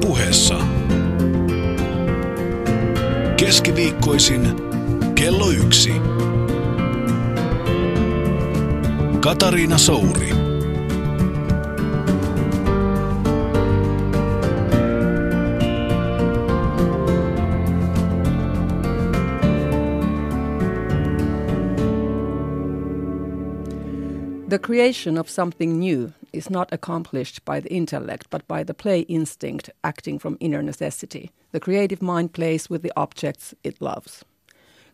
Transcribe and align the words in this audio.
puheessa. 0.00 0.54
Keskiviikkoisin 3.36 4.56
kello 5.14 5.50
yksi. 5.50 5.92
Katariina 9.20 9.78
Souri. 9.78 10.30
The 24.48 24.58
creation 24.58 25.18
of 25.18 25.28
something 25.28 25.78
new 25.78 26.08
is 26.32 26.50
not 26.50 26.72
accomplished 26.72 27.44
by 27.44 27.60
the 27.60 27.76
intellect, 27.76 28.30
but 28.30 28.42
by 28.48 28.64
the 28.64 28.74
play 28.82 29.04
instinct 29.08 29.68
acting 29.82 30.20
from 30.20 30.36
inner 30.40 30.62
necessity. 30.62 31.26
The 31.52 31.60
creative 31.60 32.02
mind 32.02 32.28
plays 32.36 32.70
with 32.70 32.82
the 32.82 32.90
objects 32.96 33.56
it 33.64 33.76
loves. 33.80 34.24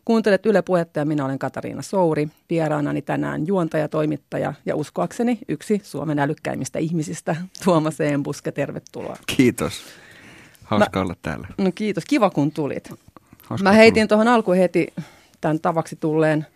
Kuuntelet 0.04 0.46
Yle 0.46 0.62
Puhetta 0.62 0.98
ja 0.98 1.04
minä 1.04 1.24
olen 1.24 1.38
Katariina 1.38 1.82
Souri. 1.82 2.28
Vieraanani 2.50 3.02
tänään 3.02 3.46
juontaja, 3.46 3.88
toimittaja 3.88 4.54
ja 4.66 4.76
uskoakseni 4.76 5.38
yksi 5.48 5.80
Suomen 5.84 6.18
älykkäimmistä 6.18 6.78
ihmisistä, 6.78 7.36
Tuomas 7.64 8.00
Eembuske. 8.00 8.52
Tervetuloa. 8.52 9.16
Kiitos. 9.36 9.82
Hauska 10.64 10.98
Mä, 10.98 11.02
olla 11.02 11.14
täällä. 11.22 11.48
No 11.58 11.72
kiitos. 11.74 12.04
Kiva 12.04 12.30
kun 12.30 12.52
tulit. 12.52 12.90
Hauska 13.42 13.62
Mä 13.62 13.72
heitin 13.72 14.08
tuohon 14.08 14.28
alkuun 14.28 14.56
heti 14.56 14.86
tämän 15.40 15.60
tavaksi 15.60 15.96
tulleen 15.96 16.46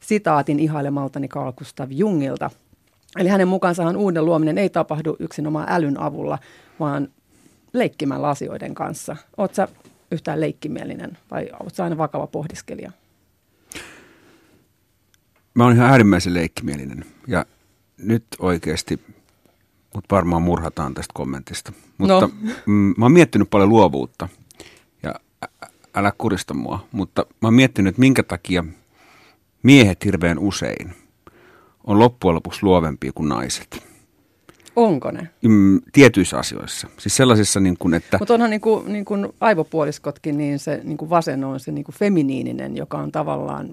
sitaatin 0.00 0.60
ihailemaltani 0.60 1.28
Carl 1.28 1.52
Gustav 1.52 1.88
Jungilta. 1.90 2.50
Eli 3.18 3.28
hänen 3.28 3.48
mukaansahan 3.48 3.96
uuden 3.96 4.24
luominen 4.24 4.58
ei 4.58 4.70
tapahdu 4.70 5.16
yksinomaan 5.18 5.66
älyn 5.70 6.00
avulla, 6.00 6.38
vaan 6.80 7.08
leikkimällä 7.72 8.28
asioiden 8.28 8.74
kanssa. 8.74 9.16
Oletko 9.36 9.54
sä 9.54 9.68
yhtään 10.10 10.40
leikkimielinen 10.40 11.18
vai 11.30 11.42
oletko 11.42 11.70
sä 11.74 11.84
aina 11.84 11.96
vakava 11.96 12.26
pohdiskelija? 12.26 12.92
Mä 15.54 15.64
oon 15.64 15.72
ihan 15.72 15.90
äärimmäisen 15.90 16.34
leikkimielinen 16.34 17.04
ja 17.26 17.44
nyt 17.98 18.24
oikeasti 18.38 19.00
mut 19.94 20.04
varmaan 20.10 20.42
murhataan 20.42 20.94
tästä 20.94 21.12
kommentista. 21.14 21.72
Mutta 21.98 22.20
no. 22.20 22.30
mm, 22.66 22.94
mä 22.96 23.04
oon 23.04 23.12
miettinyt 23.12 23.50
paljon 23.50 23.68
luovuutta 23.68 24.28
ja 25.02 25.14
älä 25.94 26.12
kurista 26.18 26.54
mua, 26.54 26.88
mutta 26.92 27.26
mä 27.42 27.46
oon 27.46 27.54
miettinyt, 27.54 27.90
että 27.90 28.00
minkä 28.00 28.22
takia– 28.22 28.64
miehet 29.62 30.04
hirveän 30.04 30.38
usein 30.38 30.94
on 31.86 31.98
loppujen 31.98 32.34
lopuksi 32.34 32.62
luovempia 32.62 33.12
kuin 33.14 33.28
naiset. 33.28 33.90
Onko 34.76 35.10
ne? 35.10 35.28
Mm, 35.42 35.80
tietyissä 35.92 36.38
asioissa. 36.38 36.88
Siis 36.98 37.16
sellaisissa, 37.16 37.60
niin 37.60 37.76
kuin, 37.78 37.94
että... 37.94 38.18
Mutta 38.18 38.34
onhan 38.34 38.50
niin 38.50 38.60
kuin, 38.60 38.92
niin 38.92 39.04
kuin 39.04 39.28
aivopuoliskotkin, 39.40 40.38
niin 40.38 40.58
se 40.58 40.80
niin 40.84 40.96
kuin 40.96 41.10
vasen 41.10 41.44
on 41.44 41.60
se 41.60 41.72
niin 41.72 41.84
kuin 41.84 41.94
feminiininen, 41.94 42.76
joka 42.76 42.98
on 42.98 43.12
tavallaan 43.12 43.68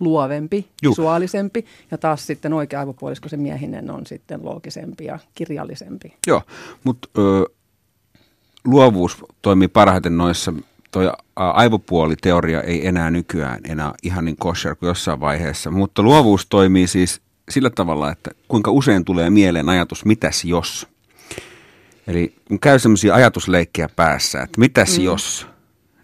luovempi, 0.00 0.68
Juh. 0.82 0.92
visuaalisempi. 0.92 1.64
Ja 1.90 1.98
taas 1.98 2.26
sitten 2.26 2.52
oikea 2.52 2.80
aivopuolisko, 2.80 3.28
se 3.28 3.36
miehinen, 3.36 3.90
on 3.90 4.06
sitten 4.06 4.44
loogisempi 4.44 5.04
ja 5.04 5.18
kirjallisempi. 5.34 6.14
Joo, 6.26 6.42
mutta 6.84 7.08
luovuus 8.64 9.24
toimii 9.42 9.68
parhaiten 9.68 10.16
noissa 10.16 10.52
toi 10.90 11.12
aivopuoliteoria 11.36 12.62
ei 12.62 12.86
enää 12.86 13.10
nykyään 13.10 13.60
enää 13.68 13.92
ihan 14.02 14.24
niin 14.24 14.36
kosher 14.36 14.76
kuin 14.76 14.88
jossain 14.88 15.20
vaiheessa, 15.20 15.70
mutta 15.70 16.02
luovuus 16.02 16.46
toimii 16.46 16.86
siis 16.86 17.20
sillä 17.50 17.70
tavalla, 17.70 18.12
että 18.12 18.30
kuinka 18.48 18.70
usein 18.70 19.04
tulee 19.04 19.30
mieleen 19.30 19.68
ajatus, 19.68 20.04
mitäs 20.04 20.44
jos? 20.44 20.88
Eli 22.06 22.34
kun 22.48 22.60
käy 22.60 22.78
sellaisia 22.78 23.14
ajatusleikkejä 23.14 23.88
päässä, 23.96 24.42
että 24.42 24.60
mitäs 24.60 24.98
mm. 24.98 25.04
jos 25.04 25.46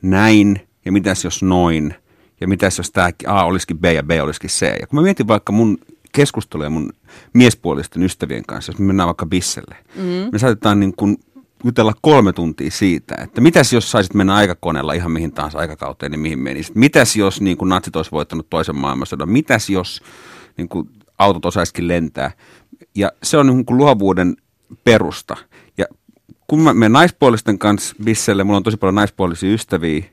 näin 0.02 0.68
ja 0.84 0.92
mitäs 0.92 1.24
jos 1.24 1.42
noin 1.42 1.94
ja 2.40 2.48
mitäs 2.48 2.78
jos 2.78 2.90
tämä 2.90 3.10
A 3.26 3.44
olisikin 3.44 3.78
B 3.78 3.84
ja 3.84 4.02
B 4.02 4.10
olisikin 4.22 4.50
C. 4.50 4.62
Ja 4.80 4.86
kun 4.86 4.98
mä 4.98 5.02
mietin 5.02 5.28
vaikka 5.28 5.52
mun 5.52 5.78
keskusteluja 6.12 6.70
mun 6.70 6.92
miespuolisten 7.32 8.02
ystävien 8.02 8.42
kanssa, 8.46 8.72
jos 8.72 8.78
me 8.78 8.86
mennään 8.86 9.06
vaikka 9.06 9.26
bisselle, 9.26 9.76
mm. 9.96 10.28
me 10.32 10.38
saatetaan 10.38 10.80
niin 10.80 10.96
kuin 10.96 11.16
jutella 11.64 11.94
kolme 12.00 12.32
tuntia 12.32 12.70
siitä, 12.70 13.14
että 13.22 13.40
mitäs 13.40 13.72
jos 13.72 13.90
saisit 13.90 14.14
mennä 14.14 14.34
aikakoneella 14.34 14.92
ihan 14.92 15.10
mihin 15.10 15.32
tahansa 15.32 15.58
aikakauteen, 15.58 16.12
niin 16.12 16.20
mihin 16.20 16.38
menisit. 16.38 16.74
Mitäs 16.74 17.16
jos 17.16 17.40
niin 17.40 17.56
kuin 17.56 17.68
natsit 17.68 17.96
olisi 17.96 18.10
voittanut 18.10 18.50
toisen 18.50 18.76
maailmansodan, 18.76 19.28
mitäs 19.28 19.70
jos 19.70 20.02
niin 20.56 20.68
kuin 20.68 20.88
autot 21.18 21.44
osaisikin 21.44 21.88
lentää. 21.88 22.30
Ja 22.94 23.12
se 23.22 23.36
on 23.36 23.46
niin 23.46 23.64
kuin 23.64 23.76
luovuuden 23.76 24.36
perusta. 24.84 25.36
Ja 25.78 25.84
kun 26.46 26.60
mä 26.60 26.74
menen 26.74 26.92
naispuolisten 26.92 27.58
kanssa 27.58 27.96
bisselle, 28.04 28.44
mulla 28.44 28.56
on 28.56 28.62
tosi 28.62 28.76
paljon 28.76 28.94
naispuolisia 28.94 29.54
ystäviä, 29.54 30.04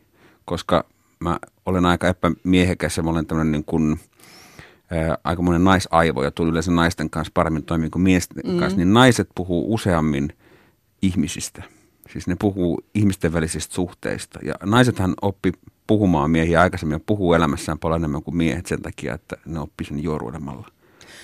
koska 0.45 0.85
mä 1.19 1.39
olen 1.65 1.85
aika 1.85 2.07
epämiehekäs 2.07 2.97
ja 2.97 3.03
mä 3.03 3.09
olen 3.09 3.25
tämmöinen 3.25 3.51
niin 3.51 3.65
kuin, 3.65 3.99
ää, 4.91 5.17
aikamoinen 5.23 5.63
naisaivo 5.63 6.23
ja 6.23 6.31
tuli 6.31 6.49
yleensä 6.49 6.71
naisten 6.71 7.09
kanssa 7.09 7.31
paremmin 7.33 7.63
toimia 7.63 7.89
kuin 7.89 8.03
miesten 8.03 8.51
mm. 8.51 8.59
kanssa, 8.59 8.77
niin 8.77 8.93
naiset 8.93 9.29
puhuu 9.35 9.73
useammin– 9.73 10.29
ihmisistä. 11.03 11.63
Siis 12.09 12.27
ne 12.27 12.35
puhuu 12.39 12.81
ihmisten 12.95 13.33
välisistä 13.33 13.73
suhteista. 13.75 14.39
Ja 14.43 14.53
naisethan 14.65 15.13
oppi 15.21 15.51
puhumaan 15.87 16.31
miehiä 16.31 16.61
aikaisemmin 16.61 16.95
ja 16.95 16.99
puhuu 17.05 17.33
elämässään 17.33 17.79
paljon 17.79 18.01
enemmän 18.01 18.23
kuin 18.23 18.37
miehet 18.37 18.65
sen 18.65 18.81
takia, 18.81 19.13
että 19.13 19.37
ne 19.45 19.59
oppi 19.59 19.83
sen 19.83 20.03
juoruudemalla. 20.03 20.67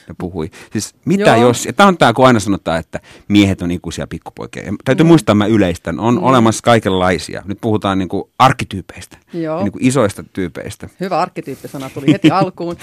Ne 0.09 0.15
puhui. 0.17 0.49
Siis 0.71 0.95
mitä 1.05 1.35
Joo. 1.35 1.47
jos, 1.47 1.65
ja 1.65 1.73
tämä 1.73 1.87
on 1.87 1.97
tämä, 1.97 2.13
kun 2.13 2.27
aina 2.27 2.39
sanotaan, 2.39 2.79
että 2.79 2.99
miehet 3.27 3.61
on 3.61 3.71
ikuisia 3.71 4.07
pikkupoikia. 4.07 4.63
Ja 4.63 4.73
täytyy 4.85 5.03
mm. 5.03 5.07
muistaa, 5.07 5.35
mä 5.35 5.45
yleistän, 5.45 5.99
on 5.99 6.13
mm. 6.13 6.23
olemassa 6.23 6.61
kaikenlaisia. 6.63 7.43
Nyt 7.45 7.57
puhutaan 7.61 7.97
niin 7.97 8.09
kuin 8.09 8.23
arkkityypeistä, 8.39 9.17
Joo. 9.33 9.63
Niin 9.63 9.71
kuin 9.71 9.85
isoista 9.85 10.23
tyypeistä. 10.33 10.89
Hyvä 10.99 11.19
arkkityyppisana 11.19 11.89
tuli 11.89 12.13
heti 12.13 12.31
alkuun. 12.41 12.75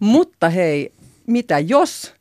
Mutta 0.00 0.48
hei, 0.48 0.92
mitä 1.26 1.58
jos 1.58 2.14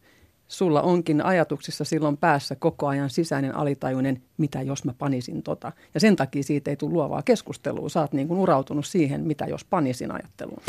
sulla 0.47 0.81
onkin 0.81 1.25
ajatuksissa 1.25 1.83
silloin 1.83 2.17
päässä 2.17 2.55
koko 2.55 2.87
ajan 2.87 3.09
sisäinen 3.09 3.55
alitajuinen, 3.55 4.21
mitä 4.37 4.61
jos 4.61 4.85
mä 4.85 4.93
panisin 4.97 5.43
tota. 5.43 5.71
Ja 5.93 5.99
sen 5.99 6.15
takia 6.15 6.43
siitä 6.43 6.71
ei 6.71 6.75
tule 6.75 6.93
luovaa 6.93 7.21
keskustelua. 7.21 7.89
Sä 7.89 8.01
oot 8.01 8.13
niin 8.13 8.27
kuin 8.27 8.39
urautunut 8.39 8.85
siihen, 8.85 9.21
mitä 9.21 9.45
jos 9.45 9.65
panisin 9.65 10.11
ajatteluun. 10.11 10.61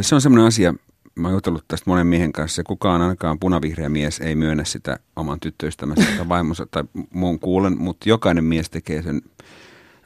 Se 0.00 0.14
on 0.14 0.20
semmoinen 0.20 0.46
asia, 0.46 0.74
mä 1.18 1.28
oon 1.28 1.34
jutellut 1.34 1.64
tästä 1.68 1.90
monen 1.90 2.06
miehen 2.06 2.32
kanssa, 2.32 2.60
ja 2.60 2.64
kukaan 2.64 3.02
ainakaan 3.02 3.38
punavihreä 3.38 3.88
mies 3.88 4.20
ei 4.20 4.34
myönnä 4.34 4.64
sitä 4.64 4.98
oman 5.16 5.40
tyttöystävänsä 5.40 6.16
tai 6.16 6.28
vaimonsa 6.28 6.66
tai 6.70 6.84
muun 7.10 7.38
kuulen, 7.40 7.78
mutta 7.78 8.08
jokainen 8.08 8.44
mies 8.44 8.70
tekee 8.70 9.02
sen 9.02 9.22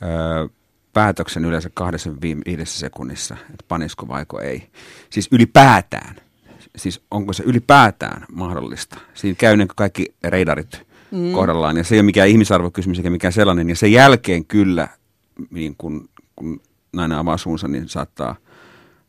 öö, 0.02 0.48
päätöksen 0.92 1.44
yleensä 1.44 1.70
kahdessa 1.74 2.10
viidessä 2.46 2.78
sekunnissa, 2.78 3.36
että 3.50 3.64
panisko 3.68 4.08
vaiko 4.08 4.40
ei. 4.40 4.68
Siis 5.10 5.28
ylipäätään 5.32 6.16
siis 6.76 7.00
onko 7.10 7.32
se 7.32 7.42
ylipäätään 7.42 8.24
mahdollista? 8.32 8.98
Siinä 9.14 9.36
käy 9.38 9.56
niin 9.56 9.68
kaikki 9.76 10.14
reidarit 10.24 10.86
mm. 11.10 11.32
kohdallaan 11.32 11.76
ja 11.76 11.84
se 11.84 11.94
ei 11.94 11.98
ole 11.98 12.06
mikään 12.06 12.28
ihmisarvokysymys 12.28 12.98
eikä 12.98 13.10
mikään 13.10 13.32
sellainen. 13.32 13.68
Ja 13.68 13.76
sen 13.76 13.92
jälkeen 13.92 14.44
kyllä, 14.44 14.88
niin 15.50 15.74
kun, 15.78 16.08
kun 16.36 16.60
nainen 16.92 17.18
avaa 17.18 17.36
suunsa, 17.36 17.68
niin 17.68 17.88
saattaa 17.88 18.36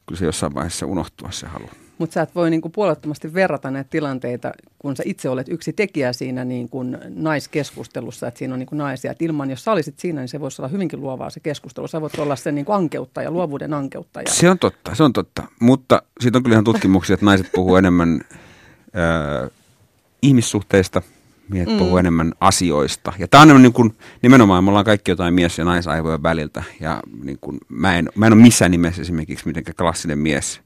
kyllä 0.05 0.19
se 0.19 0.25
jossain 0.25 0.53
vaiheessa 0.53 0.85
unohtua 0.85 1.31
se 1.31 1.47
halu. 1.47 1.69
Mutta 1.97 2.13
sä 2.13 2.21
et 2.21 2.35
voi 2.35 2.49
niinku 2.49 2.69
puolettomasti 2.69 3.33
verrata 3.33 3.71
näitä 3.71 3.89
tilanteita, 3.89 4.51
kun 4.79 4.95
sä 4.95 5.03
itse 5.05 5.29
olet 5.29 5.49
yksi 5.49 5.73
tekijä 5.73 6.13
siinä 6.13 6.45
niinku 6.45 6.83
naiskeskustelussa, 7.09 8.27
että 8.27 8.37
siinä 8.37 8.53
on 8.53 8.59
niinku 8.59 8.75
naisia. 8.75 9.11
Et 9.11 9.21
ilman, 9.21 9.49
jos 9.49 9.63
sä 9.63 9.71
olisit 9.71 9.99
siinä, 9.99 10.21
niin 10.21 10.29
se 10.29 10.39
voisi 10.39 10.61
olla 10.61 10.69
hyvinkin 10.69 11.01
luovaa 11.01 11.29
se 11.29 11.39
keskustelu. 11.39 11.87
Sä 11.87 12.01
voit 12.01 12.19
olla 12.19 12.35
sen 12.35 12.55
niinku 12.55 12.71
ankeuttaja, 12.71 13.31
luovuuden 13.31 13.73
ankeuttaja. 13.73 14.25
Se 14.29 14.49
on 14.49 14.59
totta, 14.59 14.95
se 14.95 15.03
on 15.03 15.13
totta. 15.13 15.43
Mutta 15.59 16.01
siitä 16.19 16.37
on 16.37 16.43
kyllä 16.43 16.53
ihan 16.53 16.63
tutkimuksia, 16.63 17.13
että 17.13 17.25
naiset 17.25 17.47
puhuu 17.55 17.75
enemmän 17.75 18.21
äh, 18.95 19.49
ihmissuhteista, 20.21 21.01
miehet 21.49 21.69
mm. 21.69 21.77
puhuu 21.77 21.97
enemmän 21.97 22.33
asioista. 22.39 23.13
Ja 23.19 23.27
tämä 23.27 23.53
on 23.53 23.61
niin 23.61 23.73
kuin, 23.73 23.95
nimenomaan, 24.21 24.63
me 24.63 24.69
ollaan 24.69 24.85
kaikki 24.85 25.11
jotain 25.11 25.33
mies- 25.33 25.57
ja 25.57 25.65
naisaivojen 25.65 26.23
väliltä. 26.23 26.63
Ja 26.79 27.01
niin 27.23 27.37
kuin, 27.41 27.57
mä, 27.69 27.97
en, 27.97 28.09
mä 28.15 28.27
en 28.27 28.33
ole 28.33 28.41
missään 28.41 28.71
nimessä 28.71 29.01
esimerkiksi 29.01 29.47
mitenkään 29.47 29.75
klassinen 29.75 30.19
mies– 30.19 30.59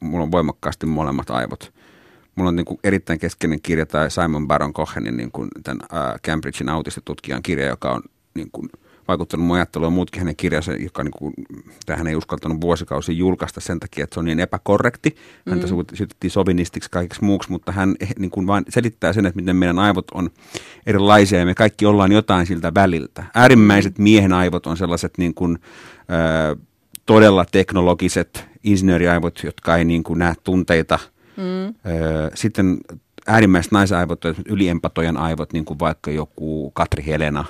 mulla 0.00 0.22
on 0.24 0.32
voimakkaasti 0.32 0.86
molemmat 0.86 1.30
aivot. 1.30 1.72
Mulla 2.34 2.48
on 2.48 2.56
niin 2.56 2.66
kuin 2.66 2.78
erittäin 2.84 3.18
keskeinen 3.18 3.60
kirja 3.62 3.86
tai 3.86 4.10
Simon 4.10 4.48
Baron 4.48 4.72
Cohenin 4.72 5.16
niin 5.16 5.30
kuin 5.30 5.48
tämän 5.62 5.80
Cambridgein 6.26 6.68
autistitutkijan 6.68 7.42
kirja, 7.42 7.66
joka 7.66 7.92
on 7.92 8.02
niin 8.34 8.48
kuin 8.52 8.68
vaikuttanut 9.08 9.46
mun 9.46 9.56
ajatteluun. 9.56 9.92
Muutkin 9.92 10.20
hänen 10.20 10.36
kirjansa, 10.36 10.72
joka 10.72 11.04
niin 11.04 11.12
kuin, 11.18 11.34
tähän 11.86 12.06
ei 12.06 12.16
uskaltanut 12.16 12.60
vuosikausi 12.60 13.18
julkaista 13.18 13.60
sen 13.60 13.80
takia, 13.80 14.04
että 14.04 14.14
se 14.14 14.20
on 14.20 14.24
niin 14.24 14.40
epäkorrekti. 14.40 15.16
Häntä 15.50 15.66
mm. 15.66 15.84
syytettiin 15.94 16.30
sovinistiksi 16.30 16.90
kaikiksi 16.90 17.24
muuksi, 17.24 17.50
mutta 17.50 17.72
hän 17.72 17.94
eh, 18.00 18.14
niin 18.18 18.30
kuin 18.30 18.46
vain 18.46 18.64
selittää 18.68 19.12
sen, 19.12 19.26
että 19.26 19.40
miten 19.40 19.56
meidän 19.56 19.78
aivot 19.78 20.10
on 20.14 20.30
erilaisia 20.86 21.38
ja 21.38 21.46
me 21.46 21.54
kaikki 21.54 21.86
ollaan 21.86 22.12
jotain 22.12 22.46
siltä 22.46 22.74
väliltä. 22.74 23.24
Äärimmäiset 23.34 23.98
miehen 23.98 24.32
aivot 24.32 24.66
on 24.66 24.76
sellaiset 24.76 25.18
niin 25.18 25.34
kuin, 25.34 25.58
uh, 25.58 26.62
todella 27.06 27.44
teknologiset 27.44 28.53
insinööriaivot, 28.64 29.40
jotka 29.44 29.76
ei 29.76 29.84
niin 29.84 30.02
kuin 30.02 30.18
näe 30.18 30.34
tunteita. 30.44 30.98
Mm. 31.36 31.74
Sitten 32.34 32.78
äärimmäiset 33.26 33.72
naisaivot, 33.72 34.24
yliempatojan 34.48 35.16
aivot, 35.16 35.52
niin 35.52 35.64
kuin 35.64 35.78
vaikka 35.78 36.10
joku 36.10 36.70
Katri 36.70 37.06
Helena 37.06 37.44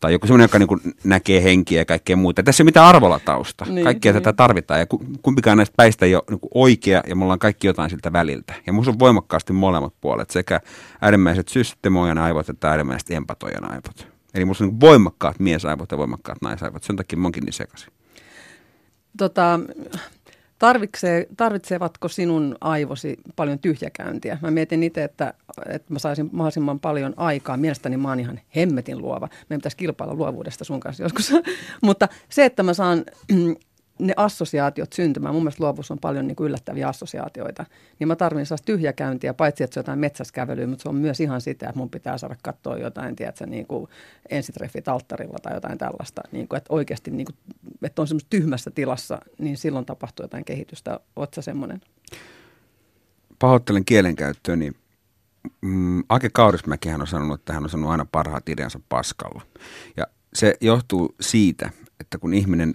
Tai 0.00 0.12
joku 0.12 0.26
sellainen, 0.26 0.44
joka 0.44 0.58
niin 0.58 0.68
kuin 0.68 0.80
näkee 1.04 1.42
henkiä 1.42 1.80
ja 1.80 1.84
kaikkea 1.84 2.16
muuta. 2.16 2.42
Tässä 2.42 2.60
ei 2.60 2.64
ole 2.64 2.68
mitään 2.68 2.86
arvolatausta. 2.86 3.64
Niin, 3.68 3.84
Kaikkea 3.84 4.12
niin. 4.12 4.22
tätä 4.22 4.36
tarvitaan 4.36 4.80
ja 4.80 4.86
ku- 4.86 5.04
kumpikaan 5.22 5.56
näistä 5.56 5.74
päistä 5.76 6.06
ei 6.06 6.14
ole 6.14 6.22
niin 6.30 6.40
kuin 6.40 6.50
oikea 6.54 7.02
ja 7.06 7.16
me 7.16 7.22
ollaan 7.22 7.38
kaikki 7.38 7.66
jotain 7.66 7.90
siltä 7.90 8.12
väliltä. 8.12 8.54
Ja 8.66 8.72
minusta 8.72 8.90
on 8.90 8.98
voimakkaasti 8.98 9.52
molemmat 9.52 9.94
puolet, 10.00 10.30
sekä 10.30 10.60
äärimmäiset 11.00 11.48
systemoijan 11.48 12.18
aivot 12.18 12.48
että 12.48 12.70
äärimmäiset 12.70 13.10
empatoijan 13.10 13.70
aivot. 13.70 14.08
Eli 14.34 14.44
minusta 14.44 14.64
on 14.64 14.70
niin 14.70 14.80
voimakkaat 14.80 15.40
miesaivot 15.40 15.92
ja 15.92 15.98
voimakkaat 15.98 16.38
naisaivot. 16.42 16.82
Sen 16.82 16.96
takia 16.96 17.18
mä 17.18 17.26
oonkin 17.26 17.44
niin 17.44 17.52
sekaisin. 17.52 17.92
Tota, 19.18 19.60
tarvitsee, 20.58 21.26
tarvitsevatko 21.36 22.08
sinun 22.08 22.56
aivosi 22.60 23.16
paljon 23.36 23.58
tyhjäkäyntiä? 23.58 24.38
Mä 24.42 24.50
mietin 24.50 24.82
itse, 24.82 25.04
että, 25.04 25.34
että 25.68 25.92
mä 25.92 25.98
saisin 25.98 26.30
mahdollisimman 26.32 26.80
paljon 26.80 27.14
aikaa. 27.16 27.56
Mielestäni 27.56 27.96
mä 27.96 28.08
oon 28.08 28.20
ihan 28.20 28.40
hemmetin 28.56 28.98
luova. 28.98 29.28
Meidän 29.48 29.60
pitäisi 29.60 29.76
kilpailla 29.76 30.14
luovuudesta 30.14 30.64
sun 30.64 30.80
kanssa 30.80 31.02
joskus. 31.02 31.32
Mutta 31.82 32.08
se, 32.28 32.44
että 32.44 32.62
mä 32.62 32.74
saan 32.74 33.04
ne 33.98 34.14
assosiaatiot 34.16 34.92
syntymään, 34.92 35.34
mun 35.34 35.42
mielestä 35.42 35.64
luovuus 35.64 35.90
on 35.90 35.98
paljon 35.98 36.26
niin 36.26 36.36
kuin 36.36 36.48
yllättäviä 36.48 36.88
assosiaatioita, 36.88 37.64
niin 37.98 38.08
mä 38.08 38.16
tarvitsen 38.16 38.46
sellaista 38.46 38.66
tyhjäkäyntiä, 38.66 39.34
paitsi 39.34 39.64
että 39.64 39.74
se 39.74 39.80
on 39.80 39.82
jotain 39.82 39.98
metsäskävelyä, 39.98 40.66
mutta 40.66 40.82
se 40.82 40.88
on 40.88 40.94
myös 40.94 41.20
ihan 41.20 41.40
sitä, 41.40 41.68
että 41.68 41.78
mun 41.78 41.90
pitää 41.90 42.18
saada 42.18 42.36
katsoa 42.42 42.78
jotain, 42.78 43.16
tiedätkö, 43.16 43.46
niin 43.46 43.66
kuin 43.66 43.88
ensitreffit 44.30 44.88
alttarilla 44.88 45.38
tai 45.42 45.54
jotain 45.54 45.78
tällaista, 45.78 46.22
niin 46.32 46.48
kuin, 46.48 46.56
että 46.56 46.74
oikeasti, 46.74 47.10
niin 47.10 47.26
kuin, 47.26 47.36
että 47.82 48.02
on 48.02 48.08
semmoisessa 48.08 48.30
tyhmässä 48.30 48.70
tilassa, 48.70 49.18
niin 49.38 49.56
silloin 49.56 49.86
tapahtuu 49.86 50.24
jotain 50.24 50.44
kehitystä. 50.44 51.00
Oot 51.16 51.34
sä 51.34 51.42
semmoinen? 51.42 51.80
pahoittelen 53.38 53.84
kielenkäyttöä, 53.84 54.56
niin 54.56 54.74
mm, 55.60 56.02
Ake 56.08 56.30
Kaurismäkihän 56.32 57.00
on 57.00 57.06
sanonut, 57.06 57.40
että 57.40 57.52
hän 57.52 57.64
on 57.64 57.70
sanonut 57.70 57.90
aina 57.90 58.06
parhaat 58.12 58.48
ideansa 58.48 58.80
paskalla. 58.88 59.42
Ja 59.96 60.06
se 60.34 60.54
johtuu 60.60 61.14
siitä, 61.20 61.70
että 62.00 62.18
kun 62.18 62.34
ihminen 62.34 62.74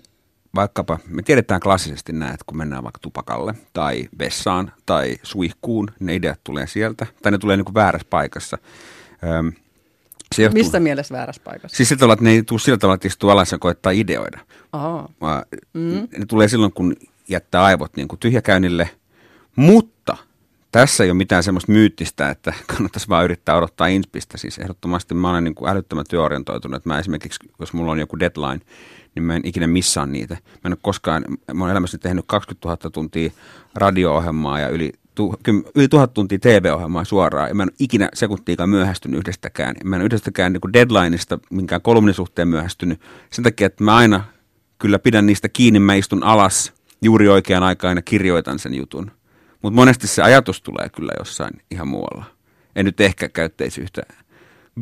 vaikkapa, 0.55 0.99
me 1.07 1.21
tiedetään 1.21 1.61
klassisesti 1.61 2.13
näin, 2.13 2.33
että 2.33 2.43
kun 2.47 2.57
mennään 2.57 2.83
vaikka 2.83 2.99
tupakalle 2.99 3.55
tai 3.73 4.09
vessaan 4.19 4.71
tai 4.85 5.17
suihkuun, 5.23 5.91
ne 5.99 6.15
ideat 6.15 6.39
tulee 6.43 6.67
sieltä, 6.67 7.05
tai 7.21 7.31
ne 7.31 7.37
tulee 7.37 7.57
niin 7.57 7.65
kuin 7.65 7.75
väärässä 7.75 8.07
paikassa. 8.09 8.57
Öm, 9.23 9.53
se 10.35 10.43
johtuu, 10.43 10.63
Missä 10.63 10.79
mielessä 10.79 11.15
väärässä 11.15 11.41
paikassa? 11.45 11.77
Siis 11.77 11.89
sillä 11.89 11.99
tavalla, 11.99 12.13
että 12.13 12.23
ne 12.23 12.31
ei 12.31 12.43
tule 12.43 12.59
sillä 12.59 12.77
tavalla, 12.77 12.95
että 12.95 13.07
istuu 13.07 13.29
alas 13.29 13.51
ja 13.51 13.57
koettaa 13.57 13.91
ideoida. 13.91 14.39
Vaan 15.21 15.45
mm. 15.73 16.07
Ne 16.17 16.25
tulee 16.27 16.47
silloin, 16.47 16.73
kun 16.73 16.95
jättää 17.29 17.63
aivot 17.63 17.95
niin 17.95 18.07
kuin 18.07 18.19
tyhjäkäynnille. 18.19 18.89
Mutta 19.55 20.17
tässä 20.71 21.03
ei 21.03 21.09
ole 21.09 21.17
mitään 21.17 21.43
semmoista 21.43 21.71
myyttistä, 21.71 22.29
että 22.29 22.53
kannattaisi 22.75 23.09
vaan 23.09 23.25
yrittää 23.25 23.55
odottaa 23.55 23.87
inspistä. 23.87 24.37
Siis 24.37 24.57
ehdottomasti 24.57 25.13
mä 25.13 25.29
olen 25.29 25.43
niin 25.43 25.55
kuin 25.55 25.69
älyttömän 25.69 26.05
työorientoitunut. 26.09 26.77
Että 26.77 26.89
mä 26.89 26.99
esimerkiksi, 26.99 27.39
jos 27.59 27.73
mulla 27.73 27.91
on 27.91 27.99
joku 27.99 28.19
deadline, 28.19 28.61
niin 29.15 29.23
mä 29.23 29.35
en 29.35 29.41
ikinä 29.45 29.67
missaa 29.67 30.05
niitä. 30.05 30.33
Mä 30.33 30.59
en 30.65 30.71
ole 30.71 30.77
koskaan, 30.81 31.25
mä 31.53 31.63
olen 31.63 31.71
elämässäni 31.71 32.01
tehnyt 32.01 32.25
20 32.27 32.67
000 32.67 32.91
tuntia 32.91 33.31
radio-ohjelmaa 33.75 34.59
ja 34.59 34.69
yli, 34.69 34.91
tu, 35.15 35.35
yli 35.75 35.87
tuhat 35.87 36.13
tuntia 36.13 36.39
TV-ohjelmaa 36.39 37.03
suoraan. 37.03 37.49
Ja 37.49 37.55
mä 37.55 37.63
en 37.63 37.69
ole 37.69 37.75
ikinä 37.79 38.09
sekuntiikaan 38.13 38.69
myöhästynyt 38.69 39.19
yhdestäkään. 39.19 39.75
Mä 39.83 39.95
en 39.95 39.99
ole 39.99 40.05
yhdestäkään 40.05 40.53
niin 40.53 40.73
deadlineista 40.73 41.39
minkään 41.49 41.81
kolumnisuhteen 41.81 42.47
myöhästynyt. 42.47 43.01
Sen 43.31 43.43
takia, 43.43 43.67
että 43.67 43.83
mä 43.83 43.95
aina 43.95 44.23
kyllä 44.79 44.99
pidän 44.99 45.25
niistä 45.25 45.49
kiinni, 45.49 45.79
mä 45.79 45.95
istun 45.95 46.23
alas 46.23 46.73
juuri 47.01 47.27
oikeaan 47.27 47.63
aikaan 47.63 47.97
ja 47.97 48.01
kirjoitan 48.01 48.59
sen 48.59 48.73
jutun. 48.73 49.11
Mutta 49.61 49.75
monesti 49.75 50.07
se 50.07 50.21
ajatus 50.21 50.61
tulee 50.61 50.89
kyllä 50.89 51.11
jossain 51.19 51.53
ihan 51.71 51.87
muualla. 51.87 52.25
En 52.75 52.85
nyt 52.85 53.01
ehkä 53.01 53.29
käyttäisi 53.29 53.81
yhtä 53.81 54.01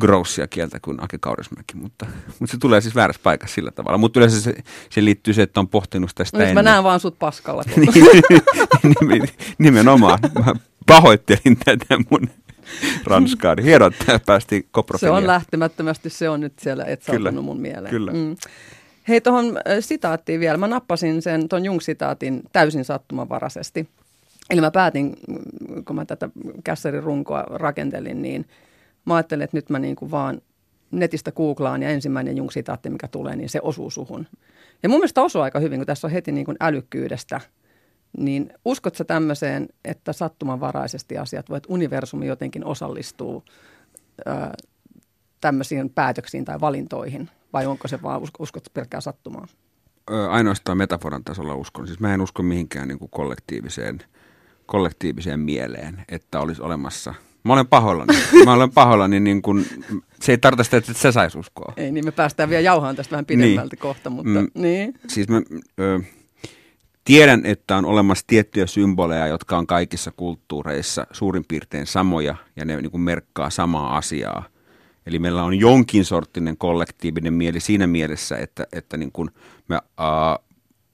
grossia 0.00 0.46
kieltä 0.46 0.80
kuin 0.80 1.02
Ake 1.04 1.18
Kaurismäki, 1.18 1.76
mutta, 1.76 2.06
mutta 2.38 2.52
se 2.52 2.58
tulee 2.58 2.80
siis 2.80 2.94
väärässä 2.94 3.20
paikassa 3.22 3.54
sillä 3.54 3.70
tavalla. 3.70 3.98
Mutta 3.98 4.20
yleensä 4.20 4.40
se, 4.40 4.54
se 4.90 5.04
liittyy 5.04 5.34
se, 5.34 5.42
että 5.42 5.60
on 5.60 5.68
pohtinut 5.68 6.10
sitä, 6.10 6.24
No, 6.32 6.44
nyt 6.44 6.54
mä 6.54 6.62
näen 6.62 6.84
vaan 6.84 7.00
sut 7.00 7.18
paskalla. 7.18 7.62
Nimen- 8.84 9.28
Nimenomaan. 9.58 10.18
Mä 10.46 10.54
pahoittelin 10.86 11.56
tätä 11.64 11.98
mun 12.10 12.30
ranskaa. 13.04 13.56
Hienoa, 13.64 13.88
että 13.88 14.20
päästiin 14.26 14.68
Se 14.96 15.10
on 15.10 15.26
lähtemättömästi, 15.26 16.10
se 16.10 16.28
on 16.28 16.40
nyt 16.40 16.58
siellä 16.58 16.84
etsautunut 16.84 17.30
Kyllä, 17.30 17.42
mun 17.42 17.60
mieleen. 17.60 17.90
kyllä. 17.90 18.12
Mm. 18.12 18.36
Hei, 19.08 19.20
tuohon 19.20 19.58
sitaattiin 19.80 20.40
vielä. 20.40 20.58
Mä 20.58 20.66
nappasin 20.66 21.22
sen 21.22 21.48
tuon 21.48 21.62
Jung-sitaatin 21.64 22.42
täysin 22.52 22.84
sattumanvaraisesti. 22.84 23.88
Eli 24.50 24.60
mä 24.60 24.70
päätin, 24.70 25.16
kun 25.84 25.96
mä 25.96 26.04
tätä 26.04 26.28
kässärin 26.64 27.02
runkoa 27.02 27.42
rakentelin, 27.48 28.22
niin 28.22 28.46
mä 29.04 29.14
ajattelin, 29.14 29.42
että 29.42 29.56
nyt 29.56 29.70
mä 29.70 29.78
niin 29.78 29.96
kuin 29.96 30.10
vaan 30.10 30.42
netistä 30.90 31.32
googlaan 31.32 31.82
ja 31.82 31.88
ensimmäinen 31.88 32.36
Jung-sitaatti, 32.36 32.90
mikä 32.90 33.08
tulee, 33.08 33.36
niin 33.36 33.48
se 33.48 33.60
osuu 33.62 33.90
suhun. 33.90 34.26
Ja 34.82 34.88
mun 34.88 34.98
mielestä 34.98 35.22
osuu 35.22 35.42
aika 35.42 35.58
hyvin, 35.58 35.78
kun 35.78 35.86
tässä 35.86 36.06
on 36.06 36.12
heti 36.12 36.32
niin 36.32 36.44
kuin 36.46 36.56
älykkyydestä. 36.60 37.40
Niin 38.18 38.52
uskot 38.64 38.94
sä 38.94 39.04
tämmöiseen, 39.04 39.68
että 39.84 40.12
sattumanvaraisesti 40.12 41.18
asiat 41.18 41.48
voi, 41.48 41.56
että 41.56 41.72
universumi 41.72 42.26
jotenkin 42.26 42.64
osallistuu 42.64 43.44
ää, 44.26 44.54
tämmöisiin 45.40 45.90
päätöksiin 45.90 46.44
tai 46.44 46.60
valintoihin? 46.60 47.30
Vai 47.52 47.66
onko 47.66 47.88
se 47.88 48.02
vaan, 48.02 48.22
usko- 48.22 48.42
uskot 48.42 48.64
pelkkää 48.74 49.00
sattumaa? 49.00 49.46
Ainoastaan 50.30 50.78
metaforan 50.78 51.24
tasolla 51.24 51.54
uskon. 51.54 51.86
Siis 51.86 52.00
mä 52.00 52.14
en 52.14 52.20
usko 52.20 52.42
mihinkään 52.42 52.88
niin 52.88 52.98
kuin 52.98 53.10
kollektiiviseen, 53.10 53.98
kollektiiviseen 54.66 55.40
mieleen, 55.40 56.04
että 56.08 56.40
olisi 56.40 56.62
olemassa. 56.62 57.14
Mä 57.44 57.52
olen 57.52 57.66
pahoillani. 57.66 58.14
Mä 58.44 58.52
olen 58.52 58.70
pahoillani, 58.70 59.20
niin 59.20 59.42
kuin, 59.42 59.66
se 60.20 60.32
ei 60.32 60.38
tarkoita 60.38 60.64
sitä, 60.64 60.76
että 60.76 60.92
sä 60.92 61.12
sais 61.12 61.34
uskoa. 61.36 61.72
Ei 61.76 61.92
niin, 61.92 62.04
me 62.04 62.10
päästään 62.10 62.48
vielä 62.48 62.60
jauhaan 62.60 62.96
tästä 62.96 63.10
vähän 63.10 63.26
pidemmälti 63.26 63.76
niin. 63.76 63.80
kohta, 63.82 64.10
mutta 64.10 64.40
Mm. 64.40 64.48
niin. 64.54 64.94
Siis 65.08 65.28
mä 65.28 65.42
ö, 65.80 66.00
tiedän, 67.04 67.46
että 67.46 67.76
on 67.76 67.84
olemassa 67.84 68.24
tiettyjä 68.26 68.66
symboleja, 68.66 69.26
jotka 69.26 69.58
on 69.58 69.66
kaikissa 69.66 70.10
kulttuureissa 70.16 71.06
suurin 71.12 71.44
piirtein 71.48 71.86
samoja 71.86 72.34
ja 72.56 72.64
ne 72.64 72.76
niin 72.76 72.90
kuin 72.90 73.00
merkkaa 73.00 73.50
samaa 73.50 73.96
asiaa. 73.96 74.44
Eli 75.06 75.18
meillä 75.18 75.44
on 75.44 75.54
jonkin 75.58 76.04
sorttinen 76.04 76.56
kollektiivinen 76.56 77.32
mieli 77.32 77.60
siinä 77.60 77.86
mielessä, 77.86 78.36
että, 78.36 78.66
että 78.72 78.96
niin 78.96 79.12
kuin 79.12 79.30
me 79.68 79.78
ää, 79.98 80.38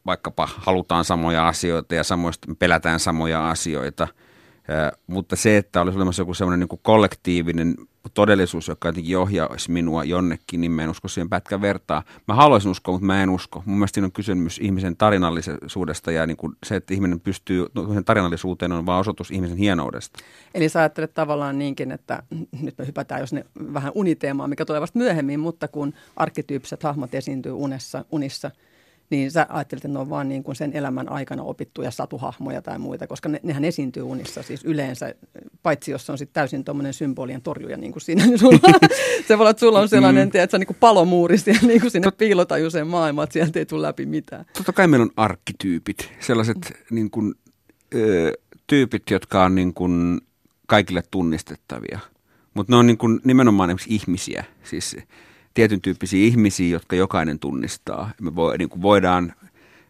vaikkapa 0.06 0.48
halutaan 0.56 1.04
samoja 1.04 1.48
asioita 1.48 1.94
ja 1.94 2.04
samoista 2.04 2.48
me 2.48 2.54
pelätään 2.58 3.00
samoja 3.00 3.50
asioita. 3.50 4.08
Mutta 5.06 5.36
se, 5.36 5.56
että 5.56 5.80
olisi 5.80 5.96
olemassa 5.96 6.22
joku 6.22 6.34
sellainen 6.34 6.68
niin 6.70 6.80
kollektiivinen 6.82 7.74
todellisuus, 8.14 8.68
joka 8.68 8.88
jotenkin 8.88 9.18
ohjaisi 9.18 9.70
minua 9.70 10.04
jonnekin, 10.04 10.60
niin 10.60 10.70
mä 10.70 10.82
en 10.82 10.90
usko 10.90 11.08
siihen 11.08 11.28
pätkän 11.28 11.60
vertaa. 11.60 12.02
Mä 12.28 12.34
haluaisin 12.34 12.70
uskoa, 12.70 12.92
mutta 12.92 13.06
mä 13.06 13.22
en 13.22 13.30
usko. 13.30 13.62
Mun 13.66 13.78
mielestä 13.78 13.94
siinä 13.94 14.06
on 14.06 14.12
kysymys 14.12 14.58
ihmisen 14.58 14.96
tarinallisuudesta 14.96 16.12
ja 16.12 16.26
niin 16.26 16.36
kuin 16.36 16.56
se, 16.66 16.76
että 16.76 16.94
ihminen 16.94 17.20
pystyy, 17.20 17.66
no, 17.74 18.02
tarinallisuuteen 18.04 18.72
on 18.72 18.86
vaan 18.86 19.00
osoitus 19.00 19.30
ihmisen 19.30 19.56
hienoudesta. 19.56 20.18
Eli 20.54 20.68
sä 20.68 20.78
ajattelet 20.78 21.14
tavallaan 21.14 21.58
niinkin, 21.58 21.92
että 21.92 22.22
nyt 22.62 22.78
me 22.78 22.86
hypätään 22.86 23.20
jos 23.20 23.32
ne 23.32 23.44
vähän 23.74 23.92
uniteemaan, 23.94 24.50
mikä 24.50 24.64
tulee 24.64 24.80
vasta 24.80 24.98
myöhemmin, 24.98 25.40
mutta 25.40 25.68
kun 25.68 25.94
arkkityyppiset 26.16 26.82
hahmot 26.82 27.14
esiintyy 27.14 27.52
unessa, 27.52 28.04
unissa, 28.10 28.50
niin 29.10 29.30
sä 29.30 29.46
ajattelet, 29.48 29.84
että 29.84 29.88
ne 29.88 29.98
on 29.98 30.10
vaan 30.10 30.28
niin 30.28 30.44
kuin 30.44 30.56
sen 30.56 30.72
elämän 30.72 31.12
aikana 31.12 31.42
opittuja 31.42 31.90
satuhahmoja 31.90 32.62
tai 32.62 32.78
muita, 32.78 33.06
koska 33.06 33.28
ne, 33.28 33.40
nehän 33.42 33.64
esiintyy 33.64 34.02
unissa 34.02 34.42
siis 34.42 34.64
yleensä, 34.64 35.14
paitsi 35.62 35.90
jos 35.90 36.06
se 36.06 36.12
on 36.12 36.18
sitten 36.18 36.34
täysin 36.34 36.64
tuommoinen 36.64 36.94
symbolien 36.94 37.42
torjuja 37.42 37.76
niin 37.76 37.92
kuin 37.92 38.02
siinä, 38.02 38.26
niin 38.26 38.38
sulla, 38.48 38.58
se 39.28 39.38
voi 39.38 39.42
olla, 39.42 39.50
että 39.50 39.60
sulla 39.60 39.80
on 39.80 39.88
sellainen, 39.88 40.28
mm. 40.28 40.32
tiedätkö, 40.32 40.58
niin 40.58 40.66
kuin 40.66 40.76
palomuuri 40.80 41.38
siellä, 41.38 41.60
niin 41.68 41.80
kuin 41.80 41.90
sinne 41.90 42.10
piilotajuiseen 42.10 42.86
maailmaan, 42.86 43.24
että 43.24 43.32
sieltä 43.32 43.58
ei 43.58 43.66
tule 43.66 43.82
läpi 43.82 44.06
mitään. 44.06 44.44
Totta 44.52 44.72
kai 44.72 44.86
meillä 44.88 45.04
on 45.04 45.10
arkkityypit, 45.16 46.12
sellaiset 46.20 46.72
niin 46.90 47.10
kuin, 47.10 47.34
ö, 47.94 48.32
tyypit, 48.66 49.10
jotka 49.10 49.44
on 49.44 49.54
niin 49.54 49.74
kuin 49.74 50.20
kaikille 50.66 51.02
tunnistettavia. 51.10 51.98
Mutta 52.54 52.72
ne 52.72 52.76
on 52.76 52.86
niin 52.86 52.98
kuin 52.98 53.20
nimenomaan 53.24 53.76
ihmisiä, 53.86 54.44
siis 54.64 54.96
tietyn 55.58 55.80
tyyppisiä 55.80 56.24
ihmisiä, 56.26 56.68
jotka 56.68 56.96
jokainen 56.96 57.38
tunnistaa. 57.38 58.10
Me 58.20 58.34
voi, 58.34 58.58
niin 58.58 58.68
kuin 58.68 58.82
voidaan 58.82 59.32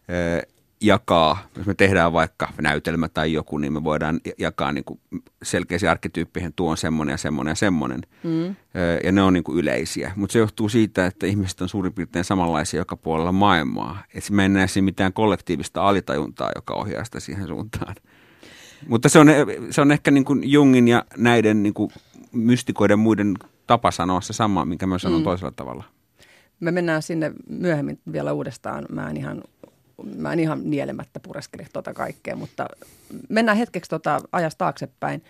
ö, 0.09 0.47
jakaa, 0.81 1.47
jos 1.57 1.67
me 1.67 1.73
tehdään 1.73 2.13
vaikka 2.13 2.49
näytelmä 2.61 3.09
tai 3.09 3.33
joku, 3.33 3.57
niin 3.57 3.73
me 3.73 3.83
voidaan 3.83 4.19
ja- 4.25 4.31
jakaa 4.37 4.71
niin 4.71 4.83
kuin 4.83 4.99
selkeästi 5.43 5.87
arkkityyppeihin, 5.87 6.53
tuo 6.53 6.71
on 6.71 6.77
semmoinen 6.77 7.13
ja 7.13 7.17
semmoinen 7.17 7.51
ja 7.51 7.55
semmoinen. 7.55 8.01
Mm. 8.23 8.55
Ja 9.03 9.11
ne 9.11 9.21
on 9.21 9.33
niin 9.33 9.43
kuin 9.43 9.57
yleisiä. 9.57 10.11
Mutta 10.15 10.33
se 10.33 10.39
johtuu 10.39 10.69
siitä, 10.69 11.05
että 11.05 11.27
ihmiset 11.27 11.61
on 11.61 11.69
suurin 11.69 11.93
piirtein 11.93 12.25
samanlaisia 12.25 12.77
joka 12.77 12.95
puolella 12.97 13.31
maailmaa. 13.31 14.03
Et 14.13 14.29
mä 14.29 14.45
en 14.45 14.53
näe 14.53 14.67
siinä 14.67 14.85
mitään 14.85 15.13
kollektiivista 15.13 15.81
alitajuntaa, 15.81 16.51
joka 16.55 16.73
ohjaa 16.73 17.05
sitä 17.05 17.19
siihen 17.19 17.47
suuntaan. 17.47 17.95
Mutta 18.87 19.09
se 19.09 19.19
on, 19.19 19.27
se 19.69 19.81
on 19.81 19.91
ehkä 19.91 20.11
niin 20.11 20.25
kuin 20.25 20.51
Jungin 20.51 20.87
ja 20.87 21.05
näiden 21.17 21.63
niin 21.63 21.73
kuin 21.73 21.91
mystikoiden 22.31 22.99
muiden 22.99 23.35
tapa 23.69 23.91
sanoa 23.91 24.21
se 24.21 24.33
sama, 24.33 24.65
minkä 24.65 24.87
mä 24.87 24.99
sanon 24.99 25.19
mm. 25.19 25.23
toisella 25.23 25.51
tavalla. 25.51 25.83
Me 26.59 26.71
mennään 26.71 27.01
sinne 27.01 27.31
myöhemmin 27.49 27.99
vielä 28.11 28.33
uudestaan. 28.33 28.85
Mä 28.89 29.09
en 29.09 29.17
ihan, 29.17 29.43
mä 30.17 30.33
en 30.33 30.39
ihan 30.39 30.61
nielemättä 30.63 31.19
pureskele 31.19 31.67
tota 31.73 31.93
kaikkea, 31.93 32.35
mutta 32.35 32.65
mennään 33.29 33.57
hetkeksi 33.57 33.89
tota 33.89 34.21
ajasta 34.31 34.57
taaksepäin. 34.57 35.23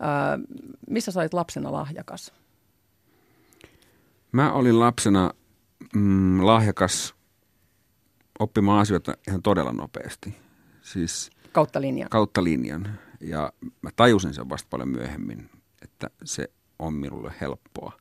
Ää, 0.00 0.38
missä 0.90 1.12
sä 1.12 1.20
olit 1.20 1.34
lapsena 1.34 1.72
lahjakas? 1.72 2.32
Mä 4.32 4.52
olin 4.52 4.80
lapsena 4.80 5.30
mm, 5.94 6.46
lahjakas 6.46 7.14
oppimaan 8.38 8.80
asioita 8.80 9.14
ihan 9.28 9.42
todella 9.42 9.72
nopeasti. 9.72 10.36
Siis 10.82 11.30
Kautta 11.52 11.80
linjan. 11.80 12.08
kautta 12.08 12.44
linjan. 12.44 12.98
Ja 13.20 13.52
mä 13.82 13.90
tajusin 13.96 14.34
sen 14.34 14.48
vasta 14.48 14.66
paljon 14.70 14.88
myöhemmin, 14.88 15.50
että 15.82 16.10
se 16.24 16.50
on 16.78 16.94
minulle 16.94 17.32
helppoa. 17.40 17.92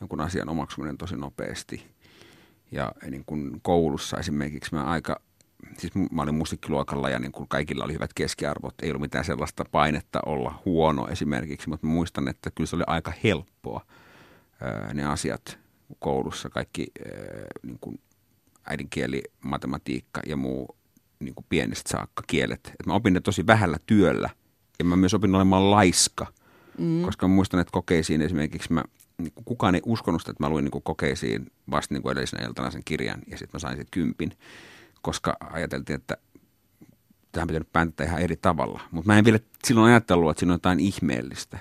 Jonkun 0.00 0.20
asian 0.20 0.48
omaksuminen 0.48 0.98
tosi 0.98 1.16
nopeasti. 1.16 1.86
Ja 2.72 2.92
niin 3.10 3.24
kuin 3.24 3.60
koulussa 3.62 4.16
esimerkiksi 4.16 4.74
mä 4.74 4.84
aika, 4.84 5.20
siis 5.78 5.92
mä 5.94 6.22
olin 6.22 6.34
musiikkiluokalla 6.34 7.08
ja 7.08 7.18
niin 7.18 7.32
kuin 7.32 7.48
kaikilla 7.48 7.84
oli 7.84 7.92
hyvät 7.92 8.14
keskiarvot. 8.14 8.74
Ei 8.82 8.90
ollut 8.90 9.00
mitään 9.00 9.24
sellaista 9.24 9.64
painetta 9.72 10.20
olla 10.26 10.62
huono 10.64 11.08
esimerkiksi, 11.08 11.68
mutta 11.68 11.86
muistan, 11.86 12.28
että 12.28 12.50
kyllä 12.50 12.68
se 12.68 12.76
oli 12.76 12.84
aika 12.86 13.12
helppoa 13.24 13.86
ne 14.94 15.04
asiat 15.04 15.58
koulussa. 15.98 16.48
Kaikki 16.48 16.86
niin 17.62 17.78
kuin 17.80 18.00
äidinkieli, 18.66 19.22
matematiikka 19.44 20.20
ja 20.26 20.36
muu 20.36 20.76
niin 21.20 21.34
kuin 21.34 21.46
pienestä 21.48 21.90
saakka 21.90 22.22
kielet. 22.26 22.72
Et 22.80 22.86
mä 22.86 22.94
opin 22.94 23.14
ne 23.14 23.20
tosi 23.20 23.46
vähällä 23.46 23.76
työllä 23.86 24.30
ja 24.78 24.84
mä 24.84 24.96
myös 24.96 25.14
opin 25.14 25.34
olemaan 25.34 25.70
laiska, 25.70 26.26
mm. 26.78 27.02
koska 27.02 27.28
mä 27.28 27.34
muistan, 27.34 27.60
että 27.60 27.72
kokeisiin 27.72 28.22
esimerkiksi 28.22 28.72
mä, 28.72 28.84
niin 29.18 29.32
kukaan 29.44 29.74
ei 29.74 29.82
uskonut 29.86 30.20
sitä, 30.20 30.30
että 30.30 30.44
mä 30.44 30.50
luin 30.50 30.64
niin 30.64 30.72
kuin 30.72 30.84
kokeisiin 30.84 31.52
vasta 31.70 31.94
niin 31.94 32.02
kuin 32.02 32.12
edellisenä 32.12 32.46
iltana 32.46 32.70
sen 32.70 32.82
kirjan 32.84 33.20
ja 33.30 33.38
sitten 33.38 33.50
mä 33.52 33.58
sain 33.58 33.76
sitten 33.76 33.90
kympin, 33.90 34.32
koska 35.02 35.36
ajateltiin, 35.52 35.96
että 35.96 36.16
tähän 37.32 37.46
pitää 37.46 37.60
nyt 37.60 37.72
päättää 37.72 38.06
ihan 38.06 38.20
eri 38.20 38.36
tavalla. 38.36 38.80
Mutta 38.90 39.12
mä 39.12 39.18
en 39.18 39.24
vielä 39.24 39.38
silloin 39.64 39.90
ajatellut, 39.90 40.30
että 40.30 40.38
siinä 40.38 40.52
on 40.52 40.54
jotain 40.54 40.80
ihmeellistä. 40.80 41.58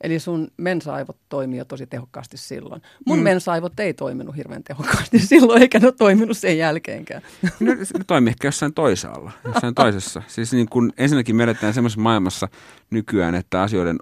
Eli 0.00 0.18
sun 0.18 0.48
mensaivot 0.56 1.16
toimii 1.28 1.58
jo 1.58 1.64
tosi 1.64 1.86
tehokkaasti 1.86 2.36
silloin. 2.36 2.82
Mun 3.06 3.18
mm. 3.18 3.24
mensaivot 3.24 3.80
ei 3.80 3.94
toiminut 3.94 4.36
hirveän 4.36 4.64
tehokkaasti 4.64 5.18
silloin, 5.26 5.62
eikä 5.62 5.78
ne 5.78 5.86
ole 5.86 5.94
toiminut 5.98 6.38
sen 6.38 6.58
jälkeenkään. 6.58 7.22
No, 7.60 7.72
ne 7.74 8.04
toimii 8.06 8.30
ehkä 8.30 8.48
jossain 8.48 8.74
toisaalla, 8.74 9.32
jossain 9.44 9.74
toisessa. 9.74 10.22
Siis 10.26 10.52
niin 10.52 10.68
kun 10.68 10.92
ensinnäkin 10.96 11.36
me 11.36 11.42
eletään 11.42 11.74
semmoisessa 11.74 12.00
maailmassa 12.00 12.48
nykyään, 12.90 13.34
että 13.34 13.62
asioiden, 13.62 13.98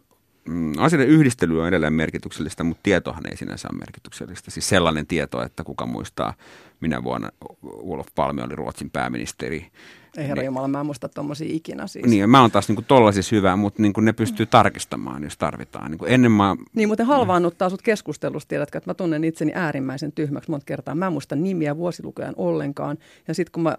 mm, 0.49 0.73
asioiden 0.79 1.09
yhdistely 1.09 1.61
on 1.61 1.69
edelleen 1.69 1.93
merkityksellistä, 1.93 2.65
mutta 2.65 2.81
tietohan 2.83 3.27
ei 3.31 3.37
sinänsä 3.37 3.69
ole 3.73 3.79
merkityksellistä. 3.79 4.51
Siis 4.51 4.69
sellainen 4.69 5.07
tieto, 5.07 5.43
että 5.43 5.65
kuka 5.65 5.87
muistaa, 5.87 6.35
minä 6.81 7.05
vuonna 7.05 7.29
Olof 7.63 8.07
Palme 8.15 8.43
oli 8.43 8.57
Ruotsin 8.57 8.91
pääministeri. 8.91 9.71
Ei 10.17 10.29
herra 10.29 10.43
Jumala, 10.43 10.69
mä 10.69 10.81
en 10.81 10.87
muista 10.87 11.09
tommosia 11.09 11.49
ikinä 11.51 11.87
siis. 11.87 12.07
Niin, 12.07 12.31
mä 12.31 12.41
oon 12.41 12.51
taas 12.51 12.69
niin 12.69 12.85
tollasissa 12.85 13.37
hyvä, 13.37 13.57
mutta 13.57 13.83
niin 13.83 13.93
ne 14.01 14.13
pystyy 14.13 14.47
tarkistamaan, 14.47 15.23
jos 15.23 15.39
tarvitaan. 15.39 15.91
Niin 15.91 16.01
ennen 16.07 16.33
mä... 16.33 16.57
Niin, 16.75 16.89
mutta 16.89 17.05
halvaannuttaa 17.05 17.71
sut 17.71 17.83
keskustelusta, 17.83 18.49
tiedätkö, 18.49 18.79
että 18.79 18.91
mä 18.91 18.95
tunnen 18.95 19.25
itseni 19.25 19.53
äärimmäisen 19.55 20.13
tyhmäksi 20.13 20.51
monta 20.51 20.65
kertaa. 20.65 20.95
Mä 20.95 21.07
en 21.07 21.13
muista 21.13 21.37
nimiä 21.37 21.77
vuosilukujen 21.77 22.33
ollenkaan. 22.37 22.99
Ja 23.29 23.35
sitten 23.35 23.53
kun 23.53 23.63
mä 23.63 23.79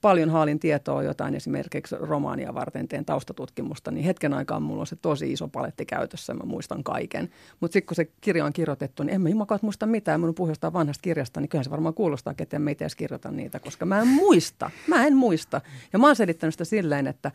paljon 0.00 0.30
haalin 0.30 0.60
tietoa 0.60 1.02
jotain 1.02 1.34
esimerkiksi 1.34 1.96
romaania 2.00 2.54
varten 2.54 2.88
teen 2.88 3.04
taustatutkimusta, 3.04 3.90
niin 3.90 4.04
hetken 4.04 4.34
aikaa 4.34 4.60
mulla 4.60 4.80
on 4.80 4.86
se 4.86 4.96
tosi 4.96 5.32
iso 5.32 5.48
paletti 5.48 5.86
käytössä, 5.86 6.34
mä 6.34 6.44
muistan 6.44 6.84
kaiken. 6.84 7.30
Mutta 7.60 7.72
sitten 7.72 7.86
kun 7.86 7.96
se 7.96 8.04
kirja 8.20 8.44
on 8.44 8.52
kirjoitettu, 8.52 9.02
niin 9.02 9.14
en 9.14 9.20
mä 9.20 9.28
jumakaan 9.28 9.60
muista 9.62 9.86
mitään. 9.86 10.20
Mun 10.20 10.34
puhustaa 10.34 10.72
vanhasta 10.72 11.02
kirjasta, 11.02 11.40
niin 11.40 11.48
kyllähän 11.48 11.64
se 11.64 11.70
varmaan 11.70 11.94
kuulostaa, 11.94 12.34
että 12.38 12.56
en 12.56 12.62
mä 12.62 12.70
itse 12.70 12.86
kirjoita 12.96 13.30
niitä, 13.30 13.60
koska 13.60 13.86
mä 13.86 14.00
en 14.00 14.08
muista. 14.08 14.70
Mä 14.86 15.06
en 15.06 15.16
muista. 15.16 15.60
Ja 15.92 15.98
mä 15.98 16.06
oon 16.06 16.16
selittänyt 16.16 16.54
sitä 16.54 16.64
silleen, 16.64 17.06
että 17.06 17.30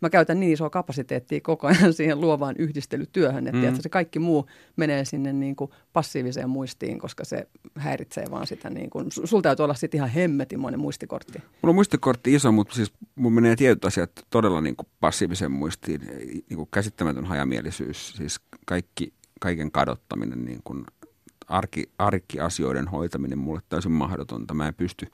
mä 0.00 0.10
käytän 0.10 0.40
niin 0.40 0.52
isoa 0.52 0.70
kapasiteettia 0.70 1.40
koko 1.40 1.66
ajan 1.66 1.92
siihen 1.94 2.20
luovaan 2.20 2.54
yhdistelytyöhön, 2.58 3.46
että, 3.46 3.70
mm. 3.70 3.80
se 3.80 3.88
kaikki 3.88 4.18
muu 4.18 4.46
menee 4.76 5.04
sinne 5.04 5.32
niin 5.32 5.56
kuin 5.56 5.70
passiiviseen 5.92 6.50
muistiin, 6.50 6.98
koska 6.98 7.24
se 7.24 7.48
häiritsee 7.76 8.24
vaan 8.30 8.46
sitä. 8.46 8.70
Niin 8.70 8.90
kuin, 8.90 9.06
sul 9.24 9.40
täytyy 9.40 9.64
olla 9.64 9.74
sitten 9.74 9.98
ihan 9.98 10.10
hemmetimoinen 10.10 10.80
muistikortti. 10.80 11.38
Mulla 11.38 11.70
on 11.70 11.74
muistikortti 11.74 12.34
iso, 12.34 12.52
mutta 12.52 12.74
siis 12.74 12.92
mun 13.14 13.32
menee 13.32 13.56
tietyt 13.56 13.84
asiat 13.84 14.10
todella 14.30 14.60
niin 14.60 14.76
kuin 14.76 14.88
passiiviseen 15.00 15.52
muistiin. 15.52 16.00
Niin 16.48 16.56
kuin 16.56 16.68
käsittämätön 16.72 17.24
hajamielisyys, 17.24 18.12
siis 18.12 18.40
kaikki, 18.66 19.12
kaiken 19.40 19.70
kadottaminen, 19.70 20.44
niin 20.44 20.60
kuin 20.64 20.84
arki, 21.48 21.90
arkiasioiden 21.98 22.88
hoitaminen 22.88 23.38
mulle 23.38 23.60
täysin 23.68 23.92
mahdotonta. 23.92 24.54
Mä 24.54 24.68
en 24.68 24.74
pysty 24.74 25.06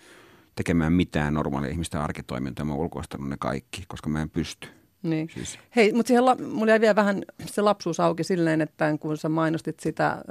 tekemään 0.60 0.92
mitään 0.92 1.34
normaalia 1.34 1.70
ihmisten 1.70 2.00
arkitoimintaa. 2.00 2.64
Mä 2.64 2.72
oon 2.72 2.80
ulkoistanut 2.80 3.28
ne 3.28 3.36
kaikki, 3.38 3.84
koska 3.88 4.10
mä 4.10 4.22
en 4.22 4.30
pysty. 4.30 4.68
Niin. 5.02 5.28
Siis. 5.34 5.58
Hei, 5.76 5.92
mutta 5.92 6.08
siihen 6.08 6.24
la- 6.24 6.36
mulla 6.36 6.70
jäi 6.72 6.80
vielä 6.80 6.96
vähän 6.96 7.22
se 7.46 7.62
lapsuus 7.62 8.00
auki 8.00 8.24
silleen, 8.24 8.60
että 8.60 8.96
kun 9.00 9.16
sä 9.16 9.28
mainostit 9.28 9.80
sitä 9.80 10.10
ö, 10.10 10.22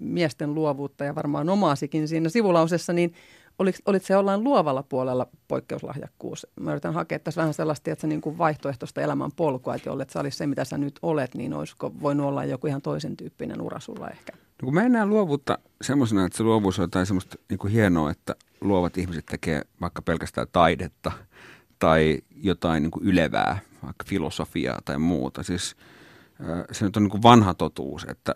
miesten 0.00 0.54
luovuutta 0.54 1.04
ja 1.04 1.14
varmaan 1.14 1.48
omaasikin 1.48 2.08
siinä 2.08 2.28
sivulausessa, 2.28 2.92
niin 2.92 3.12
olit, 3.58 3.76
olit 3.86 4.04
se 4.04 4.14
jollain 4.14 4.44
luovalla 4.44 4.82
puolella 4.82 5.26
poikkeuslahjakkuus? 5.48 6.46
Mä 6.60 6.70
yritän 6.70 6.94
hakea 6.94 7.18
tässä 7.18 7.40
vähän 7.40 7.54
sellaista 7.54 7.90
että 7.90 8.06
niin 8.06 8.20
kuin 8.20 8.38
vaihtoehtoista 8.38 9.00
elämän 9.00 9.32
polkua, 9.36 9.74
että 9.74 9.88
jollet 9.88 10.10
sä 10.10 10.20
olisi 10.20 10.36
se, 10.36 10.46
mitä 10.46 10.64
sä 10.64 10.78
nyt 10.78 10.98
olet, 11.02 11.34
niin 11.34 11.54
olisiko 11.54 11.92
voinut 12.00 12.26
olla 12.26 12.44
joku 12.44 12.66
ihan 12.66 12.82
toisen 12.82 13.16
tyyppinen 13.16 13.60
ura 13.60 13.80
sulla 13.80 14.10
ehkä? 14.10 14.32
No 14.64 14.66
kun 14.66 14.74
mä 14.74 14.82
en 14.82 14.92
näe 14.92 15.06
luovuutta 15.06 15.58
semmoisena, 15.82 16.24
että 16.24 16.36
se 16.36 16.42
luovuus 16.42 16.78
on 16.78 16.82
jotain 16.82 17.06
semmoista 17.06 17.36
niin 17.50 17.58
kuin 17.58 17.72
hienoa, 17.72 18.10
että 18.10 18.36
luovat 18.60 18.98
ihmiset 18.98 19.26
tekee 19.26 19.62
vaikka 19.80 20.02
pelkästään 20.02 20.46
taidetta 20.52 21.12
tai 21.78 22.18
jotain 22.36 22.82
niin 22.82 22.90
kuin 22.90 23.06
ylevää, 23.06 23.58
vaikka 23.82 24.04
filosofiaa 24.08 24.80
tai 24.84 24.98
muuta. 24.98 25.42
Siis 25.42 25.76
se 26.72 26.84
nyt 26.84 26.96
on 26.96 27.02
niin 27.02 27.10
kuin 27.10 27.22
vanha 27.22 27.54
totuus, 27.54 28.06
että 28.08 28.34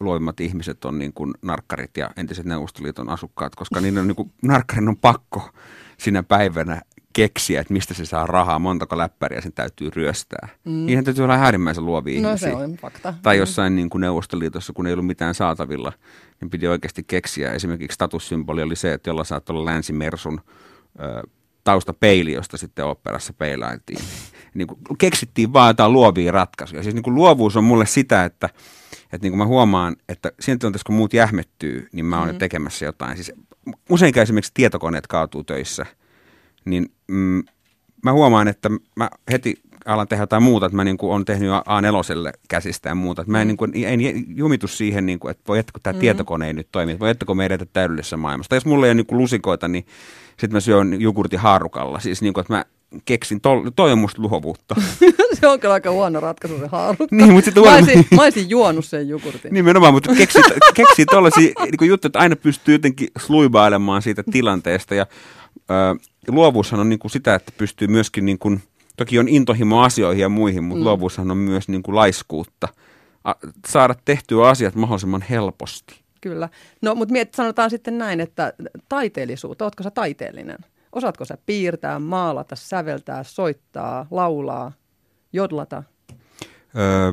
luovimmat 0.00 0.40
ihmiset 0.40 0.84
on 0.84 0.98
niin 0.98 1.12
kuin 1.12 1.34
narkkarit 1.42 1.96
ja 1.96 2.10
entiset 2.16 2.46
Neuvostoliiton 2.46 3.08
asukkaat, 3.08 3.54
koska 3.54 3.80
niiden 3.80 4.00
on 4.00 4.06
niin 4.06 4.16
kuin, 4.16 4.32
narkkarin 4.42 4.88
on 4.88 4.96
pakko 4.96 5.50
sinä 5.98 6.22
päivänä 6.22 6.82
keksiä, 7.18 7.60
että 7.60 7.72
mistä 7.72 7.94
se 7.94 8.04
saa 8.04 8.26
rahaa, 8.26 8.58
montako 8.58 8.98
läppäriä 8.98 9.40
sen 9.40 9.52
täytyy 9.52 9.90
ryöstää. 9.90 10.48
Mm. 10.64 10.86
Niinhän 10.86 11.04
täytyy 11.04 11.24
olla 11.24 11.34
äärimmäisen 11.34 11.86
luovia 11.86 12.20
no, 12.20 12.28
ihmisiä. 12.28 12.50
se 12.50 12.56
on 12.56 12.76
fakta. 12.76 13.14
Tai 13.22 13.36
mm. 13.36 13.38
jossain 13.38 13.76
niin 13.76 13.90
kuin 13.90 14.00
Neuvostoliitossa, 14.00 14.72
kun 14.72 14.86
ei 14.86 14.92
ollut 14.92 15.06
mitään 15.06 15.34
saatavilla, 15.34 15.92
niin 16.40 16.50
piti 16.50 16.68
oikeasti 16.68 17.04
keksiä. 17.06 17.52
Esimerkiksi 17.52 17.94
statussymboli 17.94 18.62
oli 18.62 18.76
se, 18.76 18.92
että 18.92 19.10
jolla 19.10 19.24
saat 19.24 19.50
olla 19.50 19.64
länsimersun 19.64 20.40
ö, 21.00 21.22
taustapeili, 21.64 22.32
josta 22.32 22.56
sitten 22.56 22.84
operassa 22.84 23.32
peilailtiin. 23.32 24.04
Niin 24.54 24.68
kuin 24.68 24.98
keksittiin 24.98 25.52
vaan 25.52 25.70
jotain 25.70 25.92
luovia 25.92 26.32
ratkaisuja. 26.32 26.82
Siis 26.82 26.94
niin 26.94 27.02
kuin 27.02 27.14
luovuus 27.14 27.56
on 27.56 27.64
mulle 27.64 27.86
sitä, 27.86 28.24
että, 28.24 28.48
että 29.02 29.24
niin 29.24 29.32
kuin 29.32 29.38
mä 29.38 29.46
huomaan, 29.46 29.96
että 30.08 30.32
siinä 30.40 30.58
tilanteessa, 30.58 30.86
kun 30.86 30.94
muut 30.94 31.14
jähmettyy, 31.14 31.88
niin 31.92 32.04
mä 32.04 32.18
oon 32.18 32.28
mm. 32.28 32.38
tekemässä 32.38 32.84
jotain. 32.84 33.16
Siis 33.16 33.32
usein 33.90 34.18
esimerkiksi 34.18 34.50
tietokoneet 34.54 35.06
kaatuu 35.06 35.44
töissä– 35.44 35.86
niin 36.70 36.90
mm, 37.08 37.42
mä 38.04 38.12
huomaan, 38.12 38.48
että 38.48 38.70
mä 38.96 39.10
heti 39.30 39.54
alan 39.84 40.08
tehdä 40.08 40.22
jotain 40.22 40.42
muuta, 40.42 40.66
että 40.66 40.76
mä 40.76 40.84
niin 40.84 40.98
kuin 40.98 41.12
olen 41.12 41.24
tehnyt 41.24 41.50
A4 41.50 42.32
käsistä 42.48 42.88
ja 42.88 42.94
muuta. 42.94 43.22
Että 43.22 43.32
mä 43.32 43.40
en, 43.40 43.46
mm. 43.46 43.48
niin 43.48 43.56
kuin, 43.56 43.72
en 43.74 44.00
jumitu 44.36 44.68
siihen, 44.68 45.06
niin 45.06 45.18
kuin, 45.18 45.30
että 45.30 45.42
voi 45.48 45.58
että 45.58 45.72
kun 45.72 45.82
tämä 45.82 45.92
mm. 45.92 46.00
tietokone 46.00 46.46
ei 46.46 46.52
nyt 46.52 46.68
toimi, 46.72 46.98
voi 46.98 47.10
että 47.10 47.26
kun 47.26 47.36
me 47.36 47.46
edetään 47.46 47.70
täydellisessä 47.72 48.16
maailmassa. 48.16 48.48
Tai 48.48 48.56
jos 48.56 48.66
mulla 48.66 48.86
ei 48.86 48.90
ole 48.90 48.94
niin 48.94 49.06
kuin 49.06 49.18
lusikoita, 49.18 49.68
niin 49.68 49.86
sitten 50.28 50.52
mä 50.52 50.60
syön 50.60 51.00
jogurti 51.00 51.36
haarukalla. 51.36 52.00
Siis 52.00 52.22
niin 52.22 52.34
kuin, 52.34 52.42
että 52.42 52.52
mä 52.52 52.64
keksin, 53.04 53.40
tol, 53.40 53.70
toi 53.76 53.92
on 53.92 53.98
musta 53.98 54.22
luovuutta. 54.22 54.74
se 55.40 55.46
on 55.46 55.60
kyllä 55.60 55.74
aika 55.74 55.90
huono 55.90 56.20
ratkaisu 56.20 56.58
se 56.58 56.66
haarukka. 56.66 57.16
Niin, 57.16 57.32
mutta 57.32 57.60
mä, 57.60 57.74
olisin, 57.74 58.06
mä 58.16 58.22
olisin 58.22 58.50
juonut 58.50 58.84
sen 58.84 59.08
jogurtin. 59.08 59.54
Nimenomaan, 59.54 59.94
mutta 59.94 60.14
keksi, 60.14 60.38
keksi 60.74 61.06
tuollaisia 61.06 61.52
niin 61.58 61.88
juttuja, 61.88 62.08
että 62.08 62.18
aina 62.18 62.36
pystyy 62.36 62.74
jotenkin 62.74 63.08
sluibailemaan 63.18 64.02
siitä 64.02 64.22
tilanteesta 64.30 64.94
ja 64.94 65.06
ö, 65.70 65.74
luovuushan 66.28 66.80
on 66.80 66.88
niin 66.88 66.98
kuin 66.98 67.10
sitä, 67.10 67.34
että 67.34 67.52
pystyy 67.58 67.88
myöskin, 67.88 68.24
niin 68.24 68.38
kuin, 68.38 68.62
toki 68.96 69.18
on 69.18 69.28
intohimo 69.28 69.82
asioihin 69.82 70.22
ja 70.22 70.28
muihin, 70.28 70.64
mutta 70.64 70.80
mm. 70.80 70.84
luovuushan 70.84 71.30
on 71.30 71.36
myös 71.36 71.68
niin 71.68 71.82
kuin 71.82 71.94
laiskuutta. 71.94 72.68
A, 73.24 73.32
saada 73.68 73.94
tehtyä 74.04 74.48
asiat 74.48 74.74
mahdollisimman 74.74 75.22
helposti. 75.30 76.00
Kyllä. 76.20 76.48
No, 76.82 76.94
mutta 76.94 77.12
miet, 77.12 77.34
sanotaan 77.34 77.70
sitten 77.70 77.98
näin, 77.98 78.20
että 78.20 78.52
taiteellisuutta, 78.88 79.64
ootko 79.64 79.82
sä 79.82 79.90
taiteellinen? 79.90 80.58
Osaatko 80.92 81.24
sä 81.24 81.38
piirtää, 81.46 81.98
maalata, 81.98 82.56
säveltää, 82.56 83.22
soittaa, 83.22 84.06
laulaa, 84.10 84.72
jodlata? 85.32 85.82
Öö, 86.76 87.12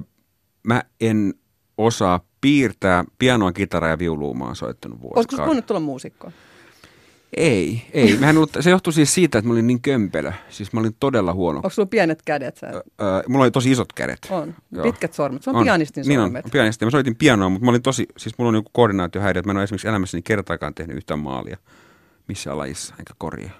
mä 0.63 0.83
en 1.01 1.33
osaa 1.77 2.19
piirtää. 2.41 3.03
Pianoa, 3.19 3.51
kitaraa 3.51 3.89
ja 3.89 3.99
viulua 3.99 4.33
mä 4.33 4.45
oon 4.45 4.55
soittanut 4.55 5.01
vuosikaudet. 5.01 5.31
Olisiko 5.31 5.47
voinut 5.47 5.65
tulla 5.65 5.79
muusikko? 5.79 6.31
Ei, 7.37 7.81
ei. 7.93 8.17
Mähän 8.19 8.37
ollut, 8.37 8.57
se 8.59 8.69
johtui 8.69 8.93
siis 8.93 9.13
siitä, 9.13 9.37
että 9.37 9.47
mä 9.47 9.53
olin 9.53 9.67
niin 9.67 9.81
kömpelö. 9.81 10.31
Siis 10.49 10.73
mä 10.73 10.79
olin 10.79 10.95
todella 10.99 11.33
huono. 11.33 11.57
Onko 11.57 11.69
sulla 11.69 11.85
pienet 11.85 12.21
kädet? 12.25 12.57
Sä? 12.57 12.67
Öö, 12.67 12.83
mulla 13.27 13.43
oli 13.43 13.51
tosi 13.51 13.71
isot 13.71 13.93
kädet. 13.93 14.27
On. 14.29 14.55
Joo. 14.71 14.83
Pitkät 14.83 15.13
sormet. 15.13 15.43
Se 15.43 15.49
on, 15.49 15.55
on. 15.55 15.63
pianistin 15.63 16.03
sormet. 16.03 16.33
Niin 16.33 16.45
on, 16.45 16.51
pianistin. 16.51 16.85
Mä 16.85 16.91
soitin 16.91 17.15
pianoa, 17.15 17.49
mutta 17.49 17.65
mä 17.65 17.69
olin 17.71 17.81
tosi, 17.81 18.05
siis 18.17 18.37
mulla 18.37 18.49
on 18.49 18.55
joku 18.55 18.69
koordinaatiohäiriö, 18.73 19.39
että 19.39 19.47
mä 19.47 19.51
en 19.51 19.57
ole 19.57 19.63
esimerkiksi 19.63 19.87
elämässäni 19.87 20.21
kertaakaan 20.21 20.73
tehnyt 20.73 20.97
yhtään 20.97 21.19
maalia 21.19 21.57
missä 22.27 22.57
lajissa, 22.57 22.95
enkä 22.99 23.13
korjaa. 23.17 23.59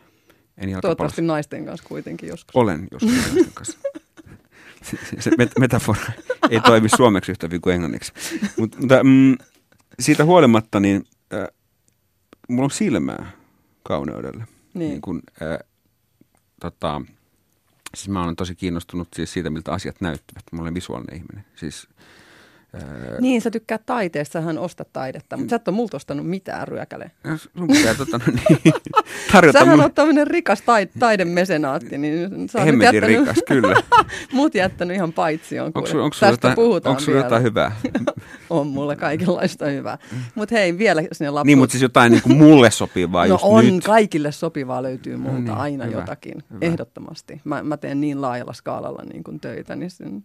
En 0.58 0.70
Toivottavasti 0.82 1.22
naisten 1.22 1.66
kanssa 1.66 1.88
kuitenkin 1.88 2.30
joskus. 2.30 2.56
Olen 2.56 2.88
joskus 2.92 3.12
naisten 3.12 3.54
kanssa. 3.54 3.80
Se, 4.84 4.98
se 5.22 5.30
met- 5.30 5.60
metafora 5.60 6.12
ei 6.50 6.62
toimi 6.62 6.90
suomeksi 6.90 7.32
yhtä 7.32 7.48
hyvin 7.48 7.62
kuin 7.62 7.74
englanniksi. 7.74 8.14
Mut, 8.58 8.80
mutta 8.80 9.04
mm, 9.04 9.36
siitä 10.00 10.26
huolimatta, 10.26 10.80
niin 10.80 11.04
äh, 11.34 11.48
mulla 12.50 12.64
on 12.64 12.72
silmää 12.72 13.32
kauneudelle. 13.88 14.48
Niin. 14.74 14.90
niin 14.90 15.02
kun, 15.02 15.22
äh, 15.42 15.60
tota, 16.62 17.02
siis 17.96 18.10
mä 18.10 18.24
olen 18.24 18.36
tosi 18.36 18.56
kiinnostunut 18.56 19.08
siis 19.16 19.34
siitä, 19.34 19.50
miltä 19.50 19.74
asiat 19.74 20.02
näyttävät. 20.02 20.44
Mä 20.52 20.62
olen 20.62 20.74
visuaalinen 20.74 21.16
ihminen. 21.16 21.46
Siis, 21.56 21.88
äh, 22.76 23.20
Niin, 23.20 23.42
sä 23.42 23.52
tykkää 23.52 23.78
taiteesta, 23.86 24.34
sähän 24.34 24.58
ostat 24.58 24.88
taidetta, 24.94 25.38
mutta 25.38 25.50
sä 25.50 25.56
et 25.56 25.68
ole 25.68 25.76
multa 25.76 25.98
ostanut 25.98 26.28
mitään 26.30 26.68
ryökäle. 26.68 27.12
no, 27.24 27.38
sun 27.38 27.68
pitää 27.68 27.96
tota, 27.96 28.18
no, 28.18 28.24
niin, 28.50 28.74
tarjota 29.32 29.60
Sähän 29.60 29.68
mulle 29.74 29.84
oot 29.84 29.96
tämmöinen 29.96 30.28
rikas 30.28 30.60
taid- 30.62 31.00
taidemesenaatti, 31.00 31.98
niin 31.98 32.50
sä 32.50 32.60
oot 32.60 32.68
hemmetin 32.68 32.96
jättänyt, 32.96 33.20
rikas, 33.20 33.38
kyllä. 33.48 33.76
mut 34.34 34.56
jättänyt 34.56 34.96
ihan 34.96 35.14
paitsioon. 35.14 35.68
Onko 35.68 35.80
onko 35.80 35.92
sulla, 35.92 36.10
Tästä 36.10 36.28
jotain, 36.28 36.56
puhutaan 36.56 36.92
onko 36.92 37.02
sulla 37.02 37.18
jotain 37.18 37.44
hyvää? 37.44 37.76
On 38.50 38.68
mulla 38.68 38.96
kaikenlaista 38.96 39.66
hyvää. 39.66 39.98
Mutta 40.36 40.56
hei, 40.56 40.78
vielä 40.78 41.02
sinne 41.12 41.30
lapsuuteen. 41.30 41.46
niin, 41.48 41.58
mutta 41.58 41.72
siis 41.72 41.82
jotain 41.82 42.12
niin 42.12 42.22
kuin 42.22 42.38
mulle 42.38 42.72
sopivaa 42.72 43.28
No 43.28 43.40
on, 43.42 43.66
nyt. 43.66 43.84
kaikille 43.84 44.32
sopivaa 44.32 44.84
löytyy 44.84 45.18
multa 45.18 45.38
niin, 45.40 45.50
aina 45.52 45.86
hyvä, 45.86 45.98
jotakin, 46.00 46.34
hyvä. 46.50 46.60
ehdottomasti. 46.62 47.42
Mä, 47.44 47.64
mä 47.64 47.78
teen 47.78 48.02
niin 48.02 48.22
laajalla 48.22 48.54
skaalalla 48.54 49.04
niin 49.14 49.24
kuin 49.24 49.40
töitä, 49.40 49.76
niin 49.76 49.92
se 49.92 50.04
on 50.06 50.24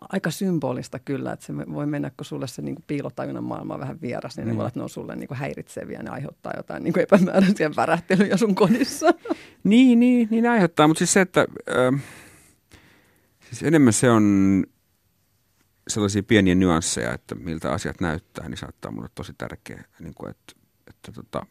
aika 0.00 0.30
symbolista 0.30 0.98
kyllä, 0.98 1.32
että 1.32 1.46
se 1.46 1.56
voi 1.56 1.86
mennä, 1.86 2.10
kun 2.16 2.24
sulle 2.24 2.46
se 2.46 2.62
niin 2.62 2.74
kuin 2.74 2.84
piilotajunnan 2.86 3.44
maailma 3.44 3.74
on 3.74 3.80
vähän 3.80 4.00
vieras, 4.00 4.36
niin 4.36 4.44
ne 4.44 4.50
Niin. 4.50 4.56
voi 4.56 4.62
olla, 4.62 4.68
että 4.68 4.80
ne 4.80 4.82
on 4.82 4.90
sulle 4.90 5.16
niin 5.16 5.28
kuin 5.28 5.38
häiritseviä, 5.38 6.02
ne 6.02 6.10
aiheuttaa 6.10 6.52
jotain 6.56 6.84
niin 6.84 6.92
kuin 6.92 7.02
epämääräisiä 7.02 7.70
värähtelyjä 7.76 8.36
sun 8.36 8.54
kodissa. 8.54 9.06
Niin, 9.64 10.00
niin, 10.00 10.28
niin 10.30 10.46
aiheuttaa, 10.46 10.88
mutta 10.88 10.98
siis 10.98 11.12
se, 11.12 11.20
että 11.20 11.46
äh, 11.70 12.00
siis 13.48 13.62
enemmän 13.62 13.92
se 13.92 14.10
on 14.10 14.64
sellaisia 15.88 16.22
pieniä 16.22 16.54
nyansseja, 16.54 17.14
että 17.14 17.34
miltä 17.34 17.72
asiat 17.72 18.00
näyttää, 18.00 18.48
niin 18.48 18.58
saattaa 18.58 18.90
mulle 18.90 19.08
tosi 19.14 19.32
tärkeä. 19.38 19.84
Niin 20.00 20.14
kuin, 20.14 20.30
että, 20.30 20.52
että, 20.88 21.12
tota, 21.12 21.46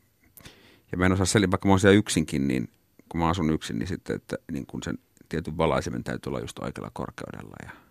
ja 0.91 0.97
mä 0.97 1.05
en 1.05 1.11
osaa 1.11 1.25
selittää, 1.25 1.51
vaikka 1.51 1.67
mä 1.67 1.71
oon 1.71 1.79
siellä 1.79 1.97
yksinkin, 1.97 2.47
niin 2.47 2.69
kun 3.09 3.19
mä 3.19 3.29
asun 3.29 3.49
yksin, 3.49 3.79
niin 3.79 3.87
sitten, 3.87 4.15
että 4.15 4.37
niin 4.51 4.65
kun 4.65 4.83
sen 4.83 4.97
tietyn 5.29 5.57
valaisimen 5.57 6.03
täytyy 6.03 6.29
olla 6.29 6.39
just 6.39 6.59
oikealla 6.59 6.91
korkeudella. 6.93 7.55
Ja... 7.63 7.84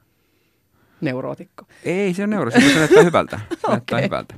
Neurootikko. 1.05 1.65
Ei, 1.85 2.15
se 2.15 2.23
on 2.23 2.31
neuro, 2.31 2.51
se 2.51 2.59
näyttää 2.59 3.03
hyvältä. 3.11 3.41
Se 3.51 3.69
näyttää 3.69 3.97
Okei. 3.97 4.03
hyvältä. 4.05 4.35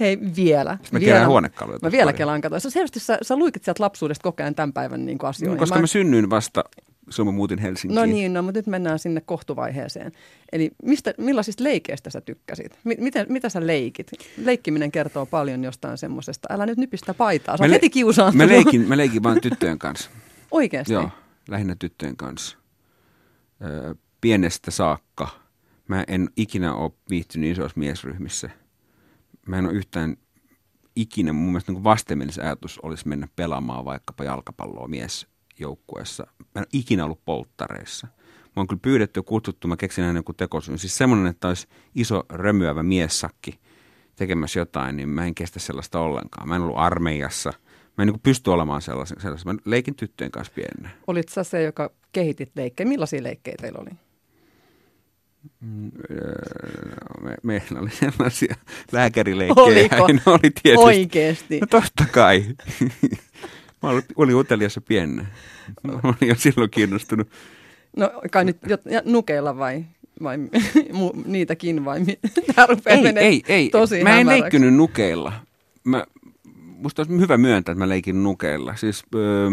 Hei, 0.00 0.18
vielä. 0.36 0.70
Sitten 0.72 0.88
mä 0.92 1.00
vielä. 1.00 1.12
kerään 1.12 1.28
huonekaluja 1.28 1.78
Mä 1.82 1.92
vielä 1.92 2.12
kelaan 2.12 2.40
katsoin. 2.40 2.60
Sä 2.60 2.70
selvästi 2.70 3.00
sä, 3.00 3.18
sä 3.22 3.36
luikit 3.36 3.64
sieltä 3.64 3.82
lapsuudesta 3.82 4.22
koko 4.22 4.42
ajan 4.42 4.54
tämän 4.54 4.72
päivän 4.72 5.06
niin 5.06 5.18
kuin 5.18 5.30
asioihin. 5.30 5.58
Koska 5.58 5.80
mä, 5.80 5.86
synnyin 5.86 6.30
vasta, 6.30 6.64
silloin 7.10 7.34
mä 7.34 7.36
muutin 7.36 7.58
Helsinkiin. 7.58 7.94
No 7.96 8.06
niin, 8.06 8.32
no, 8.32 8.42
mutta 8.42 8.58
nyt 8.58 8.66
mennään 8.66 8.98
sinne 8.98 9.20
kohtuvaiheeseen. 9.20 10.12
Eli 10.52 10.70
mistä, 10.82 11.14
millaisista 11.18 11.64
leikeistä 11.64 12.10
sä 12.10 12.20
tykkäsit? 12.20 12.78
M- 12.84 12.90
miten, 12.98 13.26
mitä 13.28 13.48
sä 13.48 13.66
leikit? 13.66 14.10
Leikkiminen 14.44 14.90
kertoo 14.92 15.26
paljon 15.26 15.64
jostain 15.64 15.98
semmoisesta. 15.98 16.48
Älä 16.52 16.66
nyt 16.66 16.78
nypistä 16.78 17.14
paitaa, 17.14 17.56
sä 17.56 17.64
Mä 17.64 17.68
le- 17.68 17.74
heti 17.74 17.90
kiusaantunut. 17.90 18.46
Mä 18.48 18.54
leikin, 18.54 18.88
mä 18.88 18.96
leikin 18.96 19.22
vaan 19.22 19.40
tyttöjen 19.40 19.78
kanssa. 19.78 20.10
Oikeasti? 20.50 20.92
Joo, 20.92 21.10
lähinnä 21.48 21.76
tyttöjen 21.78 22.16
kanssa. 22.16 22.56
Öö, 23.64 23.94
pienestä 24.20 24.70
saakka. 24.70 25.28
Mä 25.88 26.04
en 26.08 26.30
ikinä 26.36 26.74
ole 26.74 26.92
viihtynyt 27.10 27.52
isoissa 27.52 27.78
miesryhmissä. 27.80 28.50
Mä 29.46 29.58
en 29.58 29.66
ole 29.66 29.74
yhtään 29.74 30.16
ikinä, 30.96 31.32
mun 31.32 31.46
mielestä 31.48 31.72
niin 31.72 31.84
vastenmielinen 31.84 32.44
ajatus 32.44 32.78
olisi 32.78 33.08
mennä 33.08 33.28
pelaamaan 33.36 33.84
vaikkapa 33.84 34.24
jalkapalloa 34.24 34.88
miesjoukkueessa. 34.88 36.26
Mä 36.38 36.44
en 36.54 36.60
ole 36.60 36.66
ikinä 36.72 37.04
ollut 37.04 37.24
polttareissa. 37.24 38.06
Mä 38.44 38.52
oon 38.56 38.66
kyllä 38.66 38.80
pyydetty 38.82 39.18
ja 39.20 39.22
kutsuttu, 39.22 39.68
mä 39.68 39.76
keksin 39.76 40.04
aina 40.04 40.18
joku 40.18 40.32
tekosyyn. 40.32 40.78
Siis 40.78 40.98
semmoinen, 40.98 41.26
että 41.26 41.48
olisi 41.48 41.66
iso 41.94 42.22
römyävä 42.28 42.82
miessakki 42.82 43.60
tekemässä 44.16 44.60
jotain, 44.60 44.96
niin 44.96 45.08
mä 45.08 45.26
en 45.26 45.34
kestä 45.34 45.58
sellaista 45.58 46.00
ollenkaan. 46.00 46.48
Mä 46.48 46.56
en 46.56 46.62
ollut 46.62 46.78
armeijassa. 46.78 47.52
Mä 47.98 48.02
en 48.02 48.08
niin 48.08 48.20
pysty 48.20 48.50
olemaan 48.50 48.82
sellaisen, 48.82 49.20
sellaisen. 49.20 49.54
Mä 49.54 49.60
leikin 49.64 49.94
tyttöjen 49.94 50.30
kanssa 50.30 50.52
pienenä. 50.54 50.90
Olit 51.06 51.28
sä 51.28 51.44
se, 51.44 51.62
joka 51.62 51.90
kehitit 52.12 52.50
leikkejä. 52.56 52.88
Millaisia 52.88 53.22
leikkejä 53.22 53.56
teillä 53.60 53.78
oli? 53.80 53.90
Öö, 56.10 56.18
me, 57.22 57.34
meillä 57.42 57.80
oli 57.80 57.90
sellaisia 57.90 58.54
lääkärileikkejä. 58.92 59.64
Oliko? 59.66 60.06
Ne 60.12 60.20
oli 60.26 60.38
tietysti. 60.62 60.76
Oikeesti? 60.76 61.60
No 61.60 61.66
totta 61.66 62.04
kai. 62.12 62.44
Mä 63.82 63.88
olin, 63.88 64.02
olin 64.16 64.34
uteliassa 64.34 64.80
pienenä. 64.80 65.26
Mä 65.82 65.92
olin 66.04 66.28
jo 66.28 66.34
silloin 66.38 66.70
kiinnostunut. 66.70 67.28
No 67.96 68.10
kai 68.30 68.44
nyt 68.44 68.56
jot, 68.68 68.80
ja 68.84 69.02
nukeilla 69.04 69.58
vai, 69.58 69.84
vai 70.22 70.36
mu- 70.98 71.22
niitäkin 71.26 71.84
vai 71.84 72.00
Tää 72.54 72.66
rupeaa 72.66 72.96
Ei, 72.96 73.02
menee 73.02 73.24
ei, 73.24 73.42
ei. 73.48 73.68
tosi 73.70 74.02
Mä 74.02 74.10
en 74.10 74.16
hämäräksi. 74.16 74.42
leikkynyt 74.42 74.74
nukeilla. 74.74 75.32
Mä, 75.84 76.04
musta 76.76 77.02
olisi 77.02 77.20
hyvä 77.20 77.36
myöntää, 77.38 77.72
että 77.72 77.84
mä 77.84 77.88
leikin 77.88 78.22
nukeilla. 78.22 78.76
Siis, 78.76 79.04
öö, 79.14 79.50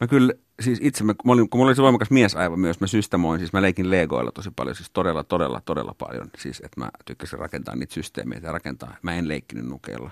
mä 0.00 0.06
kyllä, 0.06 0.32
siis 0.60 0.78
itse, 0.82 1.04
mä, 1.04 1.14
mä 1.24 1.32
olin, 1.32 1.50
kun 1.50 1.58
mulla 1.58 1.68
oli 1.68 1.76
se 1.76 1.82
voimakas 1.82 2.10
miesaivo 2.10 2.56
myös, 2.56 2.80
mä 2.80 2.86
systemoin, 2.86 3.38
siis 3.38 3.52
mä 3.52 3.62
leikin 3.62 3.90
legoilla 3.90 4.32
tosi 4.32 4.50
paljon, 4.56 4.76
siis 4.76 4.90
todella, 4.90 5.24
todella, 5.24 5.62
todella 5.64 5.94
paljon. 5.98 6.30
Siis, 6.38 6.62
että 6.64 6.80
mä 6.80 6.90
tykkäsin 7.04 7.38
rakentaa 7.38 7.76
niitä 7.76 7.94
systeemeitä 7.94 8.46
ja 8.46 8.52
rakentaa. 8.52 8.96
Mä 9.02 9.14
en 9.14 9.28
leikkinyt 9.28 9.66
nukeilla. 9.66 10.10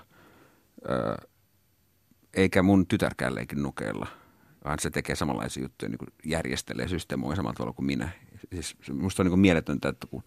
Öö, 0.89 1.15
eikä 2.33 2.63
mun 2.63 2.87
tytärkään 2.87 3.35
leikin 3.35 3.63
nukeilla, 3.63 4.07
vaan 4.65 4.79
se 4.79 4.89
tekee 4.89 5.15
samanlaisia 5.15 5.63
juttuja, 5.63 5.89
niin 5.89 5.97
kuin 5.97 6.09
järjestelee, 6.25 6.87
systeemoi 6.87 7.35
samalla 7.35 7.53
tavalla 7.53 7.73
kuin 7.73 7.85
minä. 7.85 8.09
Siis 8.53 8.75
musta 8.93 9.21
on 9.21 9.25
niin 9.25 9.31
kuin 9.31 9.39
mieletöntä, 9.39 9.89
että 9.89 10.07
kun 10.07 10.23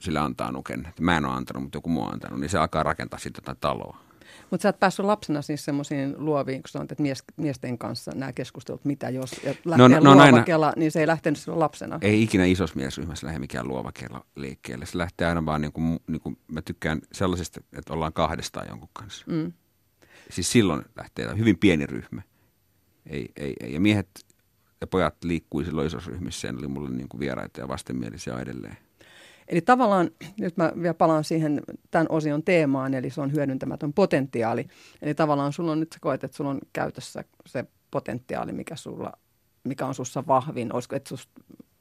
sille 0.00 0.18
antaa 0.18 0.52
nuken, 0.52 0.86
että 0.88 1.02
mä 1.02 1.16
en 1.16 1.24
ole 1.24 1.34
antanut, 1.34 1.62
mutta 1.62 1.76
joku 1.76 1.88
muu 1.88 2.04
on 2.04 2.12
antanut, 2.12 2.40
niin 2.40 2.50
se 2.50 2.58
alkaa 2.58 2.82
rakentaa 2.82 3.18
sitten 3.18 3.42
jotain 3.42 3.58
taloa. 3.60 4.11
Mutta 4.50 4.62
sä 4.62 4.68
et 4.68 4.80
päässyt 4.80 5.06
lapsena 5.06 5.42
siis 5.42 5.64
semmoisiin 5.64 6.14
luoviin, 6.18 6.62
kun 6.62 6.68
sanoit, 6.68 6.92
että 6.92 7.02
mies, 7.02 7.24
miesten 7.36 7.78
kanssa 7.78 8.12
nämä 8.14 8.32
keskustelut, 8.32 8.84
mitä 8.84 9.10
jos, 9.10 9.32
ja 9.32 9.54
lähtee 9.64 9.88
no, 9.88 9.88
no, 9.88 10.00
no, 10.00 10.10
luova 10.10 10.22
aina- 10.22 10.42
kela, 10.42 10.72
niin 10.76 10.92
se 10.92 11.00
ei 11.00 11.06
lähtenyt 11.06 11.38
silloin 11.38 11.60
lapsena. 11.60 11.98
Ei 12.02 12.22
ikinä 12.22 12.44
isossa 12.44 12.76
miesryhmässä 12.76 13.26
lähde 13.26 13.38
mikään 13.38 13.68
luova 13.68 13.92
kello 13.92 14.26
liikkeelle. 14.36 14.86
Se 14.86 14.98
lähtee 14.98 15.26
aina 15.26 15.46
vaan 15.46 15.60
niin 15.60 15.72
kuin, 15.72 16.00
niin 16.06 16.20
kuin 16.20 16.38
mä 16.48 16.62
tykkään 16.62 17.00
sellaisesta, 17.12 17.60
että 17.72 17.92
ollaan 17.92 18.12
kahdestaan 18.12 18.68
jonkun 18.68 18.88
kanssa. 18.92 19.24
Mm. 19.28 19.52
Siis 20.30 20.52
silloin 20.52 20.82
lähtee 20.96 21.36
hyvin 21.36 21.58
pieni 21.58 21.86
ryhmä. 21.86 22.22
Ei, 23.06 23.28
ei, 23.36 23.54
ei. 23.60 23.72
Ja 23.72 23.80
miehet 23.80 24.08
ja 24.80 24.86
pojat 24.86 25.24
liikkui 25.24 25.64
silloin 25.64 25.86
isossa 25.86 26.10
ryhmissä 26.10 26.48
ja 26.48 26.52
ne 26.52 26.58
oli 26.58 26.68
mulle 26.68 26.90
niin 26.90 27.08
kuin 27.08 27.20
vieraita 27.20 27.60
ja 27.60 27.68
vastenmielisiä 27.68 28.40
edelleen. 28.40 28.76
Eli 29.48 29.60
tavallaan, 29.60 30.10
nyt 30.40 30.56
mä 30.56 30.72
vielä 30.82 30.94
palaan 30.94 31.24
siihen 31.24 31.62
tämän 31.90 32.06
osion 32.08 32.42
teemaan, 32.42 32.94
eli 32.94 33.10
se 33.10 33.20
on 33.20 33.32
hyödyntämätön 33.32 33.92
potentiaali. 33.92 34.66
Eli 35.02 35.14
tavallaan 35.14 35.52
sulla 35.52 35.72
on 35.72 35.80
nyt 35.80 35.92
sä 35.92 35.98
koet, 36.00 36.24
että 36.24 36.36
sulla 36.36 36.50
on 36.50 36.58
käytössä 36.72 37.24
se 37.46 37.64
potentiaali, 37.90 38.52
mikä, 38.52 38.76
sulla, 38.76 39.12
mikä 39.64 39.86
on 39.86 39.94
sussa 39.94 40.26
vahvin. 40.26 40.74
Olisiko, 40.74 40.96
että 40.96 41.08
sus, 41.08 41.28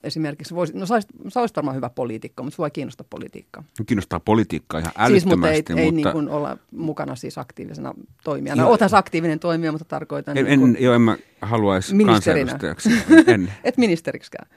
esimerkiksi, 0.03 0.55
voisit, 0.55 0.75
no 0.75 0.85
sä 0.85 0.93
olisit, 0.93 1.09
sä 1.27 1.39
olisit 1.39 1.55
varmaan 1.55 1.75
hyvä 1.75 1.89
poliitikko, 1.89 2.43
mutta 2.43 2.55
sua 2.55 2.67
ei 2.67 2.71
kiinnosta 2.71 3.03
politiikka. 3.03 3.63
Nyt 3.79 3.87
Kiinnostaa 3.87 4.19
politiikkaa 4.19 4.79
ihan 4.79 4.93
Siis, 5.07 5.25
mutta 5.25 5.47
ei, 5.47 5.53
älyttömästi, 5.53 5.81
ei 5.81 5.91
mutta 5.91 6.09
niin 6.09 6.13
kuin 6.13 6.29
olla 6.29 6.57
mukana 6.71 7.15
siis 7.15 7.37
aktiivisena 7.37 7.93
toimijana. 8.23 8.61
Joo. 8.61 8.65
No, 8.65 8.71
oothan 8.71 8.89
sä 8.89 8.97
aktiivinen 8.97 9.39
toimija, 9.39 9.71
mutta 9.71 9.85
tarkoitan 9.85 10.37
en, 10.37 10.45
niin 10.45 10.59
kuin, 10.59 10.75
en, 10.75 10.83
joo, 10.83 10.93
en 10.93 11.01
mä 11.01 11.17
haluaisi 11.41 11.95
kansanedustajaksi. 12.05 12.89
En. 13.27 13.53
et 13.63 13.77
ministeriksikään. 13.77 14.49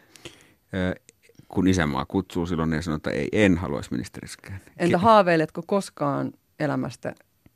Kun 1.49 1.69
isänmaa 1.69 2.05
kutsuu 2.05 2.47
silloin, 2.47 2.71
niin 2.71 2.83
sanoo, 2.83 2.97
että 2.97 3.11
ei, 3.11 3.29
en 3.33 3.59
haluaisi 3.59 3.91
ministeriskään. 3.93 4.61
Entä 4.77 4.99
haaveiletko 4.99 5.63
koskaan 5.67 6.33
elämästä 6.61 7.15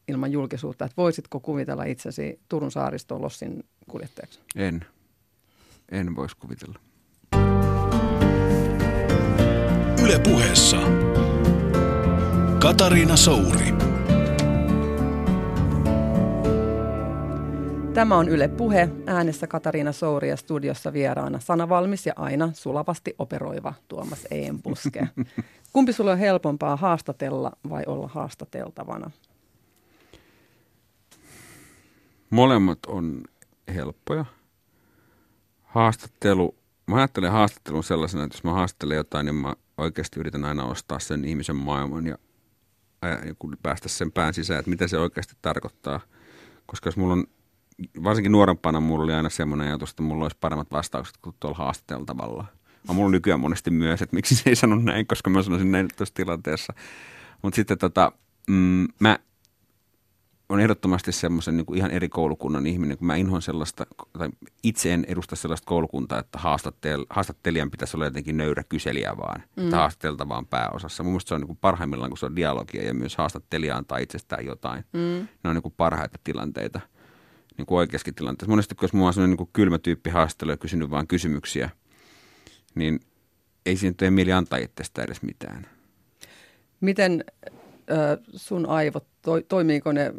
ilman 0.09 0.33
julkisuutta, 0.33 0.85
että 0.85 0.97
voisitko 0.97 1.41
kuvitella 1.41 1.85
itsesi 1.85 2.41
Turun 2.49 2.71
saariston 2.71 3.23
lossin 3.23 3.65
kuljettajaksi? 3.89 4.41
En. 4.57 4.85
En 5.93 6.17
voisi 6.17 6.37
kuvitella. 6.37 6.79
Yle 10.05 10.19
puheessa. 10.19 10.77
Katariina 12.59 13.17
Souri. 13.17 13.88
Tämä 17.95 18.17
on 18.17 18.29
Yle 18.29 18.49
Puhe, 18.49 18.89
äänessä 19.07 19.47
Katariina 19.47 19.93
Souri 19.93 20.29
ja 20.29 20.37
studiossa 20.37 20.93
vieraana 20.93 21.41
sanavalmis 21.41 22.07
ja 22.07 22.13
aina 22.17 22.51
sulavasti 22.55 23.15
operoiva 23.19 23.75
Tuomas 23.89 24.27
Eenpuske. 24.31 25.09
Kumpi 25.73 25.93
sulle 25.93 26.13
on 26.13 26.19
helpompaa 26.19 26.77
haastatella 26.77 27.53
vai 27.71 27.83
olla 27.87 28.09
haastateltavana? 28.09 29.11
Molemmat 32.31 32.79
on 32.87 33.23
helppoja. 33.75 34.25
Haastattelu, 35.63 36.55
mä 36.87 36.97
ajattelen 36.97 37.33
haastattelun 37.33 37.85
sellaisena, 37.85 38.25
että 38.25 38.37
jos 38.37 38.45
mä 38.45 38.53
haastattelen 38.53 38.97
jotain, 38.97 39.27
niin 39.27 39.35
mä 39.35 39.55
oikeasti 39.79 40.21
yritän 40.21 40.45
aina 40.45 40.65
ostaa 40.65 40.99
sen 40.99 41.25
ihmisen 41.25 41.57
maailman 41.57 42.07
ja, 42.07 42.19
ja 43.03 43.35
päästä 43.63 43.89
sen 43.89 44.13
pään 44.13 44.35
sisään, 44.35 44.59
että 44.59 44.71
mitä 44.71 44.89
se 44.89 44.99
oikeasti 44.99 45.35
tarkoittaa. 45.43 46.01
Koska 46.67 46.89
jos 46.89 46.97
mulla 46.97 47.13
on, 47.13 47.25
varsinkin 48.05 48.33
nuorempana 48.33 48.81
mulla 48.81 49.05
oli 49.05 49.13
aina 49.13 49.29
semmoinen 49.29 49.67
ajatus, 49.67 49.91
että 49.91 50.03
mulla 50.03 50.25
olisi 50.25 50.37
paremmat 50.41 50.71
vastaukset 50.71 51.17
kuin 51.23 51.37
tuolla 51.41 51.59
haastateltavalla. 51.59 52.45
Mä 52.89 52.95
mulla 52.95 53.07
on 53.07 53.13
nykyään 53.13 53.41
monesti 53.41 53.71
myös, 53.71 54.03
että 54.03 54.17
miksi 54.17 54.35
se 54.35 54.51
ei 54.51 54.57
sano 54.57 54.77
näin, 54.77 55.07
koska 55.07 55.31
mä 55.31 55.43
sanoisin 55.43 55.73
näin 55.73 55.89
tuossa 55.97 56.15
tilanteessa. 56.15 56.73
Mutta 57.43 57.57
sitten 57.57 57.79
tota, 57.79 58.13
mm, 58.49 58.87
mä 59.01 59.19
on 60.49 60.61
ehdottomasti 60.61 61.13
semmoisen 61.13 61.57
niin 61.57 61.75
ihan 61.75 61.91
eri 61.91 62.09
koulukunnan 62.09 62.67
ihminen, 62.67 62.99
kun 62.99 63.07
mä 63.07 63.17
inhoan 63.17 63.43
sellaista, 63.43 63.87
tai 64.19 64.29
itse 64.63 64.95
en 64.95 65.05
edusta 65.09 65.37
sellaista 65.37 65.67
koulukuntaa, 65.67 66.19
että 66.19 66.39
haastattel, 66.39 67.07
haastattelijan 67.11 67.71
pitäisi 67.71 67.97
olla 67.97 68.05
jotenkin 68.05 68.37
nöyrä 68.37 68.65
kyselijä 68.65 69.17
vaan, 69.17 69.43
mm. 69.57 69.65
että 69.65 69.77
haastateltavaan 69.77 70.47
pääosassa. 70.47 71.03
Mun 71.03 71.13
mielestä 71.13 71.29
se 71.29 71.35
on 71.35 71.41
niin 71.41 71.59
parhaimmillaan, 71.61 72.11
kun 72.11 72.19
se 72.19 72.27
on 72.27 72.37
dialogia 72.37 72.85
ja 72.85 72.95
myös 72.95 73.17
haastattelija 73.17 73.77
antaa 73.77 73.99
itsestään 73.99 74.47
jotain. 74.47 74.85
Mm. 74.93 75.29
Ne 75.45 75.51
on 75.51 75.55
niin 75.55 75.75
parhaita 75.77 76.19
tilanteita, 76.25 76.81
niin 77.59 77.67
kuin 77.67 77.79
oikeaskin 77.79 78.15
tilanteessa. 78.15 78.51
Monesti, 78.51 78.75
jos 78.83 78.93
mulla 78.93 79.07
on 79.07 79.15
sellainen 79.15 79.31
niin 79.31 79.37
kuin 79.37 79.51
kylmä 79.53 79.79
tyyppi 79.79 80.11
haastattelu 80.11 80.51
ja 80.51 80.57
kysynyt 80.57 80.91
vaan 80.91 81.07
kysymyksiä, 81.07 81.71
niin 82.75 83.01
ei 83.67 83.77
siinä 83.77 83.95
tee 83.97 84.11
mieli 84.11 84.33
antaa 84.33 84.59
itsestä 84.59 85.03
edes 85.03 85.23
mitään. 85.23 85.67
Miten 86.81 87.25
sun 88.37 88.67
aivot, 88.67 89.07
to, 89.23 89.41
toimiiko 89.41 89.93
ne, 89.93 90.15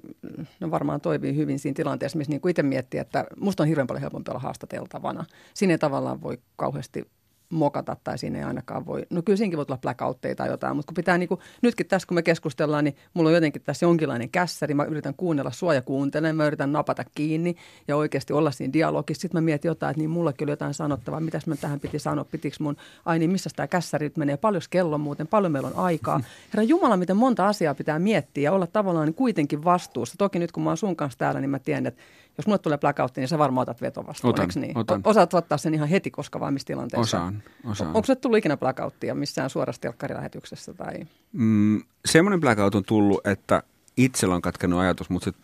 no 0.59 0.71
varmaan 0.71 1.01
toimii 1.01 1.35
hyvin 1.35 1.59
siinä 1.59 1.75
tilanteessa, 1.75 2.17
missä 2.17 2.31
niin 2.31 2.49
itse 2.49 2.63
miettii, 2.63 2.99
että 2.99 3.25
musta 3.39 3.63
on 3.63 3.67
hirveän 3.69 3.87
paljon 3.87 4.01
helpompi 4.01 4.31
olla 4.31 4.39
haastateltavana. 4.39 5.25
Siinä 5.53 5.73
ei 5.73 5.77
tavallaan 5.77 6.21
voi 6.21 6.37
kauheasti 6.55 7.07
mokata 7.49 7.97
tai 8.03 8.17
siinä 8.17 8.37
ei 8.37 8.43
ainakaan 8.43 8.85
voi, 8.85 9.05
no 9.09 9.21
kyllä 9.21 9.37
siinäkin 9.37 9.57
voi 9.57 9.65
tulla 9.65 9.77
blackoutteja 9.77 10.35
tai 10.35 10.49
jotain, 10.49 10.75
mutta 10.75 10.89
kun 10.89 10.95
pitää 10.95 11.17
niin 11.17 11.29
kuin, 11.29 11.39
nytkin 11.61 11.85
tässä 11.85 12.07
kun 12.07 12.15
me 12.15 12.23
keskustellaan, 12.23 12.83
niin 12.83 12.95
mulla 13.13 13.29
on 13.29 13.35
jotenkin 13.35 13.61
tässä 13.61 13.85
jonkinlainen 13.85 14.29
kässäri, 14.29 14.73
mä 14.73 14.83
yritän 14.83 15.13
kuunnella 15.13 15.51
sua 15.51 15.73
ja 15.73 15.81
kuuntelen, 15.81 16.35
mä 16.35 16.45
yritän 16.45 16.71
napata 16.71 17.03
kiinni 17.15 17.55
ja 17.87 17.95
oikeasti 17.95 18.33
olla 18.33 18.51
siinä 18.51 18.73
dialogissa. 18.73 19.21
Sitten 19.21 19.41
mä 19.41 19.45
mietin 19.45 19.69
jotain, 19.69 19.91
että 19.91 19.99
niin 19.99 20.09
mullakin 20.09 20.45
oli 20.45 20.51
jotain 20.51 20.73
sanottavaa, 20.73 21.19
mitäs 21.19 21.47
mä 21.47 21.55
tähän 21.55 21.79
piti 21.79 21.99
sanoa, 21.99 22.25
pitikö 22.25 22.55
mun, 22.59 22.77
ai 23.05 23.19
niin 23.19 23.31
missä 23.31 23.49
tämä 23.55 23.67
kässäri 23.67 24.05
nyt 24.05 24.17
menee, 24.17 24.37
paljon 24.37 24.61
kello 24.69 24.97
muuten, 24.97 25.27
paljon 25.27 25.51
meillä 25.51 25.67
on 25.67 25.75
aikaa. 25.75 26.21
Herra 26.53 26.63
Jumala, 26.63 26.97
miten 26.97 27.17
monta 27.17 27.47
asiaa 27.47 27.75
pitää 27.75 27.99
miettiä 27.99 28.43
ja 28.43 28.51
olla 28.51 28.67
tavallaan 28.67 29.05
niin 29.05 29.15
kuitenkin 29.15 29.63
vastuussa. 29.63 30.15
Toki 30.17 30.39
nyt 30.39 30.51
kun 30.51 30.63
mä 30.63 30.69
oon 30.69 30.77
sun 30.77 30.95
kanssa 30.95 31.19
täällä, 31.19 31.41
niin 31.41 31.49
mä 31.49 31.59
tiedän, 31.59 31.87
että 31.87 32.01
jos 32.39 32.47
mulle 32.47 32.59
tulee 32.59 32.77
blackoutti, 32.77 33.21
niin 33.21 33.27
sä 33.27 33.37
varmaan 33.37 33.61
otat 33.61 33.81
vetovastuun, 33.81 34.33
otan, 34.33 34.49
niin? 34.55 34.77
Otan. 34.77 35.01
Osaat 35.03 35.33
ottaa 35.33 35.57
sen 35.57 35.73
ihan 35.73 35.87
heti, 35.87 36.11
koska 36.11 36.39
vaan 36.39 36.53
missä 36.53 36.65
tilanteessa? 36.65 37.17
Osaan, 37.17 37.43
osaan. 37.65 37.87
Onko 37.87 38.05
se 38.05 38.15
tullut 38.15 38.37
ikinä 38.37 38.57
blackouttia 38.57 39.15
missään 39.15 39.49
suorassa 39.49 39.81
telkkarilähetyksessä? 39.81 40.73
Tai? 40.73 40.93
Mm, 41.33 41.81
semmoinen 42.05 42.39
blackout 42.39 42.75
on 42.75 42.83
tullut, 42.83 43.27
että 43.27 43.63
itsellä 43.97 44.35
on 44.35 44.41
katkennut 44.41 44.79
ajatus, 44.79 45.09
mutta 45.09 45.31
se 45.31 45.37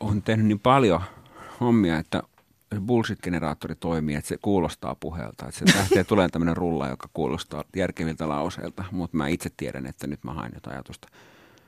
on 0.00 0.22
tehnyt 0.22 0.46
niin 0.46 0.60
paljon 0.60 1.00
hommia, 1.60 1.98
että 1.98 2.22
bullshit-generaattori 2.78 3.74
toimii, 3.80 4.14
että 4.14 4.28
se 4.28 4.38
kuulostaa 4.42 4.94
puheelta. 4.94 5.48
Että 5.48 5.58
se 5.58 5.78
lähtee 5.78 6.04
tulee 6.04 6.28
tämmöinen 6.28 6.56
rulla, 6.56 6.88
joka 6.88 7.08
kuulostaa 7.12 7.64
järkeviltä 7.76 8.28
lauseilta, 8.28 8.84
mutta 8.90 9.16
mä 9.16 9.28
itse 9.28 9.50
tiedän, 9.56 9.86
että 9.86 10.06
nyt 10.06 10.24
mä 10.24 10.34
haen 10.34 10.52
jotain 10.54 10.74
ajatusta. 10.74 11.08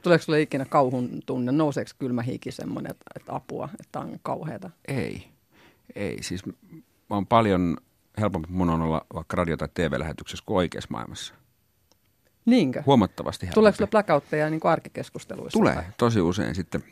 Tuleeko 0.02 0.22
sinulle 0.22 0.42
ikinä 0.42 0.64
kauhun 0.64 1.22
tunne? 1.26 1.52
Nouseeko 1.52 1.90
kylmä 1.98 2.22
hiki 2.22 2.52
semmoinen, 2.52 2.90
että, 2.90 3.04
että 3.16 3.34
apua, 3.34 3.68
että 3.80 4.00
on 4.00 4.18
kauheata? 4.22 4.70
Ei. 4.88 5.28
Ei. 5.94 6.22
Siis 6.22 6.42
on 7.10 7.26
paljon 7.26 7.76
helpompi 8.20 8.48
mun 8.50 8.70
on 8.70 8.82
olla 8.82 9.06
vaikka 9.14 9.36
radio- 9.36 9.56
tai 9.56 9.68
TV-lähetyksessä 9.74 10.44
kuin 10.46 10.56
oikeassa 10.56 10.88
maailmassa. 10.90 11.34
Niinkö? 12.44 12.82
Huomattavasti 12.86 13.46
helpompi. 13.46 13.54
Tuleeko 13.54 13.76
sinulle 13.76 13.90
blackoutteja 13.90 14.50
niin 14.50 14.60
arkikeskusteluissa? 14.64 15.58
Tulee. 15.58 15.74
Tai? 15.74 15.84
Tosi 15.98 16.20
usein 16.20 16.54
sitten. 16.54 16.84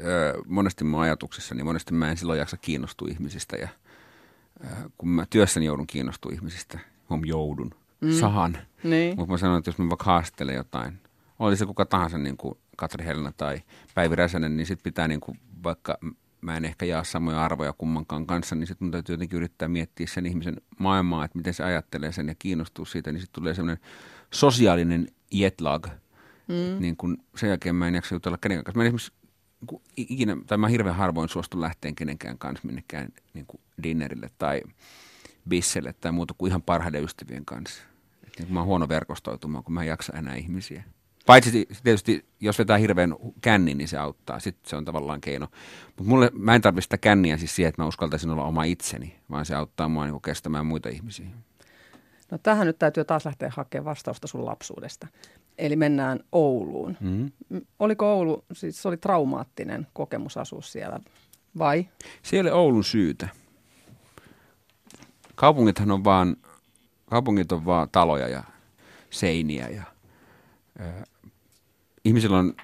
Öö, 0.00 0.34
monesti 0.46 0.84
mun 0.84 1.00
ajatuksissa, 1.00 1.54
niin 1.54 1.66
monesti 1.66 1.94
mä 1.94 2.10
en 2.10 2.16
silloin 2.16 2.38
jaksa 2.38 2.56
kiinnostua 2.56 3.08
ihmisistä. 3.10 3.56
Ja 3.56 3.68
öö, 4.64 4.70
kun 4.98 5.08
mä 5.08 5.26
työssäni 5.30 5.66
joudun 5.66 5.86
kiinnostua 5.86 6.32
ihmisistä, 6.34 6.78
huom 7.10 7.24
joudun, 7.24 7.74
mm. 8.00 8.12
sahan. 8.12 8.58
Niin. 8.84 9.16
Mutta 9.16 9.32
mä 9.32 9.38
sanon, 9.38 9.58
että 9.58 9.68
jos 9.68 9.78
mä 9.78 9.88
vaikka 9.88 10.04
haastelen 10.04 10.54
jotain, 10.54 11.00
oli 11.38 11.56
se 11.56 11.66
kuka 11.66 11.86
tahansa 11.86 12.18
niin 12.18 12.36
kuin 12.36 12.58
Katri 12.76 13.04
Helena 13.04 13.32
tai 13.32 13.62
Päivi 13.94 14.16
Räsänen, 14.16 14.56
niin 14.56 14.66
sitten 14.66 14.84
pitää 14.84 15.08
niin 15.08 15.20
kuin, 15.20 15.38
vaikka 15.64 15.98
mä 16.40 16.56
en 16.56 16.64
ehkä 16.64 16.86
jaa 16.86 17.04
samoja 17.04 17.44
arvoja 17.44 17.72
kummankaan 17.72 18.26
kanssa, 18.26 18.54
niin 18.54 18.66
sitten 18.66 18.84
mun 18.86 18.92
täytyy 18.92 19.12
jotenkin 19.12 19.36
yrittää 19.36 19.68
miettiä 19.68 20.06
sen 20.06 20.26
ihmisen 20.26 20.56
maailmaa, 20.78 21.24
että 21.24 21.38
miten 21.38 21.54
se 21.54 21.64
ajattelee 21.64 22.12
sen 22.12 22.28
ja 22.28 22.34
kiinnostuu 22.38 22.84
siitä, 22.84 23.12
niin 23.12 23.20
sitten 23.20 23.34
tulee 23.42 23.54
semmoinen 23.54 23.84
sosiaalinen 24.34 25.08
jetlag. 25.30 25.86
Mm. 26.48 26.80
Niin 26.80 26.96
kun 26.96 27.18
sen 27.36 27.48
jälkeen 27.48 27.74
mä 27.74 27.88
en 27.88 27.94
jaksa 27.94 28.14
jutella 28.14 28.38
kenenkään 28.38 28.64
kanssa. 28.64 28.78
Mä 28.78 28.82
en 28.82 28.86
esimerkiksi 28.86 29.12
ikinä, 29.96 30.36
tai 30.46 30.58
mä 30.58 30.68
hirveän 30.68 30.96
harvoin 30.96 31.28
suostu 31.28 31.60
lähteen 31.60 31.94
kenenkään 31.94 32.38
kanssa 32.38 32.66
minnekään 32.66 33.08
niin 33.34 33.46
kuin 33.46 33.60
dinnerille 33.82 34.30
tai 34.38 34.62
bisselle 35.48 35.92
tai 35.92 36.12
muuta 36.12 36.34
kuin 36.38 36.50
ihan 36.50 36.62
parhaiden 36.62 37.04
ystävien 37.04 37.44
kanssa. 37.44 37.82
Et 38.26 38.38
niin 38.38 38.52
mä 38.52 38.60
oon 38.60 38.66
huono 38.66 38.88
verkostoitumaan, 38.88 39.64
kun 39.64 39.74
mä 39.74 39.82
en 39.82 39.88
jaksa 39.88 40.12
enää 40.12 40.34
ihmisiä. 40.34 40.84
Paitsi 41.28 41.68
tietysti, 41.82 42.24
jos 42.40 42.58
vetää 42.58 42.78
hirveän 42.78 43.14
kännin, 43.40 43.78
niin 43.78 43.88
se 43.88 43.98
auttaa. 43.98 44.40
Sitten 44.40 44.70
se 44.70 44.76
on 44.76 44.84
tavallaan 44.84 45.20
keino. 45.20 45.46
Mutta 45.86 46.02
mulle, 46.04 46.30
mä 46.34 46.54
en 46.54 46.60
tarvitse 46.60 46.84
sitä 46.84 46.98
känniä 46.98 47.36
siis 47.36 47.56
siihen, 47.56 47.68
että 47.68 47.82
mä 47.82 47.88
uskaltaisin 47.88 48.30
olla 48.30 48.44
oma 48.44 48.64
itseni, 48.64 49.16
vaan 49.30 49.46
se 49.46 49.54
auttaa 49.54 49.88
mua 49.88 50.06
niin 50.06 50.22
kestämään 50.22 50.66
muita 50.66 50.88
ihmisiä. 50.88 51.26
No 52.30 52.38
tähän 52.38 52.66
nyt 52.66 52.78
täytyy 52.78 53.04
taas 53.04 53.24
lähteä 53.24 53.52
hakemaan 53.56 53.84
vastausta 53.84 54.26
sun 54.26 54.44
lapsuudesta. 54.44 55.06
Eli 55.58 55.76
mennään 55.76 56.20
Ouluun. 56.32 56.96
Mm-hmm. 57.00 57.30
Oliko 57.78 58.12
Oulu, 58.12 58.44
siis 58.52 58.82
se 58.82 58.88
oli 58.88 58.96
traumaattinen 58.96 59.86
kokemus 59.92 60.36
asua 60.36 60.62
siellä, 60.62 61.00
vai? 61.58 61.88
Se 62.22 62.36
ei 62.36 62.40
ole 62.40 62.52
Oulun 62.52 62.84
syytä. 62.84 63.28
Kaupungithan 65.34 65.90
on 65.90 66.04
vaan, 66.04 66.36
kaupungit 67.06 67.52
on 67.52 67.64
vaan 67.64 67.88
taloja 67.92 68.28
ja 68.28 68.42
seiniä 69.10 69.68
ja 69.68 69.82
ihmisillä 72.08 72.38
on 72.38 72.54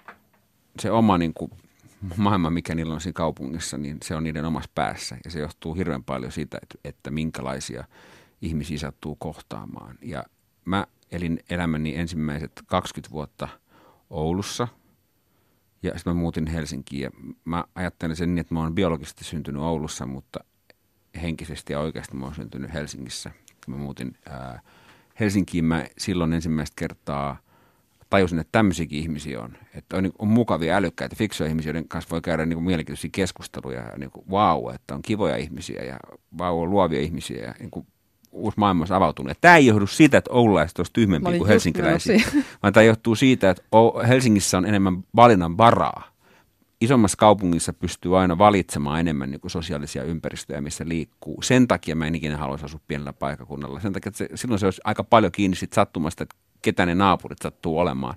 se 0.80 0.90
oma 0.90 1.18
niin 1.18 1.34
kuin, 1.34 1.50
maailma, 2.16 2.50
mikä 2.50 2.74
niillä 2.74 2.94
on 2.94 3.00
siinä 3.00 3.16
kaupungissa, 3.16 3.78
niin 3.78 3.98
se 4.02 4.14
on 4.14 4.24
niiden 4.24 4.44
omassa 4.44 4.70
päässä. 4.74 5.16
Ja 5.24 5.30
se 5.30 5.40
johtuu 5.40 5.74
hirveän 5.74 6.04
paljon 6.04 6.32
siitä, 6.32 6.58
että, 6.62 6.78
että 6.84 7.10
minkälaisia 7.10 7.84
ihmisiä 8.42 8.78
sattuu 8.78 9.16
kohtaamaan. 9.16 9.98
Ja 10.02 10.24
mä 10.64 10.86
elin 11.12 11.40
elämäni 11.50 11.96
ensimmäiset 11.96 12.62
20 12.66 13.12
vuotta 13.12 13.48
Oulussa 14.10 14.68
ja 15.82 15.90
sitten 15.94 16.14
mä 16.14 16.20
muutin 16.20 16.46
Helsinkiin. 16.46 17.02
Ja 17.02 17.10
mä 17.44 17.64
ajattelen 17.74 18.16
sen 18.16 18.34
niin, 18.34 18.40
että 18.40 18.54
mä 18.54 18.60
oon 18.60 18.74
biologisesti 18.74 19.24
syntynyt 19.24 19.62
Oulussa, 19.62 20.06
mutta 20.06 20.40
henkisesti 21.22 21.72
ja 21.72 21.80
oikeasti 21.80 22.16
mä 22.16 22.24
oon 22.24 22.34
syntynyt 22.34 22.72
Helsingissä. 22.72 23.30
Mä 23.66 23.76
muutin 23.76 24.16
ää, 24.28 24.60
Helsinkiin, 25.20 25.64
mä 25.64 25.86
silloin 25.98 26.32
ensimmäistä 26.32 26.74
kertaa– 26.76 27.36
tajusin, 28.14 28.38
että 28.38 28.52
tämmöisiäkin 28.52 28.98
ihmisiä 28.98 29.40
on. 29.40 29.56
Että 29.74 29.96
on, 29.96 30.02
niin, 30.02 30.12
on 30.18 30.28
mukavia, 30.28 30.76
älykkäitä, 30.76 31.16
fiksuja 31.16 31.48
ihmisiä, 31.48 31.68
joiden 31.68 31.88
kanssa 31.88 32.10
voi 32.10 32.20
käydä 32.20 32.46
niin 32.46 32.56
kuin 32.56 32.64
mielenkiintoisia 32.64 33.10
keskusteluja. 33.12 33.80
Ja 33.80 33.98
niin 33.98 34.10
kuin, 34.10 34.26
wow, 34.30 34.74
että 34.74 34.94
on 34.94 35.02
kivoja 35.02 35.36
ihmisiä 35.36 35.82
ja 35.82 35.96
wow, 36.40 36.62
on 36.62 36.70
luovia 36.70 37.00
ihmisiä 37.00 37.44
ja 37.44 37.54
niin 37.58 37.70
kuin, 37.70 37.86
uusi 38.32 38.58
maailma 38.58 38.84
on 38.90 38.96
avautunut. 38.96 39.38
Tämä 39.40 39.56
ei 39.56 39.66
johdu 39.66 39.86
siitä, 39.86 40.18
että 40.18 40.30
oululaiset 40.30 40.78
olisivat 40.78 40.92
tyhmempiä 40.92 41.38
kuin 41.38 41.48
helsinkiläisiä, 41.48 42.22
vaan 42.62 42.72
tämä 42.72 42.84
johtuu 42.84 43.14
siitä, 43.14 43.50
että 43.50 43.62
Helsingissä 44.08 44.58
on 44.58 44.66
enemmän 44.66 45.04
valinnan 45.16 45.56
varaa. 45.56 46.14
Isommassa 46.80 47.16
kaupungissa 47.16 47.72
pystyy 47.72 48.18
aina 48.18 48.38
valitsemaan 48.38 49.00
enemmän 49.00 49.30
niin 49.30 49.40
kuin 49.40 49.50
sosiaalisia 49.50 50.02
ympäristöjä, 50.02 50.60
missä 50.60 50.84
liikkuu. 50.88 51.42
Sen 51.42 51.68
takia 51.68 51.96
mä 51.96 52.06
en 52.06 52.14
ikinä 52.14 52.36
haluaisi 52.36 52.64
asua 52.64 52.80
pienellä 52.88 53.12
paikakunnalla. 53.12 53.80
Sen 53.80 53.92
takia, 53.92 54.08
että 54.08 54.18
se, 54.18 54.28
silloin 54.34 54.58
se 54.58 54.66
olisi 54.66 54.80
aika 54.84 55.04
paljon 55.04 55.32
kiinni 55.32 55.56
sit 55.56 55.72
sattumasta, 55.72 56.22
että 56.22 56.36
ketä 56.64 56.86
ne 56.86 56.94
naapurit 56.94 57.38
sattuu 57.42 57.78
olemaan. 57.78 58.14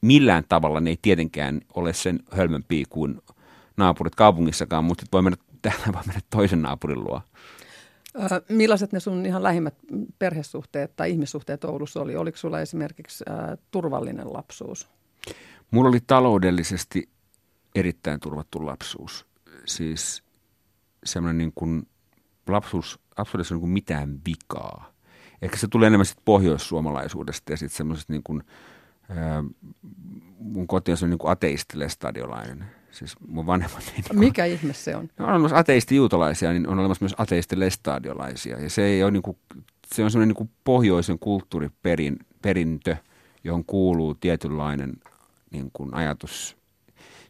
Millään 0.00 0.44
tavalla 0.48 0.80
ne 0.80 0.90
ei 0.90 0.98
tietenkään 1.02 1.60
ole 1.74 1.92
sen 1.92 2.20
hölmömpiä 2.30 2.84
kuin 2.90 3.20
naapurit 3.76 4.14
kaupungissakaan, 4.14 4.84
mutta 4.84 5.06
voi 5.12 5.22
mennä, 5.22 5.36
täällä 5.62 5.86
voi 5.92 6.02
mennä 6.06 6.20
toisen 6.30 6.62
naapurin 6.62 7.04
luo. 7.04 7.20
Ö, 8.16 8.42
millaiset 8.48 8.92
ne 8.92 9.00
sun 9.00 9.26
ihan 9.26 9.42
lähimmät 9.42 9.74
perhesuhteet 10.18 10.96
tai 10.96 11.10
ihmissuhteet 11.10 11.64
Oulussa 11.64 12.00
oli? 12.00 12.16
Oliko 12.16 12.38
sulla 12.38 12.60
esimerkiksi 12.60 13.24
ö, 13.28 13.56
turvallinen 13.70 14.32
lapsuus? 14.32 14.88
Mulla 15.70 15.88
oli 15.88 16.00
taloudellisesti 16.06 17.08
erittäin 17.74 18.20
turvattu 18.20 18.66
lapsuus. 18.66 19.26
Siis 19.66 20.22
semmoinen 21.04 21.38
niin 21.38 21.52
kuin 21.54 21.88
lapsuus, 22.48 22.98
lapsuudessa 23.18 23.54
on 23.54 23.56
niin 23.56 23.60
kuin 23.60 23.72
mitään 23.72 24.20
vikaa 24.26 24.92
ehkä 25.42 25.56
se 25.56 25.68
tulee 25.68 25.86
enemmän 25.86 26.06
sitten 26.06 26.24
pohjoissuomalaisuudesta 26.24 27.52
ja 27.52 27.56
sitten 27.56 27.76
semmoisesta 27.76 28.12
niin 28.12 28.22
kuin, 28.22 28.42
ää, 29.08 29.44
mun 30.38 30.66
koti 30.66 30.90
on 30.90 30.96
se 30.96 31.06
niin 31.06 31.18
kuin 31.18 31.30
ateistilestadiolainen. 31.30 32.64
Siis 32.90 33.16
mun 33.28 33.46
vanhemmat 33.46 33.92
niin 33.92 34.04
kuin, 34.08 34.18
Mikä 34.18 34.44
ihme 34.44 34.72
se 34.72 34.96
on? 34.96 35.08
No, 35.18 35.24
on 35.24 35.30
olemassa 35.30 35.58
ateisti-juutalaisia, 35.58 36.52
niin 36.52 36.68
on 36.68 36.78
olemassa 36.78 37.04
myös 37.04 37.14
ateistilestadiolaisia. 37.18 38.60
Ja 38.60 38.70
se, 38.70 38.84
ei 38.84 39.02
ole 39.02 39.10
niin 39.10 39.22
kuin, 39.22 39.36
se 39.94 40.04
on 40.04 40.10
semmoinen 40.10 40.28
niin 40.28 40.36
kuin 40.36 40.50
pohjoisen 40.64 41.18
kulttuuriperintö, 41.18 42.96
johon 43.44 43.64
kuuluu 43.64 44.14
tietynlainen 44.14 44.92
niin 45.50 45.70
kuin 45.72 45.94
ajatus 45.94 46.56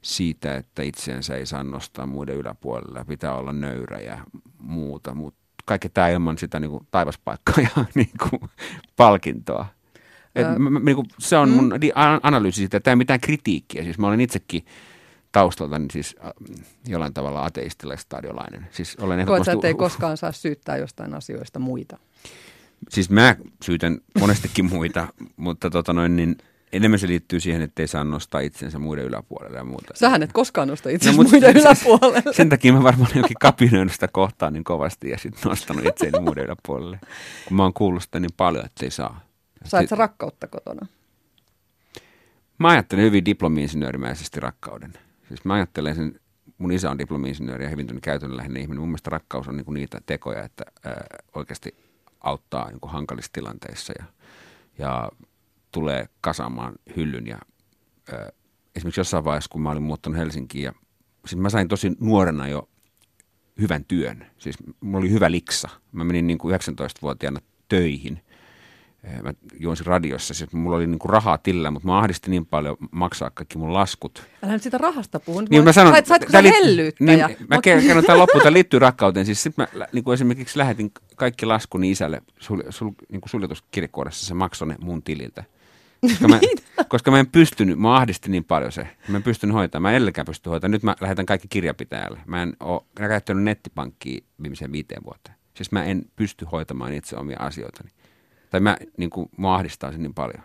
siitä, 0.03 0.57
että 0.57 0.83
itseensä 0.83 1.37
ei 1.37 1.47
saa 1.47 1.65
nostaa 1.65 2.07
muiden 2.07 2.37
yläpuolella, 2.37 3.05
pitää 3.05 3.35
olla 3.35 3.53
nöyrä 3.53 3.99
ja 3.99 4.19
muuta, 4.59 5.15
mutta 5.15 5.40
kaikki 5.71 5.89
tämä 5.89 6.09
ilman 6.09 6.39
sitä 6.39 6.61
niin 6.61 6.71
kuin 6.71 6.87
taivaspaikkaa 6.91 7.55
ja 7.77 7.85
niin 7.95 8.11
kuin, 8.23 8.51
palkintoa. 8.97 9.67
Et, 10.35 10.47
Ää, 10.47 10.59
m- 10.59 10.63
m- 10.63 10.85
niin 10.85 10.97
kuin, 10.97 11.07
se 11.19 11.37
on 11.37 11.51
mun 11.51 11.65
mm. 11.65 12.21
analyysi 12.23 12.57
siitä, 12.57 12.77
että 12.77 12.85
tämä 12.85 12.93
ei 12.93 12.97
mitään 12.97 13.21
kritiikkiä. 13.21 13.85
Siis 13.85 13.99
mä 13.99 14.07
olen 14.07 14.21
itsekin 14.21 14.65
taustalta 15.33 15.81
siis 15.93 16.17
äh, 16.25 16.33
jollain 16.89 17.15
tavalla 17.15 17.45
ateistilestadiolainen. 17.45 18.67
Siis 18.71 18.97
olen 19.01 19.27
Koet 19.27 19.45
sä, 19.45 19.53
ei 19.63 19.75
koskaan 19.75 20.17
saa 20.17 20.33
syyttää 20.33 20.77
jostain 20.77 21.15
asioista 21.15 21.59
muita? 21.59 21.99
Siis 22.89 23.11
mä 23.11 23.37
syytän 23.63 23.99
monestikin 24.21 24.65
muita, 24.65 25.09
mutta 25.37 25.71
tota 25.71 25.93
noin, 25.93 26.17
niin 26.17 26.37
enemmän 26.73 26.99
se 26.99 27.09
liittyy 27.09 27.41
siihen, 27.41 27.63
että 27.63 27.83
ei 27.83 27.89
saa 27.89 28.05
nostaa 28.05 28.41
itsensä 28.41 28.79
muiden 28.79 29.05
yläpuolelle 29.05 29.57
ja 29.57 29.65
muuta. 29.65 29.95
Sähän 29.95 30.23
et 30.23 30.33
koskaan 30.33 30.69
nosta 30.69 30.89
itsensä 30.89 31.23
no, 31.23 31.23
muiden 31.23 31.53
siis, 31.53 31.65
yläpuolelle. 31.65 32.23
Sen 32.33 32.49
takia 32.49 32.73
mä 32.73 32.83
varmaan 32.83 33.11
jokin 33.15 33.37
kapinoinut 33.41 33.93
sitä 33.93 34.09
kohtaa 34.09 34.51
niin 34.51 34.65
kovasti 34.65 35.11
ja 35.11 35.19
sitten 35.19 35.43
nostanut 35.45 35.87
itseäni 35.87 36.21
muiden 36.21 36.45
yläpuolelle. 36.45 37.01
Kun 37.49 37.57
mä 37.57 37.63
oon 37.63 37.75
kuullut 37.75 38.03
sitä 38.03 38.21
niin 38.21 38.31
paljon, 38.37 38.67
että 38.67 38.85
ei 38.85 38.91
saa. 38.91 39.21
Sait 39.65 39.89
sä 39.89 39.97
rakkautta 39.97 40.47
kotona? 40.47 40.87
Mä 42.59 42.69
ajattelen 42.69 43.05
hyvin 43.05 43.25
diplomi-insinöörimäisesti 43.25 44.41
rakkauden. 44.41 44.93
Siis 45.29 45.45
mä 45.45 45.55
ajattelen 45.55 45.95
sen, 45.95 46.21
mun 46.59 46.73
isä 46.73 46.91
on 46.91 46.99
diplomi-insinööri 46.99 47.65
ja 47.65 47.71
hyvin 47.71 48.01
käytännönläheinen 48.03 48.63
ihminen. 48.63 48.81
Mun 48.81 48.89
mielestä 48.89 49.11
rakkaus 49.11 49.49
on 49.49 49.57
niinku 49.57 49.73
niitä 49.73 50.01
tekoja, 50.07 50.45
että 50.45 50.65
ää, 50.85 51.05
oikeasti 51.35 51.75
auttaa 52.21 52.71
niinku 52.71 52.89
hankalissa 52.89 53.33
tilanteissa 53.33 53.93
ja, 53.99 54.05
ja 54.79 55.11
tulee 55.73 56.09
kasaamaan 56.21 56.73
hyllyn. 56.97 57.27
Ja, 57.27 57.39
ää, 58.13 58.29
esimerkiksi 58.77 59.01
jossain 59.01 59.25
vaiheessa, 59.25 59.51
kun 59.51 59.63
mä 59.63 59.71
olin 59.71 59.83
muuttanut 59.83 60.19
Helsinkiin 60.19 60.65
ja 60.65 60.73
siis 61.27 61.41
mä 61.41 61.51
sain 61.51 61.69
tosi 61.69 61.93
nuorena 62.01 62.49
jo 62.49 62.69
hyvän 63.61 63.85
työn. 63.85 64.27
Siis 64.39 64.57
mulla 64.81 64.99
oli 64.99 65.11
hyvä 65.11 65.31
liksa. 65.31 65.69
Mä 65.93 66.05
menin 66.05 66.27
niin 66.27 66.39
kuin 66.39 66.55
19-vuotiaana 66.55 67.41
töihin– 67.69 68.21
mä 69.23 69.33
juonsin 69.61 69.87
radiossa, 69.87 70.35
siis 70.35 70.53
mulla 70.53 70.77
oli 70.77 70.87
niinku 70.87 71.09
rahaa 71.09 71.39
tillä, 71.39 71.71
mutta 71.71 71.89
mä 71.89 71.99
ahdisti 71.99 72.31
niin 72.31 72.47
paljon 72.47 72.77
maksaa 72.91 73.31
kaikki 73.31 73.59
mun 73.59 73.75
laskut. 73.75 74.23
Älä 74.43 74.53
nyt 74.53 74.63
sitä 74.63 74.79
rahasta 74.79 75.21
puhu. 75.21 75.41
Niin 75.51 75.65
mä 75.65 75.73
sanon, 75.73 75.95
Saitko 76.05 76.33
sä 76.33 76.43
hellyyttäjä? 76.43 77.27
Niin, 77.27 77.37
mä 77.49 77.61
kerron 77.63 78.05
tämän 78.05 78.19
loppuun, 78.21 78.43
tämä 78.43 78.53
liittyy 78.53 78.79
rakkauteen. 78.79 79.27
Siis 79.27 79.43
sit 79.43 79.57
mä 79.57 79.69
niin 79.93 80.05
kuin 80.05 80.15
esimerkiksi 80.15 80.59
lähetin 80.59 80.93
kaikki 81.17 81.47
laskuni 81.47 81.91
isälle 81.91 82.23
sul, 82.39 82.63
sul, 82.69 82.91
niin 83.09 83.21
kuin 83.21 83.31
suljetuskirjekuoressa, 83.31 84.27
se 84.27 84.35
maksoi 84.35 84.69
ne 84.69 84.77
mun 84.81 85.03
tililtä. 85.03 85.45
Koska 86.01 86.29
mä, 86.29 86.41
koska 86.89 87.11
mä 87.11 87.19
en 87.21 87.27
pystynyt, 87.27 87.79
mä 87.79 87.97
ahdisti 87.97 88.31
niin 88.31 88.45
paljon 88.45 88.73
se. 88.73 88.87
Mä 89.09 89.17
en 89.17 89.23
pystynyt 89.23 89.55
hoitamaan, 89.55 89.93
mä 89.93 89.97
elläkään 89.97 90.25
pysty 90.25 90.51
hoitamaan. 90.51 90.71
Nyt 90.71 90.83
mä 90.83 90.97
lähetän 91.01 91.27
kaikki 91.27 91.49
kirjapitäjälle. 91.49 92.21
Mä 92.27 92.43
en 92.43 92.57
ole 92.61 92.83
käyttänyt 92.95 93.45
nettipankkia 93.45 94.21
viimeiseen 94.43 94.73
viiteen 94.73 95.05
vuoteen. 95.05 95.37
Siis 95.55 95.73
mä 95.73 95.85
en 95.85 96.05
pysty 96.17 96.45
hoitamaan 96.53 96.93
itse 96.93 97.17
omia 97.17 97.39
asioitani. 97.41 97.91
Tai 98.51 98.61
mä, 98.61 98.77
niin 98.97 99.11
kuin, 99.11 99.29
mä 99.37 99.55
ahdistaa 99.55 99.93
sen 99.93 100.03
niin 100.03 100.15
paljon. 100.15 100.43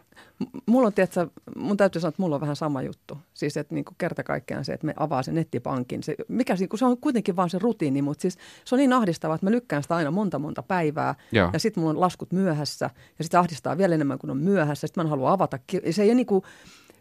Mulla 0.66 0.88
on, 0.88 0.94
tiedätkö, 0.94 1.28
mun 1.56 1.78
täytyy 1.78 2.02
sanoa, 2.02 2.10
että 2.10 2.22
mulla 2.22 2.36
on 2.36 2.42
vähän 2.42 2.56
sama 2.56 2.82
juttu. 2.82 3.18
Siis, 3.34 3.58
että 3.58 3.76
niin 3.76 3.86
kuin 3.86 3.96
kerta 3.98 4.24
kaikkiaan 4.24 4.66
se, 4.66 4.74
että 4.74 4.86
me 4.86 4.94
avaa 4.98 5.24
sen 5.24 5.36
nettipankin. 5.36 6.04
Se, 6.04 6.16
mikä, 6.28 6.56
se 6.56 6.86
on 6.86 6.98
kuitenkin 6.98 7.36
vaan 7.36 7.50
se 7.50 7.60
rutiini, 7.60 8.02
mutta 8.02 8.22
siis 8.22 8.38
se 8.66 8.76
on 8.76 8.80
niin 8.80 8.94
ahdistavaa, 8.94 9.36
että 9.36 9.46
mä 9.46 9.52
lykkään 9.52 9.84
sitä 9.84 9.96
aina 9.96 10.12
monta 10.12 10.40
monta 10.40 10.64
päivää. 10.64 11.16
Joo. 11.32 11.50
Ja 11.54 11.60
sitten 11.60 11.82
mulla 11.82 11.94
on 11.94 12.02
laskut 12.02 12.32
myöhässä. 12.32 12.90
Ja 13.18 13.24
sitten 13.24 13.40
ahdistaa 13.40 13.78
vielä 13.78 13.96
enemmän 13.96 14.20
kuin 14.20 14.32
on 14.32 14.38
myöhässä. 14.38 14.88
Sitten 14.88 15.02
mä 15.02 15.06
en 15.06 15.10
halua 15.10 15.32
avata. 15.32 15.60
Se 15.92 16.04
ei 16.04 16.16
niin 16.16 16.26
kuin, 16.26 16.44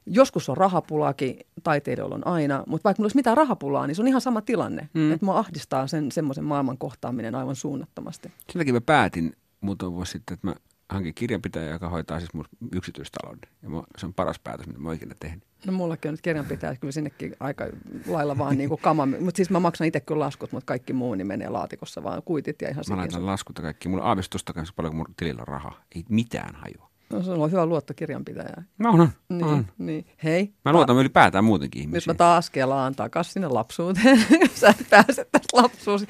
joskus 0.06 0.48
on 0.48 0.56
rahapulaakin, 0.56 1.36
taiteilijoilla 1.62 2.14
on 2.14 2.26
aina, 2.26 2.64
mutta 2.66 2.84
vaikka 2.84 3.00
mulla 3.00 3.06
olisi 3.06 3.16
mitään 3.16 3.36
rahapulaa, 3.36 3.86
niin 3.86 3.94
se 3.94 4.02
on 4.02 4.08
ihan 4.08 4.20
sama 4.20 4.40
tilanne. 4.42 4.88
Mm. 4.94 5.12
Että 5.12 5.26
mua 5.26 5.38
ahdistaa 5.38 5.86
sen 5.86 6.12
semmoisen 6.12 6.44
maailman 6.44 6.78
kohtaaminen 6.78 7.34
aivan 7.34 7.56
suunnattomasti. 7.56 8.28
Sen 8.52 8.60
takia 8.60 8.72
mä 8.72 8.80
päätin 8.80 9.36
muutama 9.60 9.92
vuosi 9.92 10.12
sitten, 10.12 10.34
että 10.34 10.46
mä 10.46 10.54
hankin 10.94 11.14
kirjanpitäjä, 11.14 11.70
joka 11.70 11.88
hoitaa 11.88 12.20
siis 12.20 12.34
mun 12.34 12.44
yksityistalouden. 12.72 13.50
Ja 13.62 13.68
se 13.98 14.06
on 14.06 14.14
paras 14.14 14.38
päätös, 14.38 14.66
mitä 14.66 14.78
mä 14.78 14.88
oon 14.88 14.96
ikinä 14.96 15.14
tehnyt. 15.20 15.44
No 15.66 15.72
mullakin 15.72 16.08
on 16.08 16.12
nyt 16.12 16.20
kirjanpitäjä, 16.20 16.76
kyllä 16.76 16.92
sinnekin 16.92 17.36
aika 17.40 17.66
lailla 18.06 18.38
vaan 18.38 18.58
niin 18.58 18.68
kuin 18.68 18.80
kama. 18.80 19.06
Mutta 19.06 19.36
siis 19.36 19.50
mä 19.50 19.60
maksan 19.60 19.86
itse 19.86 20.00
kyllä 20.00 20.24
laskut, 20.24 20.52
mutta 20.52 20.66
kaikki 20.66 20.92
muu 20.92 21.14
niin 21.14 21.26
menee 21.26 21.48
laatikossa 21.48 22.02
vaan 22.02 22.22
kuitit 22.24 22.62
ja 22.62 22.68
ihan 22.68 22.84
Mä 22.90 22.96
laitan 22.96 23.26
laskut 23.26 23.58
ja 23.58 23.62
kaikki. 23.62 23.88
Mulla 23.88 24.02
on 24.02 24.08
aavistusta 24.08 24.52
kanssa 24.52 24.74
paljon, 24.76 24.92
kun 24.92 24.98
mun 24.98 25.14
tilillä 25.16 25.40
on 25.40 25.48
rahaa. 25.48 25.80
Ei 25.94 26.04
mitään 26.08 26.54
hajua. 26.54 26.93
No 27.10 27.22
se 27.22 27.30
on 27.30 27.50
hyvä 27.50 27.66
luottokirjanpitäjä. 27.66 28.62
No, 28.78 28.96
no, 28.96 29.08
niin, 29.28 29.44
on. 29.44 29.66
Niin. 29.78 30.06
Hei. 30.24 30.54
Mä 30.64 30.72
luotan 30.72 30.96
ta- 30.96 31.00
ylipäätään 31.00 31.44
muutenkin 31.44 31.82
ihmisiä. 31.82 31.96
Nyt 31.96 32.06
mä 32.06 32.14
taas 32.14 32.50
kelaan 32.50 32.94
takas 32.94 33.32
sinne 33.32 33.48
lapsuuteen. 33.48 34.24
Sä 34.54 34.68
et 34.68 34.86
pääse 34.90 35.26
tästä 35.32 35.62
lapsuus. 35.62 36.04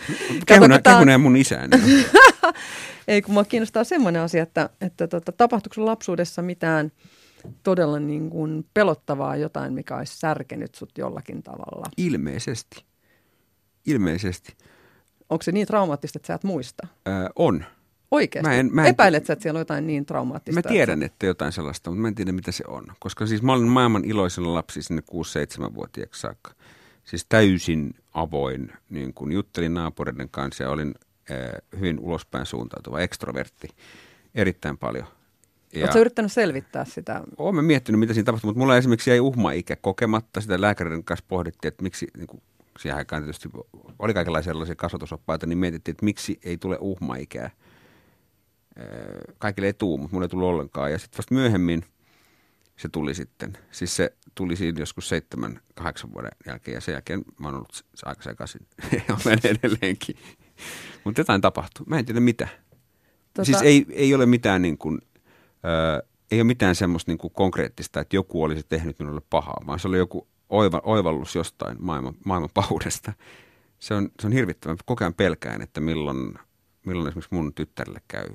Kehuneen 0.46 0.82
tämän... 0.82 1.20
mun 1.20 1.36
isäni. 1.36 1.70
Ei, 3.08 3.22
kun 3.22 3.34
mua 3.34 3.44
kiinnostaa 3.44 3.84
semmoinen 3.84 4.22
asia, 4.22 4.42
että, 4.42 4.70
että 4.80 5.06
tota, 5.06 5.32
tapahtuiko 5.32 5.86
lapsuudessa 5.86 6.42
mitään 6.42 6.92
todella 7.62 8.00
niin 8.00 8.30
kuin 8.30 8.66
pelottavaa 8.74 9.36
jotain, 9.36 9.72
mikä 9.72 9.96
olisi 9.96 10.18
särkenyt 10.18 10.74
sut 10.74 10.98
jollakin 10.98 11.42
tavalla? 11.42 11.86
Ilmeisesti. 11.96 12.84
Ilmeisesti. 13.86 14.56
Onko 15.30 15.42
se 15.42 15.52
niin 15.52 15.66
traumaattista, 15.66 16.18
että 16.18 16.26
sä 16.26 16.34
et 16.34 16.44
muista? 16.44 16.86
Öö, 17.08 17.14
on. 17.36 17.64
Oikeasti? 18.14 18.48
Mä 18.48 18.54
en, 18.54 18.70
mä 18.72 18.82
en, 18.82 18.90
Epäilet 18.90 19.26
sä, 19.26 19.32
että 19.32 19.42
siellä 19.42 19.58
on 19.58 19.60
jotain 19.60 19.86
niin 19.86 20.06
traumaattista? 20.06 20.58
Mä 20.58 20.72
tiedän, 20.72 21.02
että, 21.02 21.14
että 21.14 21.26
jotain 21.26 21.52
sellaista, 21.52 21.90
mutta 21.90 22.02
mä 22.02 22.08
en 22.08 22.14
tiedä, 22.14 22.32
mitä 22.32 22.52
se 22.52 22.64
on. 22.66 22.84
Koska 22.98 23.26
siis 23.26 23.42
mä 23.42 23.52
olin 23.52 23.68
maailman 23.68 24.04
iloisella 24.04 24.54
lapsi 24.54 24.82
sinne 24.82 25.02
6-7-vuotiaaksi 25.10 26.20
saakka. 26.20 26.52
Siis 27.04 27.26
täysin 27.28 27.94
avoin, 28.14 28.72
niin 28.90 29.14
kun 29.14 29.32
juttelin 29.32 29.74
naapureiden 29.74 30.28
kanssa 30.28 30.64
ja 30.64 30.70
olin 30.70 30.94
äh, 31.30 31.38
hyvin 31.76 31.98
ulospäin 32.00 32.46
suuntautuva, 32.46 33.00
ekstrovertti 33.00 33.68
erittäin 34.34 34.78
paljon. 34.78 35.06
Ja 35.72 35.80
Oletko 35.80 35.98
yrittänyt 35.98 36.32
selvittää 36.32 36.84
sitä? 36.84 37.20
Olen 37.36 37.64
miettinyt, 37.64 37.98
mitä 37.98 38.14
siinä 38.14 38.24
tapahtui, 38.24 38.48
mutta 38.48 38.58
mulla 38.58 38.76
esimerkiksi 38.76 39.10
jäi 39.10 39.20
uhma-ikä 39.20 39.76
kokematta. 39.76 40.40
Sitä 40.40 40.60
lääkärin 40.60 41.04
kanssa 41.04 41.24
pohdittiin, 41.28 41.68
että 41.68 41.82
miksi, 41.82 42.06
niin 42.16 42.26
kuin 42.26 42.42
siihen 42.78 42.98
aikaan 42.98 43.22
tietysti 43.22 43.48
oli 43.98 44.14
kaikenlaisia 44.14 44.50
sellaisia 44.50 44.74
kasvatusoppaita, 44.74 45.46
niin 45.46 45.58
mietittiin, 45.58 45.92
että 45.92 46.04
miksi 46.04 46.38
ei 46.42 46.56
tule 46.56 46.78
uhma-ikää– 46.80 47.50
kaikille 49.38 49.66
ei 49.66 49.74
tule, 49.74 50.00
mutta 50.00 50.14
mulle 50.14 50.24
ei 50.24 50.28
tullut 50.28 50.48
ollenkaan. 50.48 50.92
Ja 50.92 50.98
sitten 50.98 51.18
vasta 51.18 51.34
myöhemmin 51.34 51.84
se 52.76 52.88
tuli 52.88 53.14
sitten. 53.14 53.52
Siis 53.70 53.96
se 53.96 54.14
tuli 54.34 54.56
siinä 54.56 54.80
joskus 54.80 55.08
seitsemän, 55.08 55.60
kahdeksan 55.74 56.12
vuoden 56.12 56.30
jälkeen 56.46 56.74
ja 56.74 56.80
sen 56.80 56.92
jälkeen 56.92 57.22
mä 57.38 57.48
oon 57.48 57.54
ollut 57.54 57.84
aika 58.04 58.22
sekaisin. 58.22 58.66
Olen 59.26 59.38
edelleenkin. 59.44 60.16
Mutta 61.04 61.20
jotain 61.20 61.40
tapahtuu. 61.40 61.86
Mä 61.86 61.98
en 61.98 62.04
tiedä 62.04 62.20
mitä. 62.20 62.48
Tota... 63.34 63.44
Siis 63.44 63.62
ei, 63.62 63.86
ei 63.90 64.14
ole 64.14 64.26
mitään 64.26 64.62
niin 64.62 64.78
kuin, 64.78 65.00
äh, 65.54 66.08
ei 66.30 66.38
ole 66.38 66.46
mitään 66.46 66.74
semmoista 66.74 67.10
niin 67.10 67.18
kuin 67.18 67.32
konkreettista, 67.32 68.00
että 68.00 68.16
joku 68.16 68.42
olisi 68.42 68.66
tehnyt 68.68 68.98
minulle 68.98 69.22
pahaa, 69.30 69.62
vaan 69.66 69.78
se 69.78 69.88
oli 69.88 69.98
joku 69.98 70.28
oiva, 70.48 70.80
oivallus 70.84 71.34
jostain 71.34 71.76
maailman, 71.80 72.14
maailman 72.24 72.50
pahuudesta. 72.54 73.12
Se 73.78 73.94
on, 73.94 74.10
se 74.20 74.26
on 74.26 74.32
hirvittävän. 74.32 74.76
Koko 74.84 75.04
ajan 75.04 75.14
pelkään, 75.14 75.62
että 75.62 75.80
milloin, 75.80 76.34
milloin 76.86 77.08
esimerkiksi 77.08 77.34
mun 77.34 77.54
tyttärelle 77.54 78.00
käy 78.08 78.26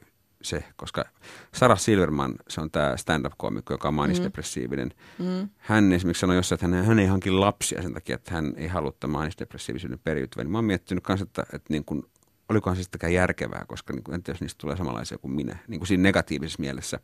se, 0.42 0.64
koska 0.76 1.06
Sarah 1.54 1.80
Silverman, 1.80 2.36
se 2.48 2.62
on 2.62 2.72
tämä 2.72 2.98
stand-up-koomikko, 2.98 3.74
joka 3.74 3.88
on 3.88 3.94
maanisdepressiivinen. 3.94 4.92
Mm. 5.20 5.26
mm. 5.26 5.50
Hän 5.58 5.94
esimerkiksi 5.94 6.22
sanoi 6.22 6.36
jossain, 6.36 6.58
että 6.58 6.76
hän, 6.76 6.86
hän 6.86 7.00
ei 7.00 7.08
hanki 7.08 7.32
lapsia 7.32 7.82
sen 7.82 7.94
takia, 7.94 8.16
että 8.16 8.34
hän 8.34 8.54
ei 8.58 8.68
halua 8.68 8.94
tämän 9.00 9.12
maanisdepressiivisyyden 9.12 10.00
periytyvän. 10.04 10.46
Niin 10.46 10.52
mä 10.52 10.58
oon 10.58 10.66
miettinyt 10.66 11.04
myös, 11.08 11.22
että, 11.22 11.44
että 11.54 11.74
niin 11.74 11.86
kuin, 11.86 12.04
olikohan 12.50 12.78
se 12.78 12.84
sitäkään 12.84 13.14
järkevää, 13.14 13.66
koska 13.68 13.94
niin 13.94 14.04
kuin, 14.04 14.16
entä 14.16 14.32
jos 14.32 14.42
niistä 14.42 14.58
tulee 14.62 14.78
samanlaisia 14.78 15.18
kuin 15.18 15.32
minä, 15.32 15.58
niin 15.68 15.80
kuin 15.80 15.88
siinä 15.88 16.04
negatiivisessa 16.04 16.62
mielessä. 16.62 17.00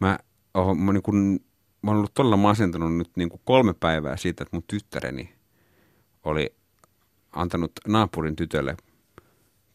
Mä 0.00 0.18
oon, 0.54 0.78
mä, 0.78 0.92
niin 0.92 1.02
kuin, 1.02 1.44
mä 1.82 1.90
oon 1.90 1.96
ollut 1.96 2.14
todella 2.14 2.36
masentunut 2.36 2.96
nyt 2.96 3.10
niin 3.16 3.28
kuin 3.28 3.40
kolme 3.44 3.74
päivää 3.74 4.16
siitä, 4.16 4.42
että 4.42 4.56
mun 4.56 4.64
tyttäreni 4.66 5.34
oli 6.24 6.54
antanut 7.32 7.72
naapurin 7.88 8.36
tytölle 8.36 8.76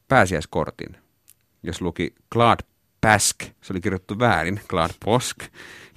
pääsiäiskortin– 0.07 0.97
jos 1.63 1.81
luki 1.81 2.15
Claude 2.33 2.63
Pask, 3.01 3.43
se 3.61 3.73
oli 3.73 3.81
kirjoittu 3.81 4.19
väärin, 4.19 4.61
Claude 4.69 4.93
Posk. 5.05 5.37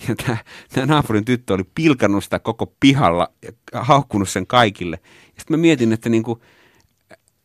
Ja 0.08 0.14
tämä, 0.16 0.36
tämä 0.74 0.86
naapurin 0.86 1.24
tyttö 1.24 1.54
oli 1.54 1.64
pilkannut 1.74 2.24
sitä 2.24 2.38
koko 2.38 2.74
pihalla 2.80 3.28
ja 3.42 3.52
haukkunut 3.72 4.28
sen 4.28 4.46
kaikille. 4.46 4.98
Ja 5.02 5.40
sitten 5.40 5.56
mä 5.56 5.60
mietin, 5.60 5.92
että 5.92 6.08
niinku, 6.08 6.42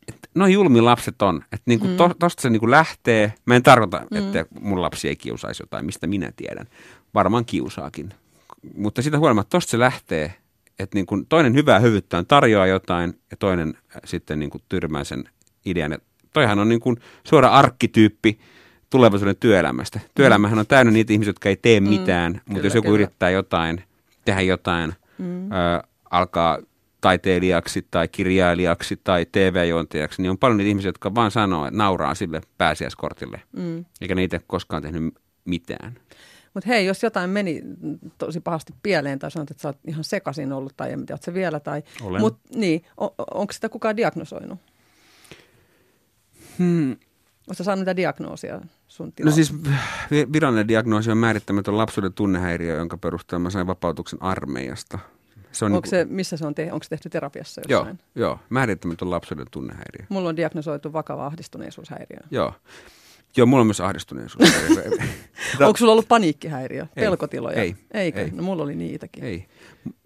että 0.08 0.28
no 0.34 0.46
julmi 0.46 0.80
lapset 0.80 1.22
on. 1.22 1.36
Että 1.36 1.62
niinku 1.66 1.86
mm. 1.86 1.96
to, 1.96 2.14
tosta 2.18 2.42
se 2.42 2.50
niinku 2.50 2.70
lähtee. 2.70 3.32
Mä 3.44 3.56
en 3.56 3.62
tarkoita, 3.62 4.06
mm. 4.10 4.16
että 4.16 4.46
mun 4.60 4.82
lapsi 4.82 5.08
ei 5.08 5.16
kiusaisi 5.16 5.62
jotain, 5.62 5.86
mistä 5.86 6.06
minä 6.06 6.32
tiedän. 6.36 6.66
Varmaan 7.14 7.44
kiusaakin. 7.44 8.14
Mutta 8.74 9.02
sitä 9.02 9.18
huolimatta 9.18 9.50
tosta 9.50 9.70
se 9.70 9.78
lähtee, 9.78 10.34
että 10.78 10.96
niinku 10.96 11.24
toinen 11.28 11.54
hyvää 11.54 11.78
hyvyyttään 11.78 12.26
tarjoaa 12.26 12.66
jotain 12.66 13.20
ja 13.30 13.36
toinen 13.36 13.74
sitten 14.04 14.38
niinku 14.38 14.58
tyrmää 14.68 15.04
sen 15.04 15.28
idean, 15.66 15.92
että 15.92 16.06
toihan 16.32 16.58
on 16.58 16.68
niin 16.68 16.80
kuin 16.80 16.96
suora 17.24 17.48
arkkityyppi 17.48 18.38
tulevaisuuden 18.90 19.36
työelämästä. 19.36 20.00
Työelämähän 20.14 20.58
on 20.58 20.66
täynnä 20.66 20.92
niitä 20.92 21.12
ihmisiä, 21.12 21.28
jotka 21.30 21.48
ei 21.48 21.56
tee 21.56 21.80
mm, 21.80 21.88
mitään, 21.88 22.32
mm, 22.32 22.38
mutta 22.38 22.54
kyllä, 22.54 22.66
jos 22.66 22.74
joku 22.74 22.86
kyllä. 22.86 22.94
yrittää 22.94 23.30
jotain, 23.30 23.84
tehdä 24.24 24.40
jotain, 24.40 24.94
mm. 25.18 25.52
ö, 25.52 25.82
alkaa 26.10 26.58
taiteilijaksi 27.00 27.86
tai 27.90 28.08
kirjailijaksi 28.08 29.00
tai 29.04 29.26
TV-juontajaksi, 29.32 30.22
niin 30.22 30.30
on 30.30 30.38
paljon 30.38 30.56
niitä 30.56 30.68
ihmisiä, 30.68 30.88
jotka 30.88 31.14
vaan 31.14 31.30
sanoo, 31.30 31.66
että 31.66 31.78
nauraa 31.78 32.14
sille 32.14 32.40
pääsiäiskortille, 32.58 33.42
mm. 33.52 33.84
eikä 34.00 34.14
niitä 34.14 34.40
koskaan 34.46 34.82
tehnyt 34.82 35.14
mitään. 35.44 35.94
Mutta 36.54 36.68
hei, 36.68 36.86
jos 36.86 37.02
jotain 37.02 37.30
meni 37.30 37.62
tosi 38.18 38.40
pahasti 38.40 38.74
pieleen 38.82 39.18
tai 39.18 39.30
sanot, 39.30 39.50
että 39.50 39.60
sä 39.60 39.68
oot 39.68 39.78
ihan 39.86 40.04
sekasin 40.04 40.52
ollut 40.52 40.76
tai 40.76 40.92
en 40.92 41.06
tiedä, 41.06 41.18
se 41.22 41.34
vielä. 41.34 41.60
Tai, 41.60 41.82
Olen. 42.02 42.20
Mut, 42.20 42.38
niin, 42.54 42.82
on, 42.96 43.10
onko 43.34 43.52
sitä 43.52 43.68
kukaan 43.68 43.96
diagnosoinut? 43.96 44.58
Hmm. 46.58 46.96
Oletko 47.48 47.64
saanut 47.64 47.80
mitä 47.80 47.96
diagnoosia 47.96 48.60
sun 48.88 49.06
No 49.06 49.12
tilalla? 49.16 49.34
siis 49.34 49.54
vi- 50.10 50.26
virallinen 50.32 50.68
diagnoosi 50.68 51.10
on 51.10 51.18
määrittämätön 51.18 51.78
lapsuuden 51.78 52.12
tunnehäiriö, 52.12 52.76
jonka 52.76 52.96
perusteella 52.98 53.42
mä 53.42 53.50
sain 53.50 53.66
vapautuksen 53.66 54.22
armeijasta. 54.22 54.98
Se 55.52 55.64
on 55.64 55.72
Onko 55.72 55.76
niinku- 55.76 55.90
se, 55.90 56.04
missä 56.14 56.36
se 56.36 56.46
on, 56.46 56.54
te, 56.54 56.72
onko 56.72 56.82
se 56.84 56.88
tehty 56.90 57.08
terapiassa 57.10 57.60
Joo, 57.68 57.80
jossain? 57.80 57.98
joo, 58.14 58.38
määrittämätön 58.50 59.10
lapsuuden 59.10 59.46
tunnehäiriö. 59.50 60.06
Mulla 60.08 60.28
on 60.28 60.36
diagnosoitu 60.36 60.92
vakava 60.92 61.26
ahdistuneisuushäiriö. 61.26 62.18
Joo. 62.30 62.54
Joo, 63.36 63.46
mulla 63.46 63.60
on 63.60 63.66
myös 63.66 63.80
ahdistuneisuus. 63.80 64.50
Onko 65.60 65.76
sulla 65.76 65.92
ollut 65.92 66.08
paniikkihäiriö, 66.08 66.82
Ei. 66.82 67.04
pelkotiloja? 67.04 67.62
Ei. 67.62 67.76
Eikö? 67.94 68.20
Ei. 68.20 68.30
No 68.30 68.42
mulla 68.42 68.62
oli 68.62 68.74
niitäkin. 68.76 69.24
Ei. 69.24 69.46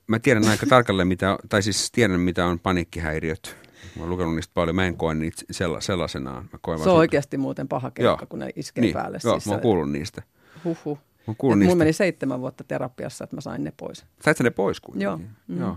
Mä 0.06 0.18
tiedän 0.18 0.48
aika 0.48 0.66
tarkalleen, 0.66 1.08
mitä, 1.08 1.38
tai 1.48 1.62
siis 1.62 1.90
tiedän, 1.92 2.20
mitä 2.20 2.46
on 2.46 2.58
paniikkihäiriöt. 2.58 3.56
Mä 3.96 4.02
oon 4.02 4.10
lukenut 4.10 4.34
niistä 4.34 4.54
paljon. 4.54 4.76
Mä 4.76 4.86
en 4.86 4.96
koe 4.96 5.14
niitä 5.14 5.42
sella, 5.50 5.80
sellaisenaan. 5.80 6.48
Mä 6.52 6.58
koen 6.62 6.78
Se 6.78 6.90
on 6.90 6.96
oikeasti 6.96 7.36
muuten 7.38 7.68
paha 7.68 7.90
keikka, 7.90 8.02
Joo. 8.02 8.26
kun 8.28 8.38
ne 8.38 8.50
iskee 8.56 8.82
niin, 8.82 8.94
päälle. 8.94 9.18
Joo, 9.24 9.34
siis 9.34 9.46
mä 9.46 9.52
oon 9.52 9.60
kuullut 9.60 9.90
niistä. 9.90 10.22
Huhhuh. 10.64 10.98
Mä 10.98 11.02
oon 11.26 11.36
kuullut 11.36 11.58
niistä. 11.58 11.70
mulla 11.70 11.78
meni 11.84 11.92
seitsemän 11.92 12.40
vuotta 12.40 12.64
terapiassa, 12.64 13.24
että 13.24 13.36
mä 13.36 13.40
sain 13.40 13.64
ne 13.64 13.72
pois. 13.76 14.06
Sait 14.20 14.36
sä 14.36 14.44
ne 14.44 14.50
pois 14.50 14.80
kuitenkin? 14.80 15.04
Joo. 15.04 15.16
Mm. 15.48 15.60
Joo. 15.60 15.76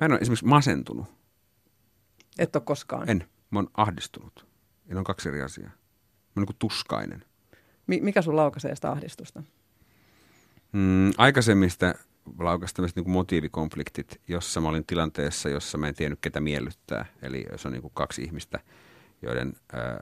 Mä 0.00 0.04
en 0.04 0.12
ole 0.12 0.20
esimerkiksi 0.20 0.46
masentunut. 0.46 1.06
Et 2.38 2.56
ole 2.56 2.62
koskaan. 2.66 3.10
En. 3.10 3.24
Mä 3.50 3.58
oon 3.58 3.68
ahdistunut. 3.74 4.46
Ja 4.88 4.94
ne 4.94 4.98
on 4.98 5.04
kaksi 5.04 5.28
eri 5.28 5.42
asiaa. 5.42 5.68
Mä 5.68 5.72
oon 5.72 6.42
niin 6.42 6.46
kuin 6.46 6.56
tuskainen. 6.58 7.24
Mi- 7.86 8.00
mikä 8.00 8.22
sun 8.22 8.36
laukaisee 8.36 8.74
sitä 8.74 8.90
ahdistusta? 8.90 9.42
Mm, 10.72 11.10
aikaisemmista 11.18 11.94
laukasta 12.38 12.76
tämmöiset 12.76 12.96
niin 12.96 13.10
motiivikonfliktit, 13.10 14.20
jossa 14.28 14.60
mä 14.60 14.68
olin 14.68 14.86
tilanteessa, 14.86 15.48
jossa 15.48 15.78
mä 15.78 15.88
en 15.88 15.94
tiennyt 15.94 16.18
ketä 16.22 16.40
miellyttää. 16.40 17.06
Eli 17.22 17.44
jos 17.52 17.66
on 17.66 17.72
niin 17.72 17.82
kuin 17.82 17.92
kaksi 17.94 18.22
ihmistä, 18.22 18.60
joiden, 19.22 19.52
ää, 19.72 20.00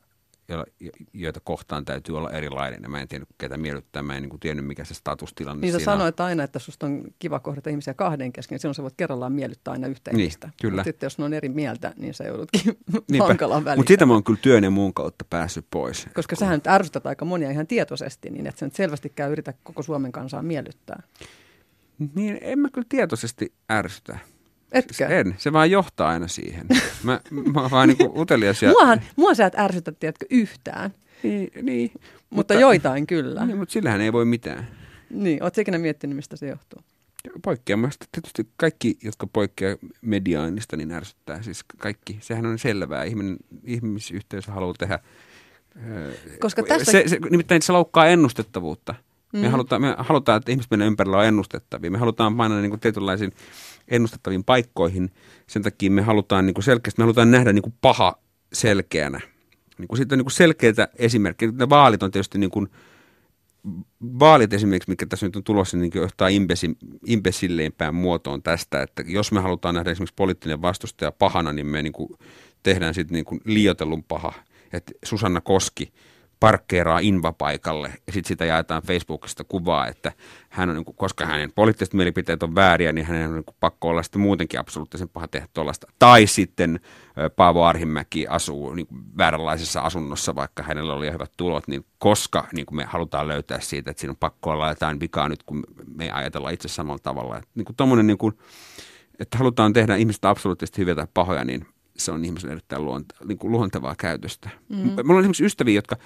joilla, 0.48 0.64
jo- 0.80 0.90
joita 1.12 1.40
kohtaan 1.40 1.84
täytyy 1.84 2.16
olla 2.18 2.30
erilainen. 2.30 2.80
Ja 2.82 2.88
mä 2.88 3.00
en 3.00 3.08
tiennyt 3.08 3.28
ketä 3.38 3.56
miellyttää, 3.56 4.02
mä 4.02 4.16
en 4.16 4.22
niin 4.22 4.30
kuin 4.30 4.40
tiennyt 4.40 4.66
mikä 4.66 4.84
se 4.84 4.94
statustilanne 4.94 5.60
Niin 5.60 5.72
siinä 5.72 5.92
on. 5.92 5.98
sanoit 5.98 6.20
aina, 6.20 6.42
että 6.42 6.58
susta 6.58 6.86
on 6.86 7.04
kiva 7.18 7.40
kohdata 7.40 7.70
ihmisiä 7.70 7.94
kahden 7.94 8.32
kesken, 8.32 8.58
silloin 8.58 8.74
sä 8.74 8.82
voit 8.82 8.94
kerrallaan 8.96 9.32
miellyttää 9.32 9.72
aina 9.72 9.86
yhtä 9.86 10.10
Niin, 10.10 10.20
ihmistä. 10.20 10.50
kyllä. 10.62 10.76
Mut 10.76 10.84
sitten 10.84 11.06
jos 11.06 11.18
ne 11.18 11.24
on 11.24 11.34
eri 11.34 11.48
mieltä, 11.48 11.92
niin 11.96 12.14
sä 12.14 12.24
joudutkin 12.24 12.78
hankalaan 13.28 13.64
väliin. 13.64 13.78
Mutta 13.78 13.88
siitä 13.90 14.06
mä 14.06 14.12
oon 14.12 14.24
kyllä 14.24 14.38
työn 14.42 14.64
ja 14.64 14.70
muun 14.70 14.94
kautta 14.94 15.24
päässyt 15.30 15.66
pois. 15.70 16.06
Koska 16.14 16.36
sähän 16.36 16.54
nyt 16.54 16.66
ärsytät 16.66 17.06
aika 17.06 17.24
monia 17.24 17.50
ihan 17.50 17.66
tietoisesti, 17.66 18.30
niin 18.30 18.46
että 18.46 18.58
sä 18.58 18.66
nyt 18.66 18.74
selvästikään 18.74 19.30
yritä 19.32 19.54
koko 19.62 19.82
Suomen 19.82 20.12
kansaa 20.12 20.42
miellyttää. 20.42 21.02
Niin 22.14 22.38
en 22.40 22.58
mä 22.58 22.68
kyllä 22.72 22.86
tietoisesti 22.88 23.52
ärsytä. 23.72 24.18
Etkö? 24.72 25.06
En, 25.06 25.34
se 25.38 25.52
vaan 25.52 25.70
johtaa 25.70 26.08
aina 26.08 26.28
siihen. 26.28 26.66
Mä, 27.02 27.20
mä 27.52 27.60
oon 27.60 27.70
vaan 27.70 27.88
niinku 27.88 28.20
utelias 28.20 28.62
ja... 28.62 28.70
Muahan, 28.70 29.00
mua 29.16 29.34
sä 29.34 29.46
et 29.46 29.58
ärsytä, 29.58 29.92
tiedätkö, 29.92 30.26
yhtään, 30.30 30.94
Niin, 31.22 31.50
niin. 31.62 31.90
mutta, 31.94 32.08
mutta 32.30 32.54
joitain 32.54 33.06
kyllä. 33.06 33.46
Niin, 33.46 33.58
mutta 33.58 33.72
sillähän 33.72 34.00
ei 34.00 34.12
voi 34.12 34.24
mitään. 34.24 34.68
Niin, 35.10 35.42
ootko 35.42 35.60
ikinä 35.60 35.78
miettinyt, 35.78 36.16
mistä 36.16 36.36
se 36.36 36.46
johtuu? 36.48 36.82
Poikkeamasta 37.42 38.06
tietysti 38.12 38.48
kaikki, 38.56 38.98
jotka 39.02 39.26
poikkeaa 39.26 39.76
mediaanista, 40.00 40.76
niin 40.76 40.92
ärsyttää. 40.92 41.42
Siis 41.42 41.64
kaikki, 41.78 42.18
sehän 42.20 42.46
on 42.46 42.58
selvää. 42.58 43.04
Ihminen, 43.04 43.36
ihmisyhteisö 43.64 44.52
haluaa 44.52 44.74
tehdä. 44.78 44.98
Koska 46.40 46.62
tässä- 46.62 46.92
se, 46.92 47.04
se, 47.06 47.18
nimittäin 47.30 47.62
se 47.62 47.72
loukkaa 47.72 48.06
ennustettavuutta. 48.06 48.94
Me, 49.34 49.46
Mm. 49.46 49.50
halutaan, 49.50 49.82
me 49.82 49.94
halutaan, 49.98 50.36
että 50.36 50.52
ihmiset 50.52 50.70
meidän 50.70 50.86
ympärillä 50.86 51.18
on 51.18 51.24
ennustettavia. 51.24 51.90
Me 51.90 51.98
halutaan 51.98 52.36
painaa 52.36 52.60
niin 52.60 52.70
kuin 52.70 52.80
tietynlaisiin 52.80 53.32
ennustettaviin 53.88 54.44
paikkoihin. 54.44 55.10
Sen 55.46 55.62
takia 55.62 55.90
me 55.90 56.02
halutaan 56.02 56.46
niin 56.46 56.54
kuin 56.54 56.64
selkeästi, 56.64 57.00
me 57.00 57.04
halutaan 57.04 57.30
nähdä 57.30 57.52
niin 57.52 57.62
kuin 57.62 57.74
paha 57.80 58.14
selkeänä. 58.52 59.20
Niin 59.78 59.88
kuin 59.88 59.96
siitä 59.96 60.14
on 60.14 60.18
niin 60.18 60.24
kuin 60.24 60.32
selkeitä 60.32 60.88
esimerkkejä. 60.98 61.52
Ne 61.54 61.68
vaalit 61.68 62.02
on 62.02 62.10
tietysti 62.10 62.38
niin 62.38 62.50
kuin, 62.50 62.68
vaalit 64.02 64.52
esimerkiksi, 64.52 64.90
mikä 64.90 65.06
tässä 65.06 65.26
nyt 65.26 65.36
on 65.36 65.44
tulossa, 65.44 65.76
niin 65.76 65.92
johtaa 65.94 66.28
imbesi, 66.28 66.76
imbesilleimpään 67.06 67.94
muotoon 67.94 68.42
tästä, 68.42 68.82
että 68.82 69.04
jos 69.06 69.32
me 69.32 69.40
halutaan 69.40 69.74
nähdä 69.74 69.90
esimerkiksi 69.90 70.14
poliittinen 70.16 70.62
vastustaja 70.62 71.12
pahana, 71.12 71.52
niin 71.52 71.66
me 71.66 71.82
niin 71.82 71.92
kuin 71.92 72.08
tehdään 72.62 72.94
sitten 72.94 73.14
niin 73.14 73.40
liioitellun 73.44 74.04
paha. 74.04 74.32
Että 74.72 74.92
Susanna 75.04 75.40
Koski 75.40 75.92
parkkeeraa 76.40 76.98
invapaikalle 76.98 77.88
ja 78.06 78.12
sitten 78.12 78.28
sitä 78.28 78.44
jaetaan 78.44 78.82
Facebookista 78.82 79.44
kuvaa, 79.44 79.86
että 79.86 80.12
hän 80.48 80.68
on, 80.68 80.76
niin 80.76 80.84
kuin, 80.84 80.96
koska 80.96 81.26
hänen 81.26 81.52
poliittiset 81.52 81.94
mielipiteet 81.94 82.42
on 82.42 82.54
vääriä, 82.54 82.92
niin 82.92 83.06
hänen 83.06 83.28
on 83.28 83.34
niin 83.34 83.44
kuin 83.44 83.56
pakko 83.60 83.88
olla 83.88 84.02
sitten 84.02 84.22
muutenkin 84.22 84.60
absoluuttisen 84.60 85.08
paha 85.08 85.28
tehdä 85.28 85.48
tuollaista. 85.54 85.86
Tai 85.98 86.26
sitten 86.26 86.80
Paavo 87.36 87.64
Arhimäki 87.64 88.26
asuu 88.26 88.74
niin 88.74 88.86
kuin 88.86 89.00
vääränlaisessa 89.18 89.80
asunnossa, 89.80 90.34
vaikka 90.34 90.62
hänellä 90.62 90.92
oli 90.92 91.12
hyvät 91.12 91.32
tulot, 91.36 91.68
niin 91.68 91.84
koska 91.98 92.46
niin 92.52 92.66
kuin 92.66 92.76
me 92.76 92.84
halutaan 92.84 93.28
löytää 93.28 93.60
siitä, 93.60 93.90
että 93.90 94.00
siinä 94.00 94.10
on 94.10 94.16
pakko 94.16 94.50
olla 94.50 94.68
jotain 94.68 95.00
vikaa 95.00 95.28
nyt, 95.28 95.42
kun 95.42 95.64
me 95.94 96.04
ei 96.04 96.10
ajatella 96.10 96.50
itse 96.50 96.68
samalla 96.68 97.00
tavalla. 97.02 97.36
Että, 97.36 97.48
niin 97.54 97.64
kuin 97.64 97.76
tommonen, 97.76 98.06
niin 98.06 98.18
kuin, 98.18 98.38
että 99.18 99.38
halutaan 99.38 99.72
tehdä 99.72 99.96
ihmistä 99.96 100.30
absoluuttisesti 100.30 100.78
hyviä 100.78 100.94
tai 100.94 101.06
pahoja, 101.14 101.44
niin 101.44 101.66
se 101.96 102.12
on 102.12 102.24
ihmisen 102.24 102.50
erittäin 102.50 102.84
luonte, 102.84 103.14
niin 103.24 103.38
kuin 103.38 103.52
luontevaa 103.52 103.94
käytöstä. 103.98 104.50
Mm. 104.68 104.76
Mulla 104.76 105.14
on 105.14 105.20
esimerkiksi 105.20 105.44
ystäviä, 105.44 105.74
jotka 105.74 105.96
jo- 105.96 106.04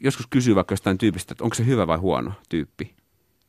joskus 0.00 0.26
kysyy 0.26 0.54
vaikka 0.54 0.72
jostain 0.72 0.98
tyypistä, 0.98 1.32
että 1.32 1.44
onko 1.44 1.54
se 1.54 1.66
hyvä 1.66 1.86
vai 1.86 1.98
huono 1.98 2.32
tyyppi. 2.48 2.94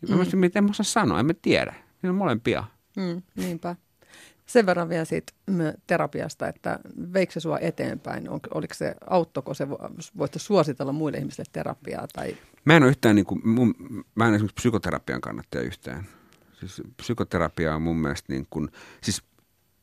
Mm. 0.10 0.16
Mä 0.40 0.46
että 0.46 0.60
en 0.60 0.64
mä 0.64 0.70
osaa 0.70 0.84
sanoa, 0.84 1.20
en 1.20 1.26
mä 1.26 1.34
tiedä. 1.42 1.74
Siinä 2.02 2.10
on 2.10 2.16
molempia. 2.16 2.64
Mm, 2.98 3.22
niinpä. 3.36 3.76
Sen 4.46 4.66
verran 4.66 4.90
vielä 4.90 5.06
siitä 5.06 5.34
mm, 5.48 5.58
terapiasta, 5.88 6.48
että 6.48 6.80
veikö 7.14 7.34
se 7.34 7.40
sua 7.40 7.60
eteenpäin? 7.60 8.30
On, 8.30 8.40
oliko 8.54 8.74
se, 8.74 8.96
auttoiko 9.10 9.54
se, 9.54 9.68
voitko 10.18 10.40
suositella 10.40 10.92
muille 10.92 11.18
ihmisille 11.18 11.50
terapiaa? 11.52 12.08
Tai, 12.14 12.38
Mä 12.66 12.78
en 12.78 12.84
ole 12.84 12.90
yhtään, 12.90 13.16
niin 13.16 13.26
kuin, 13.26 13.42
mun, 13.48 13.76
mä 14.16 14.28
en 14.28 14.34
esimerkiksi 14.34 14.56
psykoterapian 14.56 15.22
kannattaja 15.22 15.64
yhtään. 15.64 16.08
Siis 16.60 16.82
psykoterapia 16.98 17.76
on 17.76 17.82
mun 17.82 17.98
mielestä 17.98 18.34
niin 18.34 18.48
kuin, 18.50 18.70
siis, 19.04 19.24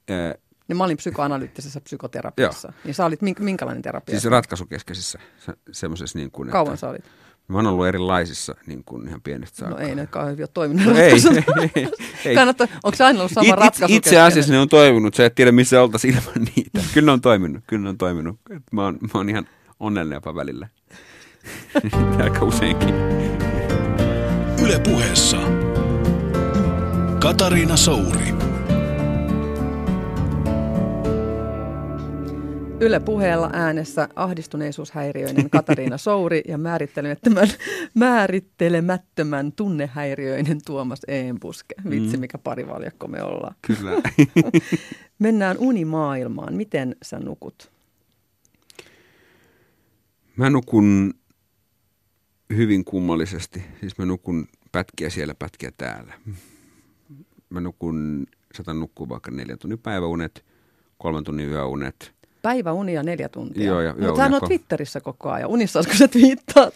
ää, 0.08 0.34
niin 0.68 0.76
mä 0.76 0.84
olin 0.84 0.96
psykoanalyyttisessä 0.96 1.80
psykoterapiassa. 1.80 2.72
Niin 2.84 2.94
sä 2.94 3.04
olit 3.04 3.22
mink, 3.22 3.38
minkälainen 3.38 3.82
terapia? 3.82 4.20
siis 4.20 4.30
ratkaisukeskeisissä 4.30 5.18
se, 5.38 5.52
semmoisessa 5.72 6.18
niin 6.18 6.30
kuin, 6.30 6.50
Kauan 6.50 6.74
että, 6.74 6.80
sä 6.80 6.88
olit? 6.88 7.04
Mä 7.48 7.58
oon 7.58 7.66
ollut 7.66 7.86
erilaisissa 7.86 8.54
niin 8.66 8.84
kuin 8.84 9.08
ihan 9.08 9.20
pienestä 9.22 9.56
saakka. 9.56 9.80
No 9.80 9.88
ei 9.88 9.94
ne 9.94 10.06
kauhean 10.06 10.32
hyvin 10.32 10.42
ole 10.42 10.50
toiminut. 10.54 10.86
No 10.86 11.00
ei, 11.00 11.10
ratkaisut. 11.10 11.32
ei, 11.76 11.88
ei. 12.24 12.34
Kannattaa, 12.34 12.66
onko 12.84 12.96
se 12.96 13.04
aina 13.04 13.18
ollut 13.18 13.32
sama 13.32 13.48
It- 13.48 13.58
ratkaisu? 13.58 13.94
Itse, 13.94 14.20
asiassa 14.20 14.52
ne 14.52 14.58
on 14.58 14.68
toiminut, 14.68 15.14
sä 15.14 15.26
et 15.26 15.34
tiedä 15.34 15.52
missä 15.52 15.82
oltaisiin 15.82 16.14
ilman 16.14 16.48
niitä. 16.56 16.80
Kyllä 16.94 17.06
ne 17.06 17.12
on 17.12 17.20
toiminut, 17.20 17.64
kyllä 17.66 17.82
ne 17.82 17.88
on 17.88 17.98
toiminut. 17.98 18.36
Et 18.50 18.62
Mä 18.72 18.84
oon, 18.84 18.98
mä 19.00 19.10
oon 19.14 19.28
ihan 19.28 19.48
onnellinen 19.80 20.16
jopa 20.16 20.34
välillä. 20.34 20.68
Aika 22.24 22.44
useinkin. 22.44 22.94
Yle 24.62 24.78
puheessa. 24.84 25.36
Katariina 27.20 27.76
Souri. 27.76 28.35
Yle 32.80 33.00
puheella 33.00 33.50
äänessä 33.52 34.08
ahdistuneisuushäiriöinen 34.16 35.50
Katariina 35.50 35.98
Souri 35.98 36.42
ja 36.48 36.58
määrittelemättömän, 36.58 37.48
määrittelemättömän 37.94 39.52
tunnehäiriöinen 39.52 40.58
Tuomas 40.66 41.00
Eenbuske. 41.08 41.74
Vitsi, 41.90 42.16
Mm. 42.16 42.20
mikä 42.20 42.38
parivaljakko 42.38 43.08
me 43.08 43.22
ollaan. 43.22 43.54
Kyllä. 43.66 43.90
Mennään 45.18 45.58
unimaailmaan. 45.58 46.54
Miten 46.54 46.96
sä 47.02 47.18
nukut? 47.18 47.70
Mä 50.36 50.50
nukun 50.50 51.14
hyvin 52.56 52.84
kummallisesti. 52.84 53.62
Siis 53.80 53.98
mä 53.98 54.04
nukun 54.04 54.46
pätkiä 54.72 55.10
siellä, 55.10 55.34
pätkiä 55.34 55.72
täällä. 55.76 56.14
Mä 57.50 57.60
nukun, 57.60 58.26
saatan 58.54 58.80
nukkua 58.80 59.08
vaikka 59.08 59.30
neljän 59.30 59.58
tunnin 59.58 59.78
päiväunet, 59.78 60.44
kolmen 60.98 61.24
tunnin 61.24 61.48
yöunet. 61.48 62.15
Päiväunia 62.46 63.02
neljä 63.02 63.28
tuntia. 63.28 63.66
Joo, 63.66 63.80
ja 63.80 63.94
Mutta 63.98 64.26
oot 64.32 64.42
ko- 64.42 64.46
Twitterissä 64.46 65.00
koko 65.00 65.30
ajan. 65.30 65.50
Unissa 65.50 65.82
kun 65.82 65.96
sä 65.96 66.08
twiittaat. 66.08 66.74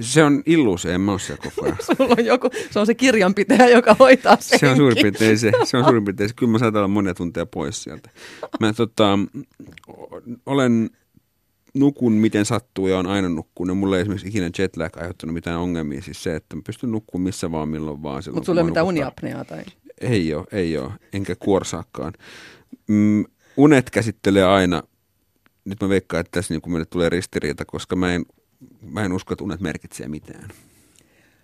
Se 0.00 0.24
on 0.24 0.42
illuusio, 0.46 0.92
en 0.92 1.00
mä 1.00 1.12
ole 1.12 1.20
siellä 1.20 1.42
koko 1.42 1.66
ajan. 1.66 1.78
Sulla 1.96 2.14
on 2.18 2.24
joku, 2.24 2.50
se 2.70 2.78
on 2.78 2.86
se 2.86 2.94
kirjanpitäjä, 2.94 3.68
joka 3.68 3.96
hoitaa 3.98 4.36
sen. 4.40 4.58
Se 4.58 4.68
on 4.68 4.76
suurin 4.76 5.02
piirtein 5.02 5.38
se. 5.38 5.52
Se 5.64 5.76
on 5.76 5.84
suurin 5.84 6.04
piirtein 6.04 6.28
se. 6.28 6.34
Kyllä 6.34 6.52
mä 6.52 6.58
saatan 6.58 6.78
olla 6.78 6.88
monia 6.88 7.14
tunteja 7.14 7.46
pois 7.46 7.82
sieltä. 7.82 8.10
Mä 8.60 8.72
tota, 8.72 9.18
olen 10.46 10.90
nukun 11.74 12.12
miten 12.12 12.44
sattuu 12.44 12.88
ja 12.88 12.98
on 12.98 13.06
aina 13.06 13.28
nukkunut. 13.28 13.76
Ja 13.76 13.80
mulla 13.80 13.96
ei 13.96 14.00
esimerkiksi 14.00 14.28
ikinä 14.28 14.50
jetlag 14.58 14.96
aiheuttanut 14.96 15.34
mitään 15.34 15.60
ongelmia. 15.60 16.02
Siis 16.02 16.22
se, 16.22 16.36
että 16.36 16.56
mä 16.56 16.62
pystyn 16.66 16.92
nukkumaan 16.92 17.24
missä 17.24 17.52
vaan 17.52 17.68
milloin 17.68 18.02
vaan. 18.02 18.22
Mutta 18.32 18.46
sulla 18.46 18.60
ei 18.60 18.62
ole 18.62 18.70
mitään 18.70 18.86
uniapneaa 18.86 19.44
tai... 19.44 19.64
Ei 20.00 20.34
ole, 20.34 20.46
ei 20.52 20.78
ole. 20.78 20.92
Enkä 21.12 21.34
kuorsaakaan. 21.38 22.12
Mm, 22.86 23.24
unet 23.56 23.90
käsittelee 23.90 24.44
aina. 24.44 24.82
Nyt 25.66 25.82
mä 25.82 25.88
veikkaan, 25.88 26.20
että 26.20 26.30
tässä 26.30 26.54
niin 26.54 26.72
meille 26.72 26.86
tulee 26.86 27.08
ristiriita, 27.08 27.64
koska 27.64 27.96
mä 27.96 28.14
en, 28.14 28.26
mä 28.82 29.04
en 29.04 29.12
usko, 29.12 29.32
että 29.32 29.44
unet 29.44 29.60
merkitsee 29.60 30.08
mitään. 30.08 30.48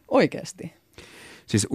Oikeasti. 0.09 0.73
Siis, 1.47 1.67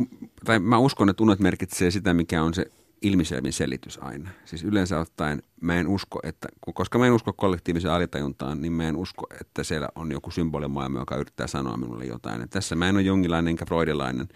tai 0.46 0.60
mä 0.60 0.78
uskon, 0.78 1.10
että 1.10 1.24
unet 1.24 1.40
merkitsee 1.40 1.92
sitä, 1.92 2.14
mikä 2.14 2.44
on 2.44 2.54
se 2.54 2.66
ilmiselvin 3.02 3.54
selitys 3.54 4.00
aina. 4.02 4.30
Siis 4.46 4.64
yleensä 4.64 5.00
ottaen 5.00 5.44
mä 5.62 5.76
en 5.76 5.88
usko, 5.88 6.20
että, 6.24 6.48
koska 6.74 7.00
mä 7.00 7.08
en 7.08 7.14
usko 7.14 7.34
kollektiiviseen 7.34 7.94
alitajuntaan, 7.94 8.62
niin 8.62 8.74
mä 8.74 8.88
en 8.88 8.96
usko, 8.96 9.28
että 9.42 9.64
siellä 9.64 9.90
on 9.96 10.12
joku 10.12 10.32
symbolimaailma, 10.32 11.00
joka 11.00 11.16
yrittää 11.16 11.48
sanoa 11.48 11.78
minulle 11.78 12.06
jotain. 12.06 12.42
Et 12.42 12.50
tässä 12.50 12.76
mä 12.76 12.90
en 12.90 12.96
ole 12.96 13.02
jonkinlainen 13.02 13.52
enkä 13.52 13.66
freudilainen. 13.66 14.28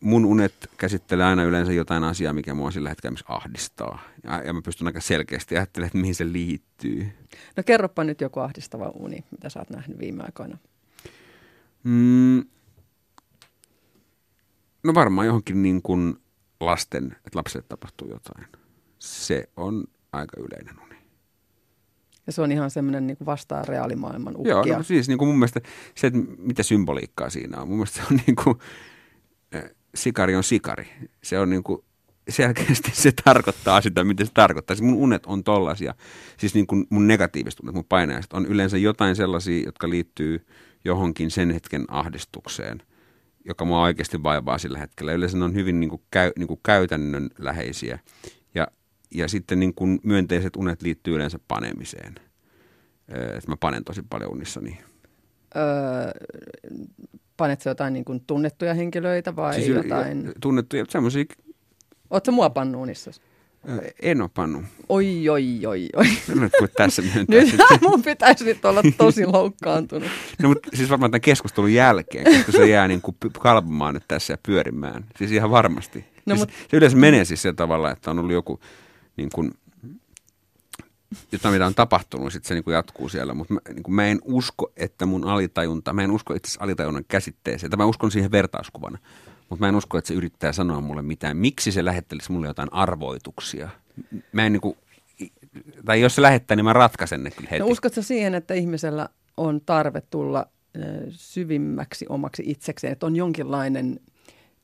Mun 0.00 0.24
unet 0.24 0.54
käsittelee 0.76 1.26
aina 1.26 1.44
yleensä 1.44 1.72
jotain 1.72 2.04
asiaa, 2.04 2.32
mikä 2.32 2.54
mua 2.54 2.70
sillä 2.70 2.88
hetkellä 2.88 3.18
ahdistaa. 3.28 4.02
Ja, 4.24 4.42
ja 4.42 4.52
mä 4.52 4.62
pystyn 4.62 4.86
aika 4.86 5.00
selkeästi 5.00 5.56
ajattelemaan, 5.56 5.86
että 5.86 5.98
mihin 5.98 6.14
se 6.14 6.32
liittyy. 6.32 7.12
No 7.56 7.62
kerropa 7.66 8.04
nyt 8.04 8.20
joku 8.20 8.40
ahdistava 8.40 8.88
uni, 8.94 9.24
mitä 9.30 9.48
sä 9.48 9.58
oot 9.58 9.70
nähnyt 9.70 9.98
viime 9.98 10.22
aikoina. 10.22 10.58
Mm, 11.84 12.44
no 14.82 14.94
varmaan 14.94 15.26
johonkin 15.26 15.62
niin 15.62 15.82
kuin 15.82 16.16
lasten, 16.60 17.04
että 17.06 17.38
lapsille 17.38 17.64
tapahtuu 17.68 18.08
jotain. 18.08 18.46
Se 18.98 19.48
on 19.56 19.84
aika 20.12 20.36
yleinen 20.40 20.82
uni. 20.82 20.96
Ja 22.26 22.32
se 22.32 22.42
on 22.42 22.52
ihan 22.52 22.70
semmoinen 22.70 23.06
niin 23.06 23.16
vastaa 23.26 23.62
reaalimaailman 23.62 24.36
uhkia. 24.36 24.62
Joo, 24.66 24.76
no 24.76 24.82
siis 24.82 25.08
niin 25.08 25.18
kuin 25.18 25.28
mun 25.28 25.38
mielestä 25.38 25.60
se, 25.94 26.06
että 26.06 26.18
mitä 26.38 26.62
symboliikkaa 26.62 27.30
siinä 27.30 27.60
on. 27.60 27.68
Mun 27.68 27.76
mielestä 27.76 27.96
se 27.96 28.06
on 28.10 28.20
niin 28.26 28.36
kuin, 28.36 28.58
sikari 29.94 30.36
on 30.36 30.44
sikari. 30.44 30.86
Se 31.22 31.38
on 31.38 31.50
niin 31.50 31.62
kuin, 31.62 31.84
selkeästi 32.28 32.90
se 32.94 33.12
tarkoittaa 33.24 33.80
sitä, 33.80 34.04
mitä 34.04 34.24
se 34.24 34.30
tarkoittaa. 34.34 34.76
Siis 34.76 34.90
mun 34.90 35.02
unet 35.02 35.26
on 35.26 35.44
tollasia, 35.44 35.94
siis 36.38 36.54
niin 36.54 36.66
kuin 36.66 36.86
mun 36.90 37.06
negatiiviset 37.06 37.60
unet, 37.60 37.74
mun 37.74 37.84
painajaiset 37.84 38.32
on 38.32 38.46
yleensä 38.46 38.78
jotain 38.78 39.16
sellaisia, 39.16 39.64
jotka 39.64 39.90
liittyy 39.90 40.46
johonkin 40.84 41.30
sen 41.30 41.50
hetken 41.50 41.84
ahdistukseen– 41.88 42.82
joka 43.44 43.64
mua 43.64 43.82
oikeasti 43.82 44.22
vaivaa 44.22 44.58
sillä 44.58 44.78
hetkellä. 44.78 45.12
Yleensä 45.12 45.38
ne 45.38 45.44
on 45.44 45.54
hyvin 45.54 45.80
niin 45.80 45.90
kuin 45.90 46.02
käy, 46.10 46.32
niin 46.38 46.48
kuin 46.48 46.60
käytännönläheisiä. 46.62 47.98
Ja, 48.54 48.66
ja 49.14 49.28
sitten 49.28 49.60
niin 49.60 49.74
kuin 49.74 50.00
myönteiset 50.02 50.56
unet 50.56 50.82
liittyy 50.82 51.14
yleensä 51.16 51.38
panemiseen. 51.48 52.14
Että 53.08 53.48
mä 53.48 53.56
panen 53.56 53.84
tosi 53.84 54.02
paljon 54.10 54.32
unissani. 54.32 54.80
Öö, 55.56 55.62
panetko 57.40 57.68
jotain 57.68 57.92
niin 57.92 58.04
kuin 58.04 58.22
tunnettuja 58.26 58.74
henkilöitä 58.74 59.36
vai 59.36 59.54
siis 59.54 59.68
jotain? 59.68 60.32
Tunnettuja, 60.40 60.84
semmoisia. 60.88 61.24
Oletko 62.10 62.32
mua 62.32 62.50
pannut 62.50 62.82
unissasi? 62.82 63.20
En 64.02 64.22
ole 64.22 64.30
pannut. 64.34 64.64
Oi, 64.88 65.28
oi, 65.28 65.66
oi, 65.66 65.88
oi. 65.96 66.06
Nyt 66.28 66.52
voi 66.60 66.68
tässä 66.76 67.02
myöntää. 67.14 67.40
Nyt 67.40 67.80
mun 67.88 68.02
pitäisi 68.02 68.44
nyt 68.44 68.64
olla 68.64 68.82
tosi 68.96 69.26
loukkaantunut. 69.26 70.08
no, 70.42 70.48
mutta 70.48 70.68
siis 70.74 70.90
varmaan 70.90 71.10
tämän 71.10 71.20
keskustelun 71.20 71.72
jälkeen, 71.72 72.24
koska 72.36 72.52
se 72.52 72.68
jää 72.68 72.88
niin 72.88 73.00
kuin 73.00 73.16
kalpumaan 73.38 73.94
nyt 73.94 74.04
tässä 74.08 74.32
ja 74.32 74.38
pyörimään. 74.46 75.04
Siis 75.18 75.32
ihan 75.32 75.50
varmasti. 75.50 76.04
No, 76.26 76.36
siis, 76.36 76.38
mutta... 76.38 76.54
Se 76.70 76.76
yleensä 76.76 76.96
menee 76.96 77.24
siis 77.24 77.42
sillä 77.42 77.54
tavalla, 77.54 77.90
että 77.90 78.10
on 78.10 78.18
ollut 78.18 78.32
joku 78.32 78.60
niin 79.16 79.30
kuin, 79.34 79.50
jotain, 81.32 81.54
mitä 81.54 81.66
on 81.66 81.74
tapahtunut, 81.74 82.32
sitten 82.32 82.48
se 82.48 82.54
niin 82.54 82.64
kuin 82.64 82.74
jatkuu 82.74 83.08
siellä. 83.08 83.34
Mutta 83.34 83.54
mä, 83.54 83.60
niin 83.68 83.82
kuin 83.82 83.94
mä 83.94 84.06
en 84.06 84.18
usko, 84.24 84.72
että 84.76 85.06
mun 85.06 85.24
alitajunta, 85.24 85.92
mä 85.92 86.02
en 86.02 86.10
usko 86.10 86.34
itse 86.34 86.48
asiassa 86.48 86.64
alitajunnan 86.64 87.04
käsitteeseen, 87.08 87.70
tai 87.70 87.76
mä 87.76 87.84
uskon 87.84 88.10
siihen 88.10 88.30
vertauskuvana. 88.30 88.98
Mutta 89.48 89.64
mä 89.64 89.68
en 89.68 89.76
usko, 89.76 89.98
että 89.98 90.08
se 90.08 90.14
yrittää 90.14 90.52
sanoa 90.52 90.80
mulle 90.80 91.02
mitään. 91.02 91.36
Miksi 91.36 91.72
se 91.72 91.84
lähettelisi 91.84 92.32
mulle 92.32 92.46
jotain 92.46 92.72
arvoituksia? 92.72 93.68
Mä 94.32 94.46
en 94.46 94.52
niinku, 94.52 94.76
tai 95.84 96.00
jos 96.00 96.14
se 96.14 96.22
lähettää, 96.22 96.56
niin 96.56 96.64
mä 96.64 96.72
ratkaisen 96.72 97.24
ne 97.24 97.30
kyllä 97.30 97.50
heti. 97.50 97.60
No 97.60 97.66
uskotko 97.66 98.02
siihen, 98.02 98.34
että 98.34 98.54
ihmisellä 98.54 99.08
on 99.36 99.60
tarve 99.66 100.00
tulla 100.00 100.46
syvimmäksi 101.10 102.06
omaksi 102.08 102.42
itsekseen, 102.46 102.92
että 102.92 103.06
on 103.06 103.16
jonkinlainen 103.16 104.00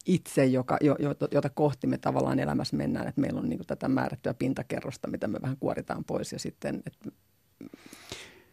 itse, 0.06 0.44
joka, 0.44 0.78
jota, 0.80 1.28
jota 1.30 1.50
kohti 1.50 1.86
me 1.86 1.98
tavallaan 1.98 2.38
elämässä 2.38 2.76
mennään, 2.76 3.08
että 3.08 3.20
meillä 3.20 3.40
on 3.40 3.48
niin 3.48 3.66
tätä 3.66 3.88
määrättyä 3.88 4.34
pintakerrosta, 4.34 5.10
mitä 5.10 5.28
me 5.28 5.42
vähän 5.42 5.56
kuoritaan 5.60 6.04
pois 6.04 6.32
ja 6.32 6.38
sitten, 6.38 6.82
että 6.86 7.10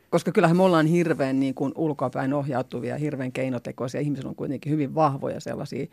koska 0.09 0.31
kyllähän 0.31 0.57
me 0.57 0.63
ollaan 0.63 0.85
hirveän 0.85 1.39
niin 1.39 1.53
kuin 1.53 1.71
ulkoapäin 1.75 2.33
ohjautuvia, 2.33 2.97
hirveän 2.97 3.31
keinotekoisia. 3.31 4.01
Ihmisillä 4.01 4.29
on 4.29 4.35
kuitenkin 4.35 4.71
hyvin 4.71 4.95
vahvoja 4.95 5.39
sellaisia 5.39 5.85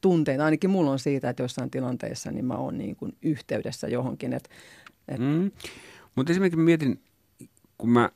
tunteita. 0.00 0.44
Ainakin 0.44 0.70
mulla 0.70 0.90
on 0.90 0.98
siitä, 0.98 1.30
että 1.30 1.42
jossain 1.42 1.70
tilanteessa 1.70 2.30
niin 2.30 2.44
mä 2.44 2.54
oon 2.54 2.78
niin 2.78 2.96
kuin 2.96 3.16
yhteydessä 3.22 3.88
johonkin. 3.88 4.32
Et, 4.32 4.48
et... 5.08 5.20
Mm. 5.20 5.50
Mutta 6.14 6.32
esimerkiksi 6.32 6.60
mietin, 6.60 7.02
kun 7.78 7.90
mä 7.90 8.10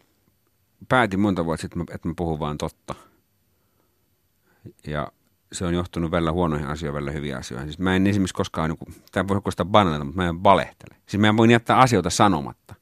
päätin 0.89 1.21
monta 1.21 1.45
vuotta 1.45 1.63
sitten, 1.63 1.83
että 1.95 2.09
mä 2.09 2.15
puhun 2.17 2.39
vaan 2.39 2.59
totta. 2.59 2.95
Ja 4.87 5.13
se 5.53 5.65
on 5.65 5.75
johtunut 5.75 6.11
välillä 6.11 6.33
huonoihin 6.33 6.67
asioihin, 6.67 6.95
välillä 6.95 7.11
hyviä 7.11 7.37
asioihin. 7.39 7.69
Siis 7.69 7.79
mä 7.79 7.97
en 7.97 8.07
esimerkiksi 8.07 8.35
koskaan, 8.35 8.71
niin 8.71 8.79
kuin, 8.79 8.95
tämä 9.13 9.29
voi 9.29 9.41
kuulostaa 9.41 9.67
banalilta, 9.67 10.05
mutta 10.05 10.23
mä 10.23 10.29
en 10.29 10.45
valehtele. 10.45 10.97
Siis 11.07 11.21
mä 11.21 11.37
voin 11.37 11.51
jättää 11.51 11.79
asioita 11.79 12.11
sanomatta. 12.11 12.75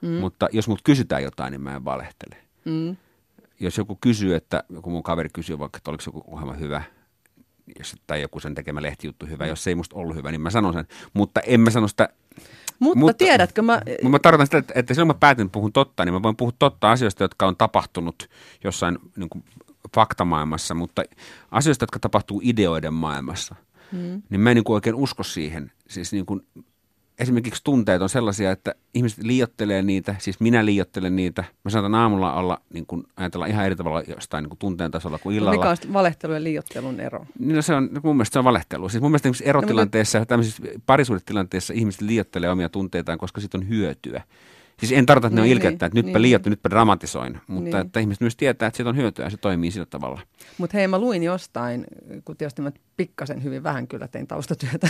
Mm. 0.00 0.08
Mutta 0.08 0.48
jos 0.52 0.68
mut 0.68 0.80
kysytään 0.84 1.22
jotain, 1.22 1.50
niin 1.50 1.60
mä 1.60 1.76
en 1.76 1.84
valehtele. 1.84 2.36
Mm. 2.64 2.96
Jos 3.60 3.78
joku 3.78 3.98
kysyy, 4.00 4.34
että 4.34 4.64
joku 4.70 4.90
mun 4.90 5.02
kaveri 5.02 5.28
kysyy 5.32 5.58
vaikka, 5.58 5.76
että 5.76 5.90
oliko 5.90 6.02
joku 6.06 6.24
ohjelma 6.26 6.52
hyvä, 6.52 6.82
jos, 7.78 7.96
tai 8.06 8.22
joku 8.22 8.40
sen 8.40 8.54
tekemä 8.54 8.82
lehtijuttu 8.82 9.26
hyvä, 9.26 9.46
jos 9.46 9.64
se 9.64 9.70
ei 9.70 9.74
musta 9.74 9.96
ollut 9.96 10.16
hyvä, 10.16 10.30
niin 10.30 10.40
mä 10.40 10.50
sanon 10.50 10.72
sen. 10.72 10.86
Mutta 11.12 11.40
en 11.40 11.60
mä 11.60 11.70
sano 11.70 11.88
sitä 11.88 12.08
mutta, 12.78 12.98
mutta 12.98 13.14
tiedätkö 13.14 13.62
mä... 13.62 13.80
Mä 14.08 14.18
tarkoitan 14.18 14.46
sitä, 14.46 14.58
että, 14.58 14.72
että 14.76 14.94
silloin 14.94 15.06
mä 15.06 15.14
päätin 15.14 15.50
puhun 15.50 15.72
totta, 15.72 16.04
niin 16.04 16.12
mä 16.12 16.22
voin 16.22 16.36
puhua 16.36 16.52
totta 16.58 16.90
asioista, 16.90 17.24
jotka 17.24 17.46
on 17.46 17.56
tapahtunut 17.56 18.28
jossain 18.64 18.98
niin 19.16 19.28
kuin 19.28 19.44
faktamaailmassa, 19.94 20.74
mutta 20.74 21.02
asioista, 21.50 21.82
jotka 21.82 21.98
tapahtuu 21.98 22.40
ideoiden 22.44 22.94
maailmassa, 22.94 23.54
hmm. 23.92 24.22
niin 24.30 24.40
mä 24.40 24.50
en 24.50 24.54
niin 24.54 24.64
kuin 24.64 24.74
oikein 24.74 24.96
usko 24.96 25.22
siihen. 25.22 25.72
Siis 25.88 26.12
niin 26.12 26.26
kuin, 26.26 26.46
esimerkiksi 27.18 27.64
tunteet 27.64 28.02
on 28.02 28.08
sellaisia, 28.08 28.50
että 28.50 28.74
ihmiset 28.94 29.24
liiottelee 29.24 29.82
niitä, 29.82 30.14
siis 30.18 30.40
minä 30.40 30.64
liiottelen 30.64 31.16
niitä. 31.16 31.44
Mä 31.64 31.70
saatan 31.70 31.94
aamulla 31.94 32.34
olla, 32.34 32.60
niin 32.72 32.86
kun, 32.86 33.06
ajatella 33.16 33.46
ihan 33.46 33.66
eri 33.66 33.76
tavalla 33.76 34.02
jostain 34.08 34.42
niin 34.42 34.50
kuin 34.50 34.58
tunteen 34.58 34.90
tasolla 34.90 35.18
kuin 35.18 35.36
illalla. 35.36 35.56
Mikä 35.56 35.70
on 35.70 35.92
valehtelun 35.92 36.36
ja 36.36 36.42
liiottelun 36.42 37.00
ero? 37.00 37.26
Niin 37.38 37.56
no 37.56 37.62
se 37.62 37.74
on, 37.74 37.90
mun 38.02 38.16
mielestä 38.16 38.32
se 38.32 38.38
on 38.38 38.44
valehtelu. 38.44 38.88
Siis 38.88 39.02
mun 39.02 39.10
mielestä 39.10 39.44
erotilanteessa, 39.44 40.18
no, 40.18 40.24
tämmöisissä 40.24 40.62
parisuudetilanteissa 40.86 41.74
ihmiset 41.74 42.00
liiottelee 42.00 42.50
omia 42.50 42.68
tunteitaan, 42.68 43.18
koska 43.18 43.40
siitä 43.40 43.58
on 43.58 43.68
hyötyä. 43.68 44.22
Siis 44.78 44.92
en 44.92 45.06
tarkoita, 45.06 45.26
että 45.26 45.34
ne 45.34 45.40
on 45.40 45.44
niin, 45.44 45.56
ilkeyttä, 45.56 45.86
että 45.86 45.98
nytpä 45.98 46.18
niin. 46.18 46.22
liiottu, 46.22 46.50
nytpä 46.50 46.70
dramatisoin, 46.70 47.40
mutta 47.46 47.76
niin. 47.76 47.86
että 47.86 48.00
ihmiset 48.00 48.20
myös 48.20 48.36
tietää, 48.36 48.66
että 48.66 48.76
siitä 48.76 48.90
on 48.90 48.96
hyötyä 48.96 49.26
ja 49.26 49.30
se 49.30 49.36
toimii 49.36 49.70
sillä 49.70 49.86
tavalla. 49.86 50.20
Mutta 50.58 50.76
hei, 50.76 50.88
mä 50.88 50.98
luin 50.98 51.22
jostain, 51.22 51.84
kun 52.24 52.36
tietysti 52.36 52.62
mä 52.62 52.72
pikkasen 52.96 53.42
hyvin 53.42 53.62
vähän 53.62 53.88
kyllä 53.88 54.08
tein 54.08 54.26
taustatyötä 54.26 54.88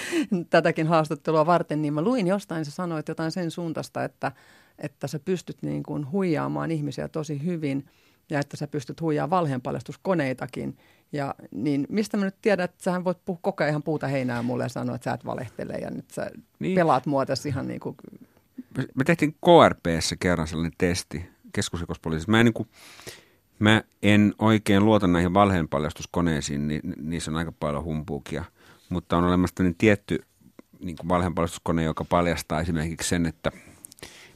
tätäkin 0.50 0.86
haastattelua 0.86 1.46
varten, 1.46 1.82
niin 1.82 1.94
mä 1.94 2.02
luin 2.02 2.26
jostain, 2.26 2.64
sä 2.64 2.70
sanoit 2.70 3.08
jotain 3.08 3.32
sen 3.32 3.50
suuntaista, 3.50 4.04
että, 4.04 4.32
että 4.78 5.06
sä 5.06 5.18
pystyt 5.18 5.56
niin 5.62 5.82
kuin 5.82 6.10
huijaamaan 6.10 6.70
ihmisiä 6.70 7.08
tosi 7.08 7.44
hyvin 7.44 7.86
ja 8.30 8.40
että 8.40 8.56
sä 8.56 8.66
pystyt 8.66 9.00
huijaamaan 9.00 9.40
valheenpaljastuskoneitakin. 9.40 10.76
Ja 11.12 11.34
niin 11.50 11.86
mistä 11.88 12.16
mä 12.16 12.24
nyt 12.24 12.36
tiedän, 12.42 12.64
että 12.64 12.84
sähän 12.84 13.04
voit 13.04 13.24
puhua 13.24 13.40
koko 13.42 13.64
ajan 13.64 13.70
ihan 13.70 13.82
puuta 13.82 14.06
heinää 14.06 14.42
mulle 14.42 14.62
ja 14.62 14.68
sanoa, 14.68 14.94
että 14.94 15.04
sä 15.10 15.14
et 15.14 15.24
valehtele 15.24 15.72
ja 15.72 15.90
nyt 15.90 16.10
sä 16.10 16.30
niin. 16.58 16.74
pelaat 16.74 17.06
mua 17.06 17.26
tässä 17.26 17.48
ihan 17.48 17.68
niin 17.68 17.80
kuin 17.80 17.96
me 18.94 19.04
tehtiin 19.04 19.34
KRPssä 19.34 20.16
kerran 20.20 20.48
sellainen 20.48 20.72
testi 20.78 21.24
keskusrikospoliisissa. 21.52 22.30
Mä 22.30 22.40
en, 22.40 22.44
niin 22.44 22.54
kuin, 22.54 22.68
mä 23.58 23.82
en 24.02 24.34
oikein 24.38 24.84
luota 24.84 25.06
näihin 25.06 25.34
valheenpaljastuskoneisiin, 25.34 26.68
niin 26.68 26.80
niissä 26.96 27.30
on 27.30 27.36
aika 27.36 27.52
paljon 27.52 27.84
humpuukia. 27.84 28.44
Mutta 28.88 29.16
on 29.16 29.24
olemassa 29.24 29.62
niin 29.62 29.74
tietty 29.74 30.24
niin 30.80 30.96
kuin 30.96 31.08
valheenpaljastuskone, 31.08 31.82
joka 31.82 32.04
paljastaa 32.04 32.60
esimerkiksi 32.60 33.08
sen, 33.08 33.26
että 33.26 33.52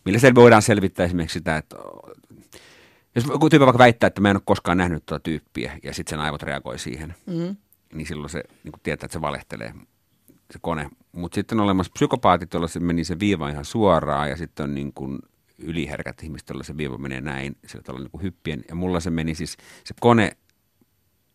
millä 0.05 0.19
se 0.19 0.35
voidaan 0.35 0.63
selvittää 0.63 1.07
esimerkiksi 1.07 1.39
sitä, 1.39 1.57
että 1.57 1.77
jos 3.15 3.25
tyyppi 3.51 3.67
vaikka 3.67 3.79
väittää, 3.79 4.07
että 4.07 4.21
mä 4.21 4.31
en 4.31 4.37
ole 4.37 4.43
koskaan 4.45 4.79
nähnyt 4.79 5.07
tuota 5.07 5.23
tyyppiä 5.23 5.79
ja 5.83 5.95
sitten 5.95 6.11
sen 6.11 6.21
aivot 6.21 6.43
reagoi 6.43 6.79
siihen, 6.79 7.15
mm. 7.27 7.57
niin 7.93 8.07
silloin 8.07 8.31
se 8.31 8.43
niin 8.65 8.73
kuin 8.73 8.81
tietää, 8.83 9.07
että 9.07 9.13
se 9.13 9.21
valehtelee 9.21 9.75
se 10.51 10.59
kone. 10.61 10.91
Mutta 11.13 11.35
sitten 11.35 11.61
on 11.61 11.65
olemassa 11.65 11.93
psykopaatit, 11.95 12.53
joilla 12.53 12.69
se 12.69 12.81
meni 12.81 13.05
se 13.05 13.19
viiva 13.19 13.49
ihan 13.49 13.65
suoraan 13.65 14.31
ja 14.31 14.37
sitten 14.37 14.65
on 14.65 14.75
niin 14.75 14.93
kuin 14.93 15.19
yliherkät 15.59 16.23
ihmiset, 16.23 16.49
joilla 16.49 16.65
se 16.65 16.77
viiva 16.77 16.99
menee 16.99 17.21
näin, 17.21 17.57
sillä 17.67 17.83
tavalla 17.83 18.05
niin 18.05 18.11
kuin 18.11 18.23
hyppien. 18.23 18.65
Ja 18.69 18.75
mulla 18.75 19.01
se 19.01 19.11
meni 19.11 19.35
siis, 19.35 19.57
se 19.85 19.95
kone, 20.01 20.37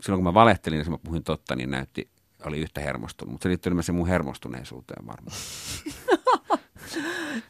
silloin 0.01 0.17
kun 0.17 0.23
mä 0.23 0.33
valehtelin 0.33 0.79
ja 0.79 0.85
mä 0.89 0.97
puhuin 0.97 1.23
totta, 1.23 1.55
niin 1.55 1.71
näytti, 1.71 2.09
oli 2.45 2.59
yhtä 2.59 2.81
hermostunut. 2.81 3.31
Mutta 3.31 3.43
se 3.43 3.49
liittyy 3.49 3.73
se 3.81 3.91
mun 3.91 4.07
hermostuneisuuteen 4.07 5.07
varmaan. 5.07 5.37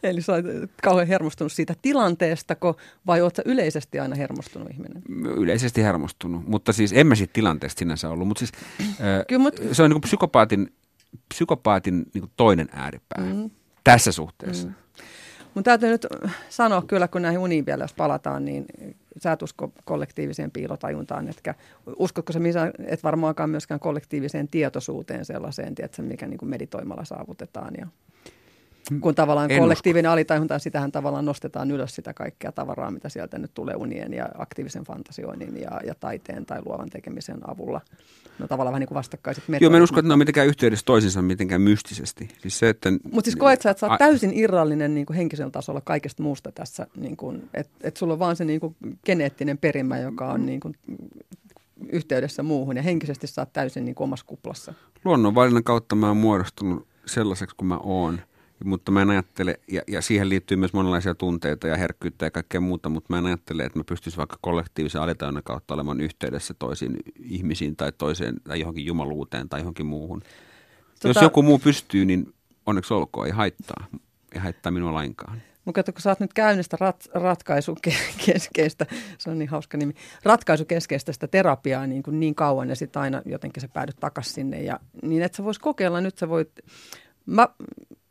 Eli 0.03 0.22
sä 0.22 0.34
olet 0.34 0.72
kauhean 0.84 1.07
hermostunut 1.07 1.51
siitä 1.51 1.76
tilanteesta, 1.82 2.55
vai 3.07 3.22
oletko 3.22 3.41
yleisesti 3.45 3.99
aina 3.99 4.16
hermostunut 4.16 4.72
ihminen? 4.72 5.01
Yleisesti 5.38 5.84
hermostunut, 5.84 6.47
mutta 6.47 6.74
siis 6.74 6.93
en 6.93 7.07
mä 7.07 7.16
siitä 7.16 7.34
tilanteesta 7.34 7.80
sinänsä 7.80 8.09
ollut. 8.09 8.28
Mutta 8.28 8.39
siis, 8.39 8.51
Kyllä, 9.28 9.41
mut... 9.41 9.55
se 9.72 9.84
on 9.84 9.89
niin 9.89 9.95
kuin 9.95 10.01
psykopaatin 10.01 10.74
psykopaatin 11.34 12.05
niin 12.14 12.32
toinen 12.38 12.70
ääripää 12.72 13.24
mm. 13.34 13.49
tässä 13.84 14.11
suhteessa. 14.11 14.68
Mm. 14.68 14.74
Mun 15.53 15.64
täytyy 15.64 15.89
nyt 15.89 16.07
sanoa 16.49 16.82
kyllä, 16.82 17.07
kun 17.07 17.22
näihin 17.22 17.39
uniin 17.39 17.66
vielä 17.66 17.84
jos 17.84 17.93
palataan, 17.93 18.45
niin 18.45 18.66
sä 19.18 19.32
et 19.32 19.41
usko 19.41 19.72
kollektiiviseen 19.86 20.51
piilotajuntaan, 20.51 21.30
etkä 21.30 21.55
uskotko 21.99 22.34
sä 22.34 22.39
et 22.86 23.03
varmaankaan 23.03 23.49
myöskään 23.49 23.80
kollektiiviseen 23.80 24.47
tietoisuuteen 24.47 25.26
sellaiseen, 25.26 25.76
tiedätkö, 25.76 26.01
mikä 26.01 26.28
niin 26.28 26.38
kuin 26.38 26.49
meditoimalla 26.49 27.05
saavutetaan 27.05 27.74
ja 27.78 27.88
kun 29.02 29.16
tavallaan 29.16 29.52
En 29.52 29.60
kollektiivinen 29.60 30.12
alitajunta, 30.12 30.60
sitähän 30.60 30.92
tavallaan 30.92 31.26
nostetaan 31.26 31.72
ylös 31.72 31.96
sitä 31.96 32.14
kaikkea 32.14 32.52
tavaraa, 32.52 32.92
mitä 32.92 33.10
sieltä 33.10 33.38
nyt 33.38 33.54
tulee 33.54 33.76
unien 33.76 34.14
ja 34.14 34.30
aktiivisen 34.38 34.84
fantasioinnin 34.84 35.62
ja, 35.62 35.82
ja 35.86 35.96
taiteen 36.00 36.46
tai 36.46 36.62
luovan 36.66 36.90
tekemisen 36.90 37.50
avulla. 37.50 37.82
No 38.40 38.48
tavallaan 38.48 38.72
vähän 38.74 38.80
niin 38.80 38.88
kuin 38.88 38.96
vastakkaiset 38.96 39.44
metodit. 39.48 39.62
Joo, 39.62 39.72
mä 39.72 39.78
en 39.78 39.84
usko, 39.84 40.00
että 40.00 40.08
ne 40.08 40.14
on 40.14 40.20
mitenkään 40.20 40.48
yhteydessä 40.48 40.86
toisinsa 40.86 41.22
mitenkään 41.22 41.62
mystisesti. 41.62 42.28
Siis 42.42 42.60
se, 42.60 42.70
että... 42.70 42.92
Mutta 43.12 43.26
siis 43.26 43.36
koet 43.36 43.62
sä, 43.62 43.70
että 43.70 43.80
sä 43.80 43.88
oot 43.88 43.98
täysin 43.98 44.32
irrallinen 44.34 44.94
niin 44.94 45.06
kuin 45.06 45.18
henkisellä 45.18 45.52
tasolla 45.52 45.82
kaikesta 45.82 46.24
muusta 46.24 46.52
tässä, 46.52 46.88
niin 46.96 47.18
kuin, 47.18 47.50
että 47.54 47.74
et 47.82 47.98
sulla 47.98 48.14
on 48.14 48.20
vaan 48.20 48.36
se 48.36 48.46
niin 48.46 48.60
kuin 48.60 48.76
geneettinen 49.06 49.58
perimä, 49.58 50.00
joka 50.00 50.32
on 50.32 50.46
niin 50.46 50.60
kuin 50.60 50.76
yhteydessä 51.90 52.44
muuhun 52.44 52.78
ja 52.78 52.84
henkisesti 52.84 53.28
sä 53.28 53.42
oot 53.42 53.54
täysin 53.54 53.86
niin 53.86 53.96
kuin 53.96 54.06
omassa 54.06 54.26
kuplassa. 54.26 54.74
luonnonvalinnan 55.06 55.64
kautta 55.64 55.96
mä 55.96 56.08
oon 56.08 56.18
muodostunut 56.18 56.88
sellaiseksi 57.06 57.56
kuin 57.56 57.68
mä 57.68 57.78
oon. 57.78 58.22
Mutta 58.64 58.91
mä 58.91 59.01
en 59.01 59.09
ajattele, 59.09 59.59
ja, 59.72 59.82
ja 59.88 60.01
siihen 60.01 60.30
liittyy 60.30 60.57
myös 60.57 60.74
monenlaisia 60.74 61.16
tunteita 61.16 61.68
ja 61.68 61.78
herkkyyttä 61.78 62.26
ja 62.26 62.32
kaikkea 62.32 62.61
muuta, 62.61 62.89
mutta 62.89 63.14
mä 63.14 63.18
en 63.18 63.26
ajattele, 63.26 63.64
että 63.64 63.80
mä 63.80 63.84
pystyisin 63.84 64.18
vaikka 64.18 64.38
kollektiivisen 64.41 65.01
alitajunnan 65.01 65.43
kautta 65.43 65.74
olemaan 65.74 66.01
yhteydessä 66.01 66.53
toisiin 66.53 66.97
ihmisiin 67.20 67.76
tai 67.76 67.91
toiseen 67.91 68.36
tai 68.43 68.59
johonkin 68.59 68.86
jumaluuteen 68.86 69.49
tai 69.49 69.59
johonkin 69.59 69.86
muuhun. 69.86 70.20
Tota... 70.20 71.07
Jos 71.07 71.22
joku 71.22 71.41
muu 71.41 71.59
pystyy, 71.59 72.05
niin 72.05 72.34
onneksi 72.66 72.93
olkoon, 72.93 73.28
ei 73.28 73.34
haittaa. 73.34 73.86
Ei 74.32 74.39
haittaa 74.39 74.72
minua 74.72 74.93
lainkaan. 74.93 75.41
Mutta 75.66 75.84
kun 75.84 76.01
sä 76.01 76.09
oot 76.09 76.20
nyt 76.20 76.34
käynyt 76.34 76.66
sitä 76.66 76.78
rat, 76.80 77.07
ratkaisukeskeistä, 77.14 78.86
se 79.18 79.30
on 79.30 79.39
niin 79.39 79.49
hauska 79.49 79.78
nimi, 79.78 79.93
ratkaisukeskeistä 80.24 81.14
sitä 81.14 81.28
terapiaa 81.28 81.88
niin, 81.88 82.03
kuin 82.03 82.20
niin 82.20 82.36
kauan 82.36 82.70
ja 82.70 82.76
sitten 82.76 83.01
aina 83.01 83.22
jotenkin 83.26 83.61
sä 83.61 83.68
päädyt 83.68 83.95
takaisin 83.99 84.34
sinne. 84.34 84.61
Ja, 84.61 84.80
niin 85.01 85.24
että 85.24 85.36
sä 85.36 85.43
vois 85.43 85.59
kokeilla, 85.59 86.01
nyt 86.01 86.18
sä 86.18 86.30
voit, 86.30 86.51
mä, 87.26 87.47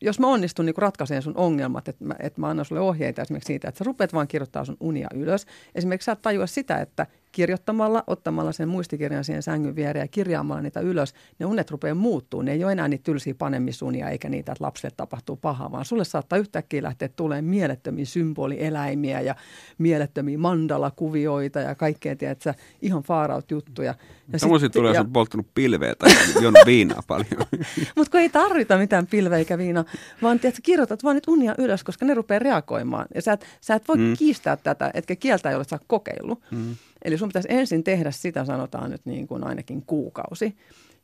jos 0.03 0.21
mä 0.21 0.27
onnistun 0.27 0.67
niin 0.67 0.75
ratkaisemaan 0.79 1.23
sun 1.23 1.37
ongelmat, 1.37 1.89
että 1.89 2.05
mä, 2.05 2.15
että 2.19 2.41
mä 2.41 2.49
annan 2.49 2.65
sulle 2.65 2.81
ohjeita 2.81 3.23
esimerkiksi 3.23 3.47
siitä, 3.47 3.69
että 3.69 3.79
sä 3.79 3.85
rupeat 3.85 4.13
vaan 4.13 4.29
kirjoittaa 4.29 4.65
sun 4.65 4.77
unia 4.81 5.09
ylös. 5.15 5.47
Esimerkiksi 5.75 6.07
sä 6.07 6.17
tajua 6.17 6.47
sitä, 6.47 6.81
että 6.81 7.07
kirjoittamalla, 7.33 8.05
ottamalla 8.07 8.53
sen 8.53 8.69
muistikirjan 8.69 9.25
siihen 9.25 9.43
sängyn 9.43 9.77
viereen 9.77 10.05
ja 10.05 10.09
kirjaamalla 10.09 10.63
niitä 10.63 10.81
ylös, 10.81 11.15
ne 11.39 11.47
unet 11.47 11.71
rupeaa 11.71 11.95
muuttuu. 11.95 12.43
Ne 12.43 12.53
ei 12.53 12.65
ole 12.65 12.73
enää 12.73 12.89
niitä 12.89 13.03
tylsiä 13.03 13.35
panemisunia 13.35 14.09
eikä 14.11 14.29
niitä, 14.29 14.53
että 14.53 14.65
lapselle 14.65 14.95
tapahtuu 14.97 15.37
pahaa, 15.37 15.73
vaan 15.73 15.85
sulle 15.85 16.05
saattaa 16.05 16.39
yhtäkkiä 16.39 16.83
lähteä 16.83 17.09
tulemaan 17.09 17.45
mielettömiä 17.45 18.05
symbolieläimiä 18.05 19.21
ja 19.21 19.35
mielettömiä 19.79 20.39
mandalakuvioita 20.39 21.61
ja 21.61 21.75
kaikkea, 21.75 22.17
tiedätkö, 22.17 22.55
ihan 22.83 23.03
faaraut 23.03 23.51
juttuja. 23.51 23.95
Ja 24.33 24.39
Tämmöisiä 24.39 24.67
sit- 24.67 24.73
tulee, 24.73 24.95
ja- 24.95 25.01
on 25.01 25.13
polttanut 25.13 25.47
pilveä 25.55 25.95
tai 25.95 26.11
juonut 26.43 26.67
viinaa 26.67 27.03
paljon. 27.07 27.43
mutta 27.97 28.11
kun 28.11 28.21
ei 28.21 28.29
tarvita 28.29 28.79
mitään 28.79 29.07
pilveä 29.07 29.39
eikä 29.39 29.59
viinaa, 29.59 29.85
vaan 30.23 30.41
tiedät, 30.41 30.55
sä 30.57 30.63
kirjoitat 30.63 31.05
vaan 31.05 31.15
nyt 31.17 31.29
unia 31.29 31.55
ylös, 31.59 31.85
koska 31.85 32.07
ne 32.07 32.15
rupeaa 32.15 32.39
reagoimaan. 32.39 33.07
Ja 33.15 33.23
sä 33.23 33.33
et, 33.33 33.47
sä 33.61 33.75
et 33.75 33.89
voi 33.89 33.97
mm. 33.97 34.17
kiistää 34.19 34.57
tätä, 34.57 34.91
etkä 34.95 35.17
kieltää, 35.17 35.53
jolle 35.53 35.65
sä 35.65 35.75
oot 35.77 35.85
kokeillut. 35.87 36.43
Mm. 36.51 36.77
Eli 37.05 37.19
sun 37.19 37.29
pitäisi 37.29 37.49
ensin 37.51 37.85
tehdä 37.85 38.11
sitä, 38.11 38.45
sanotaan 38.45 38.91
nyt 38.91 39.07
niin 39.07 39.27
kuin 39.27 39.45
ainakin 39.45 39.83
kuukausi. 39.87 40.57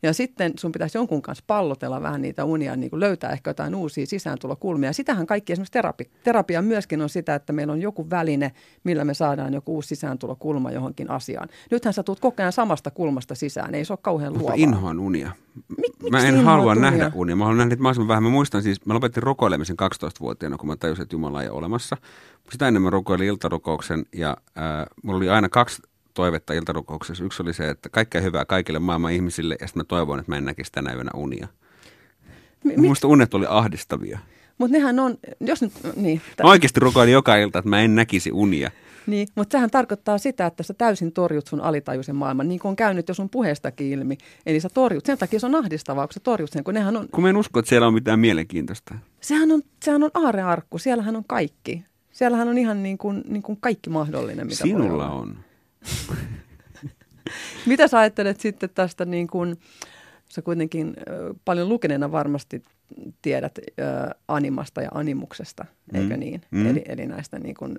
Ja 0.02 0.12
sitten 0.12 0.52
sun 0.58 0.72
pitäisi 0.72 0.98
jonkun 0.98 1.22
kanssa 1.22 1.44
pallotella 1.46 2.02
vähän 2.02 2.22
niitä 2.22 2.44
unia, 2.44 2.76
niin 2.76 2.90
kuin 2.90 3.00
löytää 3.00 3.30
ehkä 3.30 3.50
jotain 3.50 3.74
uusia 3.74 4.06
sisääntulokulmia. 4.06 4.92
Sitähän 4.92 5.26
kaikki 5.26 5.52
esimerkiksi 5.52 5.72
terapi, 5.72 6.10
terapia 6.24 6.62
myöskin 6.62 7.00
on 7.02 7.08
sitä, 7.08 7.34
että 7.34 7.52
meillä 7.52 7.72
on 7.72 7.82
joku 7.82 8.10
väline, 8.10 8.52
millä 8.84 9.04
me 9.04 9.14
saadaan 9.14 9.54
joku 9.54 9.74
uusi 9.74 9.88
sisääntulokulma 9.88 10.70
johonkin 10.70 11.10
asiaan. 11.10 11.48
Nythän 11.70 11.94
sä 11.94 12.02
tulet 12.02 12.20
koko 12.20 12.42
ajan 12.42 12.52
samasta 12.52 12.90
kulmasta 12.90 13.34
sisään, 13.34 13.74
ei 13.74 13.84
se 13.84 13.92
ole 13.92 13.98
kauhean 14.02 14.32
Mä 14.32 14.38
luovaa. 14.38 14.54
inhoan 14.58 15.00
unia. 15.00 15.30
miksi 15.76 16.10
mä 16.10 16.20
en 16.26 16.44
halua 16.44 16.72
unia? 16.72 16.90
nähdä 16.90 17.12
unia. 17.14 17.36
Mä 17.36 17.44
haluan 17.44 17.58
nähdä 17.58 17.68
niitä 17.68 17.82
mahdollisimman 17.82 18.08
vähän. 18.08 18.22
Mä 18.22 18.28
muistan 18.28 18.62
siis, 18.62 18.86
mä 18.86 18.94
lopetin 18.94 19.22
rukoilemisen 19.22 19.76
12-vuotiaana, 19.82 20.56
kun 20.56 20.68
mä 20.68 20.76
tajusin, 20.76 21.02
että 21.02 21.14
Jumala 21.14 21.42
ei 21.42 21.48
ole 21.48 21.58
olemassa. 21.58 21.96
Sitä 22.52 22.68
ennen 22.68 22.82
mä 22.82 22.90
rukoilin 22.90 23.28
iltarukouksen 23.28 24.04
ja 24.14 24.36
äh, 24.58 24.86
mulla 25.02 25.16
oli 25.16 25.28
aina 25.28 25.48
kaksi 25.48 25.82
toivetta 26.18 26.52
iltarukouksessa. 26.52 27.24
Yksi 27.24 27.42
oli 27.42 27.52
se, 27.54 27.68
että 27.70 27.88
kaikkea 27.88 28.20
hyvää 28.20 28.44
kaikille 28.44 28.78
maailman 28.78 29.12
ihmisille 29.12 29.56
ja 29.60 29.66
sitten 29.66 29.80
mä 29.80 29.84
toivon, 29.84 30.18
että 30.18 30.32
mä 30.32 30.36
en 30.36 30.44
näkisi 30.44 30.72
tänä 30.72 30.92
yönä 30.92 31.10
unia. 31.14 31.48
Mi- 32.64 32.76
Minusta 32.76 33.08
unet 33.08 33.34
oli 33.34 33.46
ahdistavia. 33.48 34.18
Mutta 34.58 34.76
nehän 34.76 34.98
on, 34.98 35.18
jos 35.40 35.62
nyt, 35.62 35.72
niin, 35.96 36.20
tä- 36.36 36.42
Mä 36.42 36.50
oikeasti 36.50 36.80
rukoilin 36.80 37.12
joka 37.12 37.36
ilta, 37.36 37.58
että 37.58 37.68
mä 37.68 37.80
en 37.80 37.94
näkisi 37.94 38.32
unia. 38.32 38.70
niin 39.06 39.28
mutta 39.34 39.52
sehän 39.52 39.70
tarkoittaa 39.70 40.18
sitä, 40.18 40.46
että 40.46 40.62
sä 40.62 40.74
täysin 40.74 41.12
torjut 41.12 41.46
sun 41.46 41.60
alitajuisen 41.60 42.16
maailman, 42.16 42.48
niin 42.48 42.60
kuin 42.60 42.70
on 42.70 42.76
käynyt 42.76 43.08
jo 43.08 43.14
sun 43.14 43.28
puheestakin 43.30 43.86
ilmi. 43.86 44.18
Eli 44.46 44.60
sä 44.60 44.68
torjut, 44.74 45.06
sen 45.06 45.18
takia 45.18 45.40
se 45.40 45.46
on 45.46 45.54
ahdistavaa, 45.54 46.06
kun 46.06 46.14
sä 46.14 46.20
torjut 46.20 46.50
sen, 46.50 46.64
kun 46.64 46.74
nehän 46.74 46.96
on, 46.96 47.08
Kun 47.12 47.22
mä 47.22 47.30
en 47.30 47.36
usko, 47.36 47.58
että 47.58 47.68
siellä 47.68 47.86
on 47.86 47.94
mitään 47.94 48.20
mielenkiintoista. 48.20 48.94
sehän 49.20 49.50
on, 49.52 49.62
sehän 49.84 50.02
on 50.02 50.10
aarearkku, 50.14 50.78
siellähän 50.78 51.16
on 51.16 51.24
kaikki. 51.26 51.84
Siellähän 52.12 52.48
on 52.48 52.58
ihan 52.58 52.82
niin 52.82 52.98
kuin, 52.98 53.22
niin 53.28 53.42
kuin 53.42 53.58
kaikki 53.60 53.90
mahdollinen, 53.90 54.46
mitä 54.46 54.62
Sinulla 54.62 55.10
on. 55.10 55.38
Mitä 57.66 57.88
sä 57.88 57.98
ajattelet 57.98 58.40
sitten 58.40 58.70
tästä 58.74 59.04
niin 59.04 59.26
kuin, 59.26 59.56
sä 60.28 60.42
kuitenkin 60.42 60.94
paljon 61.44 61.68
lukeneena 61.68 62.12
varmasti 62.12 62.62
tiedät 63.22 63.58
ö, 63.58 63.62
animasta 64.28 64.82
ja 64.82 64.88
animuksesta, 64.94 65.64
eikö 65.94 66.14
Mm. 66.14 66.20
niin? 66.20 66.42
Mm. 66.50 66.66
Eli, 66.66 66.82
eli 66.88 67.06
näistä 67.06 67.38
niin 67.38 67.54
kuin 67.54 67.78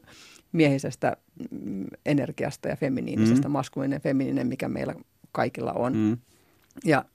miehisestä 0.52 1.18
mm, 1.52 1.86
energiasta 2.06 2.68
ja 2.68 2.76
feminiinisestä, 2.76 3.48
Mm. 3.48 3.52
maskuliininen, 3.52 4.02
feminiininen, 4.02 4.48
mikä 4.48 4.68
meillä 4.70 4.96
kaikilla 5.32 5.74
on. 5.74 5.98
Mm. 5.98 6.18
Ja 6.86 7.06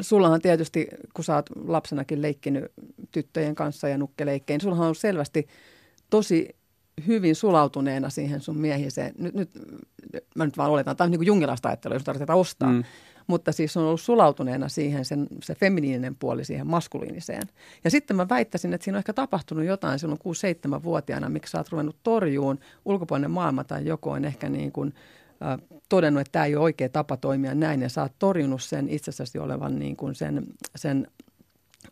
sullahan 0.00 0.40
tietysti, 0.40 0.88
kun 1.14 1.24
sä 1.24 1.34
oot 1.34 1.50
lapsenakin 1.56 2.22
leikkinyt 2.22 2.64
tyttöjen 3.12 3.54
kanssa 3.54 3.88
ja 3.88 3.98
nukkeleikkeen, 3.98 4.54
niin 4.58 4.62
sullahan 4.62 4.88
on 4.88 4.94
selvästi 4.94 5.48
tosi 6.10 6.56
hyvin 7.06 7.36
sulautuneena 7.36 8.10
siihen 8.10 8.40
sun 8.40 8.58
miehiseen. 8.58 9.14
Nyt, 9.18 9.34
nyt 9.34 9.50
mä 10.34 10.44
nyt 10.44 10.56
vaan 10.56 10.70
oletan, 10.70 10.96
tämä 10.96 11.06
on 11.06 11.10
niin 11.10 11.18
kuin 11.18 11.26
jungilaista 11.26 11.68
ajattelua, 11.68 11.94
jos 11.94 12.04
tarvitsee 12.04 12.34
ostaa. 12.34 12.68
Mm. 12.68 12.84
Mutta 13.26 13.52
siis 13.52 13.76
on 13.76 13.84
ollut 13.84 14.00
sulautuneena 14.00 14.68
siihen 14.68 15.04
sen, 15.04 15.26
se 15.42 15.54
feminiininen 15.54 16.16
puoli 16.16 16.44
siihen 16.44 16.66
maskuliiniseen. 16.66 17.42
Ja 17.84 17.90
sitten 17.90 18.16
mä 18.16 18.28
väittäisin, 18.28 18.74
että 18.74 18.84
siinä 18.84 18.96
on 18.96 18.98
ehkä 18.98 19.12
tapahtunut 19.12 19.64
jotain 19.64 19.98
silloin 19.98 20.20
6-7-vuotiaana, 20.78 21.28
miksi 21.28 21.50
sä 21.50 21.58
oot 21.58 21.68
ruvennut 21.68 21.96
torjuun 22.02 22.58
ulkopuolinen 22.84 23.30
maailma 23.30 23.64
tai 23.64 23.86
joku 23.86 24.10
on 24.10 24.24
ehkä 24.24 24.48
niin 24.48 24.72
kuin, 24.72 24.94
äh, 25.42 25.58
todennut, 25.88 26.20
että 26.20 26.32
tämä 26.32 26.44
ei 26.44 26.56
ole 26.56 26.64
oikea 26.64 26.88
tapa 26.88 27.16
toimia 27.16 27.54
näin 27.54 27.82
ja 27.82 27.88
sä 27.88 28.02
oot 28.02 28.12
torjunut 28.18 28.62
sen 28.62 28.88
itsessäsi 28.88 29.38
olevan 29.38 29.78
niin 29.78 29.96
kuin 29.96 30.14
sen, 30.14 30.46
sen 30.76 31.06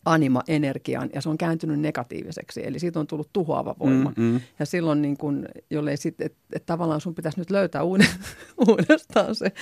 anima-energian 0.04 1.10
ja 1.14 1.20
se 1.20 1.28
on 1.28 1.38
kääntynyt 1.38 1.80
negatiiviseksi. 1.80 2.66
Eli 2.66 2.78
siitä 2.78 3.00
on 3.00 3.06
tullut 3.06 3.32
tuhoava 3.32 3.74
voima. 3.80 4.12
Mm, 4.16 4.22
mm. 4.24 4.40
Ja 4.58 4.66
silloin 4.66 5.02
niin 5.02 5.16
kun, 5.16 5.46
jollei 5.70 5.96
sit, 5.96 6.20
että 6.20 6.38
et 6.52 6.66
tavallaan 6.66 7.00
sun 7.00 7.14
pitäisi 7.14 7.38
nyt 7.40 7.50
löytää 7.50 7.82
uudestaan 8.68 9.34
se, 9.34 9.52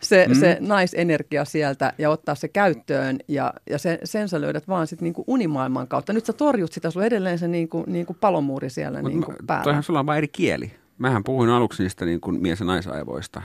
se, 0.00 0.26
Mm. 0.28 0.34
se 0.34 0.56
naisenergia 0.60 1.44
sieltä 1.44 1.92
ja 1.98 2.10
ottaa 2.10 2.34
se 2.34 2.48
käyttöön. 2.48 3.18
Ja, 3.28 3.54
ja 3.70 3.78
se, 3.78 3.98
sen 4.04 4.28
sä 4.28 4.40
löydät 4.40 4.68
vaan 4.68 4.86
sit 4.86 5.00
niin 5.00 5.14
unimaailman 5.26 5.88
kautta. 5.88 6.12
Nyt 6.12 6.26
sä 6.26 6.32
torjut 6.32 6.72
sitä, 6.72 6.90
sulla 6.90 7.06
edelleen 7.06 7.38
se 7.38 7.48
niin 7.48 7.68
kuin, 7.68 7.84
niin 7.86 8.06
kuin 8.06 8.16
palomuuri 8.20 8.70
siellä 8.70 9.02
Mut 9.02 9.10
niin 9.12 9.22
kuin 9.22 9.36
päällä. 9.46 9.64
Toihan 9.64 9.82
sulla 9.82 10.00
on 10.00 10.06
vain 10.06 10.18
eri 10.18 10.28
kieli. 10.28 10.72
Mähän 10.98 11.24
puhuin 11.24 11.50
aluksi 11.50 11.82
niistä 11.82 12.04
niin 12.04 12.20
kuin 12.20 12.42
mies- 12.42 12.60
ja 12.60 12.66
naisaivoista, 12.66 13.42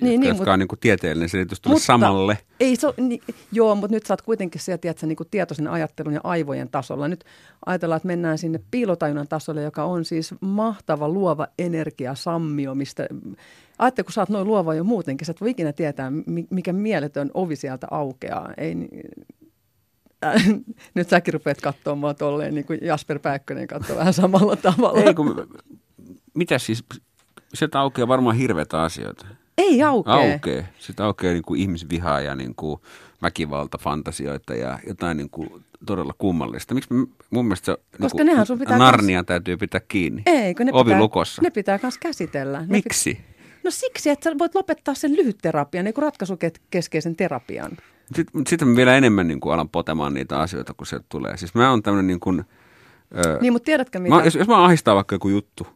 Niin, 0.00 0.12
jotka, 0.12 0.20
niin, 0.20 0.36
jotka 0.36 0.52
on 0.52 0.58
niin 0.58 0.68
kuin 0.68 0.80
tieteellinen 0.80 1.28
selitys 1.28 1.60
tuolle 1.60 1.80
samalle. 1.80 2.38
Ei 2.60 2.76
se 2.76 2.88
niin, 2.96 3.20
joo, 3.52 3.74
mutta 3.74 3.94
nyt 3.94 4.06
sä 4.06 4.14
oot 4.14 4.22
kuitenkin 4.22 4.60
siellä, 4.60 4.78
tiedätkö, 4.78 5.06
niin 5.06 5.16
kuin 5.16 5.28
tietoisen 5.30 5.68
ajattelun 5.68 6.14
ja 6.14 6.20
aivojen 6.24 6.68
tasolla. 6.68 7.08
Nyt 7.08 7.24
ajatellaan, 7.66 7.96
että 7.96 8.06
mennään 8.06 8.38
sinne 8.38 8.60
piilotajunnan 8.70 9.28
tasolle, 9.28 9.62
joka 9.62 9.84
on 9.84 10.04
siis 10.04 10.34
mahtava 10.40 11.08
luova 11.08 11.46
energia, 11.58 12.14
sammio, 12.14 12.74
mistä... 12.74 13.08
Ajattele, 13.78 14.04
kun 14.04 14.12
sä 14.12 14.20
oot 14.20 14.28
noin 14.28 14.46
luova 14.46 14.74
jo 14.74 14.84
muutenkin, 14.84 15.26
sä 15.26 15.30
et 15.30 15.40
voi 15.40 15.50
ikinä 15.50 15.72
tietää, 15.72 16.10
mi- 16.10 16.46
mikä 16.50 16.72
mieletön 16.72 17.30
ovi 17.34 17.56
sieltä 17.56 17.86
aukeaa. 17.90 18.52
Ei, 18.56 18.74
äh, 20.24 20.44
nyt 20.94 21.08
säkin 21.08 21.34
rupeat 21.34 21.60
katsomaan 21.60 21.98
mua 21.98 22.14
tolleen, 22.14 22.54
niin 22.54 22.66
kuin 22.66 22.78
Jasper 22.82 23.18
Pääkkönen 23.18 23.66
katsoo 23.66 23.96
vähän 23.96 24.14
samalla 24.14 24.56
tavalla. 24.56 25.00
Ei, 25.02 25.14
kun, 25.14 25.48
mitä 26.34 26.58
siis, 26.58 26.84
sieltä 27.54 27.80
aukeaa 27.80 28.08
varmaan 28.08 28.36
hirveitä 28.36 28.82
asioita. 28.82 29.26
Ei 29.58 29.82
aukee. 29.82 30.32
Aukee. 30.32 30.68
Sitten 30.78 31.06
aukeaa 31.06 31.32
niin 31.32 31.42
kuin 31.42 31.60
ihmisvihaa 31.60 32.20
ja 32.20 32.34
niin 32.34 32.54
kuin 32.54 32.80
väkivalta, 33.22 33.78
fantasioita 33.78 34.54
ja 34.54 34.78
jotain 34.86 35.16
niin 35.16 35.30
kuin 35.30 35.50
todella 35.86 36.14
kummallista. 36.18 36.74
Miksi 36.74 36.94
mun 37.30 37.44
mielestä 37.46 37.64
se 37.72 37.98
Koska 38.02 38.18
niin 38.18 38.26
nehän 38.26 38.46
sun 38.46 38.58
pitää 38.58 38.78
Narnia 38.78 39.24
täytyy 39.24 39.56
pitää 39.56 39.80
kiinni? 39.88 40.22
Ei, 40.26 40.54
kun 40.54 40.66
ne 40.66 40.72
Ovi 40.74 40.84
pitää, 40.84 40.98
lukossa. 41.00 41.42
Ne 41.42 41.50
pitää 41.50 41.78
myös 41.82 41.98
käsitellä. 41.98 42.60
Ne 42.60 42.66
Miksi? 42.68 43.12
Pit- 43.12 43.60
no 43.64 43.70
siksi, 43.70 44.10
että 44.10 44.30
sä 44.30 44.38
voit 44.38 44.54
lopettaa 44.54 44.94
sen 44.94 45.16
lyhytterapian, 45.16 45.84
niin 45.84 45.94
kuin 45.94 46.02
ratkaisukeskeisen 46.02 47.16
terapian. 47.16 47.70
Sitten, 48.14 48.46
sitten 48.46 48.68
mä 48.68 48.76
vielä 48.76 48.96
enemmän 48.96 49.28
niin 49.28 49.40
kuin 49.40 49.52
alan 49.54 49.68
potemaan 49.68 50.14
niitä 50.14 50.38
asioita, 50.38 50.74
kun 50.74 50.86
se 50.86 51.00
tulee. 51.08 51.36
Siis 51.36 51.54
mä 51.54 51.70
oon 51.70 51.82
tämmöinen 51.82 52.06
niin 52.06 52.20
kuin, 52.20 52.44
Öö, 53.26 53.38
Niin, 53.40 53.52
mutta 53.52 53.66
tiedätkö 53.66 53.98
mitä? 53.98 54.14
mä, 54.14 54.24
jos, 54.24 54.34
jos 54.34 54.48
mä 54.48 54.64
ahistaa 54.64 54.94
vaikka 54.94 55.14
joku 55.14 55.28
juttu, 55.28 55.66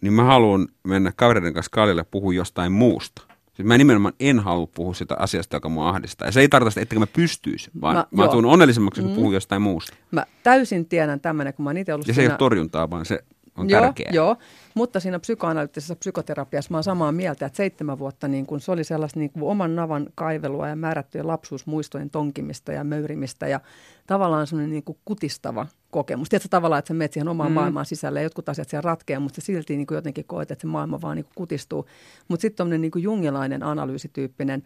niin 0.00 0.12
mä 0.12 0.24
haluan 0.24 0.68
mennä 0.84 1.12
kavereiden 1.16 1.54
kanssa 1.54 1.70
kaljalle 1.70 2.00
ja 2.00 2.06
puhua 2.10 2.34
jostain 2.34 2.72
muusta. 2.72 3.22
Siis 3.60 3.66
mä 3.66 3.78
nimenomaan 3.78 4.14
en 4.20 4.38
halua 4.38 4.68
puhua 4.74 4.94
sitä 4.94 5.16
asiasta, 5.18 5.56
joka 5.56 5.68
mua 5.68 5.88
ahdistaa. 5.88 6.28
Ja 6.28 6.32
se 6.32 6.40
ei 6.40 6.48
tarkoita 6.48 6.70
sitä, 6.70 6.80
etteikö 6.80 7.00
mä 7.00 7.06
pystyisi, 7.06 7.70
vaan 7.80 7.96
Mä- 7.96 8.06
mä, 8.10 8.22
joo. 8.22 8.32
tuun 8.32 8.44
onnellisemmaksi, 8.44 9.02
kun 9.02 9.14
puhun 9.14 9.34
jostain 9.34 9.62
muusta. 9.62 9.96
Mä 10.10 10.26
täysin 10.42 10.86
tiedän 10.86 11.20
tämmöinen, 11.20 11.54
kun 11.54 11.64
mä 11.64 11.70
oon 11.70 11.76
itse 11.76 11.94
ollut 11.94 12.08
Ja 12.08 12.14
se 12.14 12.20
ei 12.20 12.28
ole 12.28 12.36
torjuntaa, 12.36 12.90
vaan 12.90 13.06
se 13.06 13.24
on 13.56 13.70
joo, 13.70 13.80
tärkeää. 13.80 14.10
Joo, 14.12 14.36
mutta 14.74 15.00
siinä 15.00 15.18
psykoanalyyttisessa 15.18 15.96
psykoterapiassa 15.96 16.70
mä 16.70 16.76
oon 16.76 16.84
samaa 16.84 17.12
mieltä, 17.12 17.46
että 17.46 17.56
seitsemän 17.56 17.98
vuotta 17.98 18.28
niin 18.28 18.46
kun 18.46 18.60
se 18.60 18.72
oli 18.72 18.84
sellaista 18.84 19.18
niin 19.18 19.30
kuin 19.30 19.50
oman 19.50 19.76
navan 19.76 20.06
kaivelua 20.14 20.68
ja 20.68 20.76
määrättyjen 20.76 21.26
lapsuusmuistojen 21.26 22.10
tonkimista 22.10 22.72
ja 22.72 22.84
möyrimistä 22.84 23.48
ja 23.48 23.60
tavallaan 24.06 24.46
semmoinen 24.46 24.70
niin 24.70 24.84
kuin 24.84 24.98
kutistava 25.04 25.66
kokemus. 25.90 26.28
Tiedätkö 26.28 26.48
tavallaan, 26.48 26.78
että 26.78 26.88
sä 26.88 26.94
menet 26.94 27.12
siihen 27.12 27.28
omaan 27.28 27.50
mm. 27.50 27.54
maailmaan 27.54 27.86
sisälle 27.86 28.18
ja 28.18 28.22
jotkut 28.22 28.48
asiat 28.48 28.68
siellä 28.68 28.86
ratkeaa, 28.86 29.20
mutta 29.20 29.40
silti 29.40 29.76
niin 29.76 29.86
kuin 29.86 29.96
jotenkin 29.96 30.24
koet, 30.24 30.50
että 30.50 30.62
se 30.62 30.66
maailma 30.66 31.00
vaan 31.00 31.16
niin 31.16 31.24
kuin 31.24 31.34
kutistuu. 31.34 31.86
Mutta 32.28 32.42
sitten 32.42 32.56
tuommoinen 32.56 32.80
niin 32.80 33.02
jungilainen 33.02 33.62
analyysityyppinen, 33.62 34.62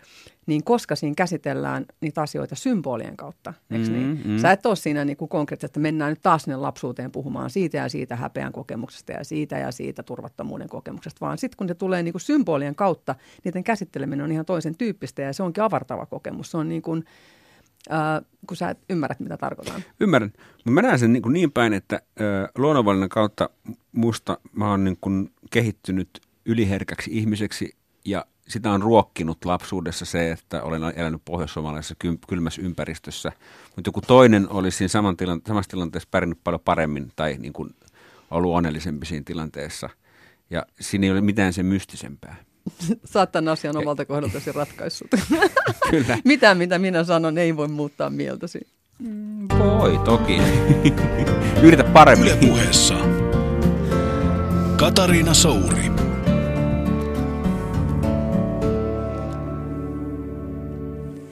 niin 0.47 0.65
koska 0.65 0.97
siinä 0.97 1.15
käsitellään 1.17 1.87
niitä 2.01 2.23
asioita 2.23 2.55
symbolien 2.55 3.17
kautta, 3.17 3.55
eikö 3.71 3.91
niin? 3.91 4.21
Mm, 4.25 4.33
mm. 4.33 4.39
Sä 4.39 4.53
et 4.53 4.67
ole 4.67 4.77
siinä 4.77 5.05
niin 5.05 5.17
kuin 5.17 5.29
konkreettisesti, 5.29 5.71
että 5.71 5.81
mennään 5.81 6.11
nyt 6.11 6.23
taas 6.23 6.43
sinne 6.43 6.57
lapsuuteen 6.57 7.13
puhumaan 7.13 7.51
siitä 7.51 7.77
ja 7.77 7.89
siitä 7.89 8.17
häpeän 8.17 8.53
kokemuksesta 8.53 9.13
ja 9.13 9.25
siitä 9.25 9.59
ja 9.59 9.73
siitä 9.73 10.03
turvattomuuden 10.03 10.69
kokemuksesta, 10.69 11.21
vaan 11.21 11.39
sitten 11.39 11.57
kun 11.57 11.69
se 11.69 11.75
tulee 11.75 12.03
niin 12.03 12.13
kuin 12.13 12.23
symbolien 12.23 12.75
kautta, 12.75 13.15
niiden 13.45 13.65
käsitteleminen 13.65 14.25
on 14.25 14.33
ihan 14.33 14.47
toisen 14.47 14.77
tyyppistä 14.77 15.23
ja 15.23 15.33
se 15.33 15.43
onkin 15.43 15.63
avartava 15.63 16.07
kokemus. 16.07 16.51
Se 16.51 16.57
on 16.57 16.69
niin 16.69 16.83
kuin, 16.83 17.05
äh, 17.93 18.25
kun 18.47 18.57
sä 18.57 18.75
ymmärrät, 18.91 19.21
mitä 19.21 19.37
tarkoitan. 19.37 19.85
Ymmärrän. 20.01 20.33
Mä 20.65 20.83
näen 20.83 20.99
sen 20.99 21.13
niin, 21.13 21.23
kuin 21.23 21.33
niin 21.33 21.53
päin, 21.53 21.73
että 21.73 22.01
ö, 22.21 22.49
luonnonvalinnan 22.59 23.09
kautta 23.09 23.51
musta 23.93 24.39
mä 24.53 24.71
oon 24.71 24.85
niin 24.85 24.99
kuin 25.01 25.33
kehittynyt 25.51 26.21
yliherkäksi 26.45 27.11
ihmiseksi 27.15 27.77
ja 28.05 28.27
sitä 28.49 28.71
on 28.71 28.83
ruokkinut 28.83 29.45
lapsuudessa 29.45 30.05
se, 30.05 30.33
että 30.33 30.63
olen 30.63 30.83
elänyt 30.97 31.23
pohjois-suomalaisessa 31.25 31.95
kylmässä 32.29 32.63
ympäristössä. 32.63 33.33
Mutta 33.77 33.89
joku 33.89 34.01
toinen 34.01 34.49
olisi 34.51 34.79
siinä 34.79 34.89
saman 34.89 35.17
tilan- 35.17 35.43
samassa 35.47 35.71
tilanteessa 35.71 36.09
pärjännyt 36.11 36.39
paljon 36.45 36.61
paremmin 36.65 37.13
tai 37.17 37.37
niin 37.39 37.53
kuin 37.53 37.75
ollut 38.31 38.55
onnellisempi 38.55 39.07
siinä 39.07 39.23
tilanteessa. 39.27 39.89
Ja 40.51 40.67
siinä 40.81 41.07
ei 41.07 41.11
ole 41.11 41.21
mitään 41.21 41.53
sen 41.53 41.67
mystisempää. 41.67 42.37
Sä 43.05 43.19
oot 43.19 43.33
tämän 43.33 43.53
asian 43.53 43.77
omalta 43.77 44.05
kohdaltasi 44.05 44.53
ratkaissut. 44.53 45.11
Kyllä. 45.91 46.19
mitä, 46.25 46.55
mitä 46.55 46.79
minä 46.79 47.05
sanon, 47.05 47.39
ei 47.39 47.57
voi 47.57 47.69
muuttaa 47.69 48.11
mieltäsi. 48.11 48.67
Voi 49.59 49.99
toki. 50.05 50.39
Yritä 51.63 51.85
paremmin. 51.85 52.29
Yle 52.29 52.37
puheessa. 52.37 52.95
Katariina 54.77 55.35
Souri. 55.35 55.85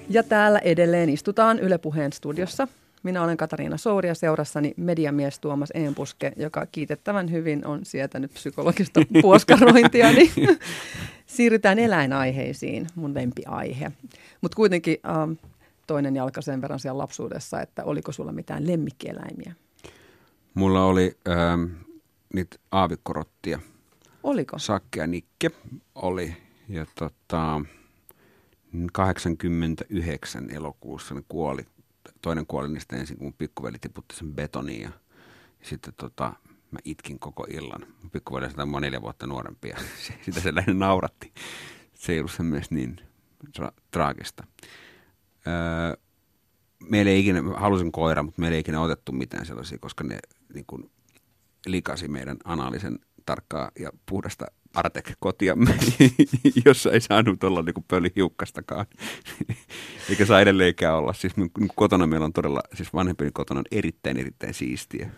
Ja 0.09 0.23
täällä 0.23 0.59
edelleen 0.59 1.11
istutaan 1.11 1.59
Yle 1.59 1.79
Puheen 1.79 2.13
studiossa. 2.13 2.69
Minä 3.03 3.23
olen 3.23 3.37
Katariina 3.37 3.77
Souri 3.77 4.09
ja 4.09 4.15
seurassani 4.15 4.75
mediamies 4.77 5.39
Tuomas 5.39 5.71
Eenpuske, 5.75 6.33
joka 6.37 6.67
kiitettävän 6.67 7.31
hyvin 7.31 7.67
on 7.67 7.85
sietänyt 7.85 8.35
psykologista 8.35 9.01
puoskarointia. 9.23 10.13
Niin 10.13 10.31
siirrytään 11.27 11.79
eläinaiheisiin, 11.79 12.87
mun 12.95 13.15
lempiaihe. 13.15 13.93
Mutta 14.41 14.57
kuitenkin 14.57 14.97
ähm, 15.07 15.33
toinen 15.87 16.17
jalka 16.17 16.43
sen 16.43 16.63
verran 16.63 16.81
siellä 16.81 16.99
lapsuudessa, 16.99 17.61
että 17.61 17.85
oliko 17.85 18.13
sulla 18.13 18.33
mitään 18.33 18.67
lemmikkieläimiä? 18.67 19.55
Mulla 20.55 20.85
oli 20.85 21.17
ähm, 21.29 21.65
niitä 22.35 22.57
aavikkorottia. 22.73 23.61
Oliko? 24.23 24.59
Sakke 24.59 25.01
ja 25.01 25.07
Nikke 25.07 25.51
oli. 25.95 26.37
Ja 26.69 26.87
tota, 26.95 27.61
89 28.93 30.51
elokuussa 30.51 31.15
ne 31.15 31.23
kuoli. 31.29 31.67
Toinen 32.23 32.47
kuoli 32.47 32.69
niistä 32.69 32.97
ensin, 32.97 33.17
kun 33.17 33.33
pikkuveli 33.33 33.79
tiputti 33.79 34.17
sen 34.17 34.35
betoniin. 34.35 34.83
Ja, 34.83 34.91
ja 35.61 35.67
sitten 35.67 35.95
tota, 35.97 36.33
mä 36.71 36.79
itkin 36.85 37.19
koko 37.19 37.47
illan. 37.51 37.87
Pikkuveli 38.13 38.47
on 38.59 38.69
mua 38.69 38.81
neljä 38.81 39.03
vuotta 39.03 39.27
nuorempi 39.27 39.69
ja 39.69 39.77
se, 40.07 40.15
sitä 40.23 40.41
se 40.41 40.55
lähinnä 40.55 40.87
nauratti. 40.87 41.33
Se 41.95 42.13
ei 42.13 42.19
ollut 42.19 42.33
sen 42.33 42.47
mielestä 42.47 42.75
niin 42.75 43.01
tra- 43.59 43.81
traagista. 43.91 44.45
Öö, 45.47 45.97
meillä 46.91 47.11
ei 47.11 47.21
ikinä, 47.21 47.43
halusin 47.57 47.93
koira, 47.93 48.23
mutta 48.23 48.41
meillä 48.41 48.55
ei 48.55 48.61
ikinä 48.61 48.81
otettu 48.81 49.13
mitään 49.13 49.47
sellaisia, 49.47 49.79
koska 49.79 50.05
ne 50.05 50.19
niin 50.55 50.65
kuin, 50.67 50.91
likasi 51.67 52.09
meidän 52.09 52.37
analisen 52.45 52.99
tarkkaa 53.27 53.71
ja 53.79 53.91
puhdasta 54.07 54.47
Artek-kotiamme, 54.75 55.75
jossa 56.67 56.91
ei 56.93 57.01
saanut 57.01 57.45
olla 57.45 57.63
niin 57.63 57.85
pölyhiukkastakaan. 57.89 58.87
Eikä 60.11 60.27
saa 60.27 60.41
edelleenkään 60.41 60.97
olla. 60.97 61.13
Siis 61.13 61.33
kotona 61.75 62.07
meillä 62.07 62.25
on 62.25 62.33
todella, 62.33 62.61
siis 62.75 62.95
vanhempien 62.95 63.33
kotona 63.33 63.59
on 63.61 63.65
erittäin, 63.73 64.17
erittäin 64.17 64.55
siistiä. 64.55 65.11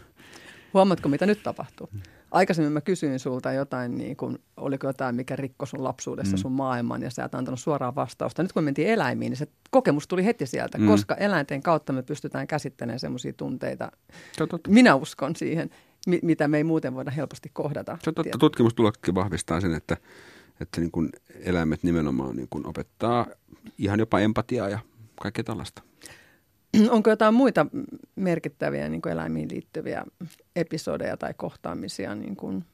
Huomaatko, 0.75 1.09
mitä 1.09 1.27
nyt 1.27 1.43
tapahtuu? 1.43 1.89
Aikaisemmin 2.31 2.73
mä 2.73 2.81
kysyin 2.81 3.19
sulta 3.19 3.53
jotain, 3.53 3.99
niin 3.99 4.17
kun, 4.17 4.39
oliko 4.57 4.87
jotain, 4.87 5.15
mikä 5.17 5.37
rikkoi 5.37 5.67
sun 5.69 5.85
lapsuudessa 5.85 6.37
Mm. 6.37 6.41
sun 6.41 6.53
maailman, 6.53 7.03
ja 7.03 7.11
sä 7.11 7.25
et 7.25 7.35
antanut 7.35 7.61
suoraa 7.61 7.95
vastausta. 7.95 8.43
Nyt 8.43 8.53
kun 8.53 8.63
me 8.63 8.65
mentiin 8.65 8.89
eläimiin, 8.89 9.31
niin 9.31 9.37
se 9.37 9.47
kokemus 9.71 10.09
tuli 10.09 10.25
heti 10.25 10.47
sieltä, 10.47 10.79
Mm. 10.79 10.87
koska 10.87 11.15
eläinten 11.15 11.63
kautta 11.63 11.93
me 11.93 12.03
pystytään 12.03 12.47
käsittelemään 12.47 13.01
semmoisia 13.01 13.33
tunteita. 13.33 13.93
Totta. 14.39 14.59
Minä 14.71 14.95
uskon 14.95 15.37
siihen, 15.37 15.71
mitä 16.07 16.49
me 16.49 16.57
ei 16.57 16.65
muuten 16.65 16.95
voida 16.95 17.11
helposti 17.11 17.51
kohdata. 17.53 17.99
Se 18.03 18.11
on 18.11 18.15
totta. 18.15 18.39
Tutkimustuloksetkin 18.39 19.15
vahvistaa 19.15 19.61
sen, 19.61 19.75
että, 19.75 19.97
että 20.61 20.81
niin 20.81 20.91
kuin 20.91 21.11
eläimet 21.41 21.83
nimenomaan 21.83 22.37
niin 22.37 22.49
kuin 22.51 22.67
opettaa 22.67 23.27
ihan 23.79 23.99
jopa 23.99 24.21
empatiaa 24.21 24.69
ja 24.69 24.79
kaikkea 25.23 25.45
tällaista. 25.45 25.83
Onko 26.91 27.11
jotain 27.11 27.35
muita 27.35 27.67
merkittäviä 28.17 28.89
niin 28.89 29.03
kuin 29.03 29.13
eläimiin 29.13 29.51
liittyviä 29.51 30.05
episodeja 30.57 31.17
tai 31.17 31.35
kohtaamisia? 31.37 32.15
Niin 32.15 32.37
kuin, 32.37 32.65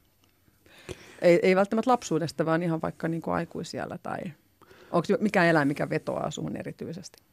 ei, 1.21 1.39
ei 1.43 1.55
välttämättä 1.55 1.91
lapsuudesta, 1.91 2.45
vaan 2.45 2.63
ihan 2.63 2.81
vaikka 2.81 3.07
niin 3.07 3.21
kuin 3.21 3.33
aikuisiellä 3.33 3.97
tai 4.03 4.19
onko 4.91 5.07
mikään 5.19 5.47
eläin, 5.47 5.67
mikä 5.67 5.89
vetoaa 5.89 6.31
suhun 6.31 6.55
erityisesti? 6.55 7.23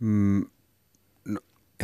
Mm, 0.00 0.46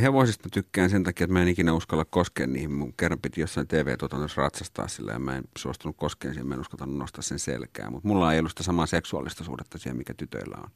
hevosista 0.00 0.48
tykkään 0.52 0.90
sen 0.90 1.04
takia, 1.04 1.24
että 1.24 1.32
mä 1.32 1.42
en 1.42 1.48
ikinä 1.48 1.72
uskalla 1.72 2.04
koskea 2.04 2.46
niihin. 2.46 2.72
Mun 2.72 2.92
kerran 2.96 3.18
piti 3.22 3.40
jossain 3.40 3.68
TV-tuotannossa 3.68 4.40
ratsastaa 4.42 4.88
sillä 4.88 5.12
ja 5.12 5.18
mä 5.18 5.36
en 5.36 5.44
suostunut 5.58 5.96
koskeen 5.96 6.34
siihen, 6.34 6.46
mä 6.46 6.54
en 6.54 6.60
uskaltanut 6.60 6.96
nostaa 6.96 7.22
sen 7.22 7.38
selkää. 7.38 7.90
Mutta 7.90 8.08
mulla 8.08 8.32
ei 8.32 8.38
ollut 8.38 8.50
sitä 8.52 8.62
samaa 8.62 8.86
seksuaalista 8.86 9.44
suhdetta 9.44 9.78
siihen, 9.78 9.96
mikä 9.96 10.14
tytöillä 10.14 10.56
on. 10.62 10.70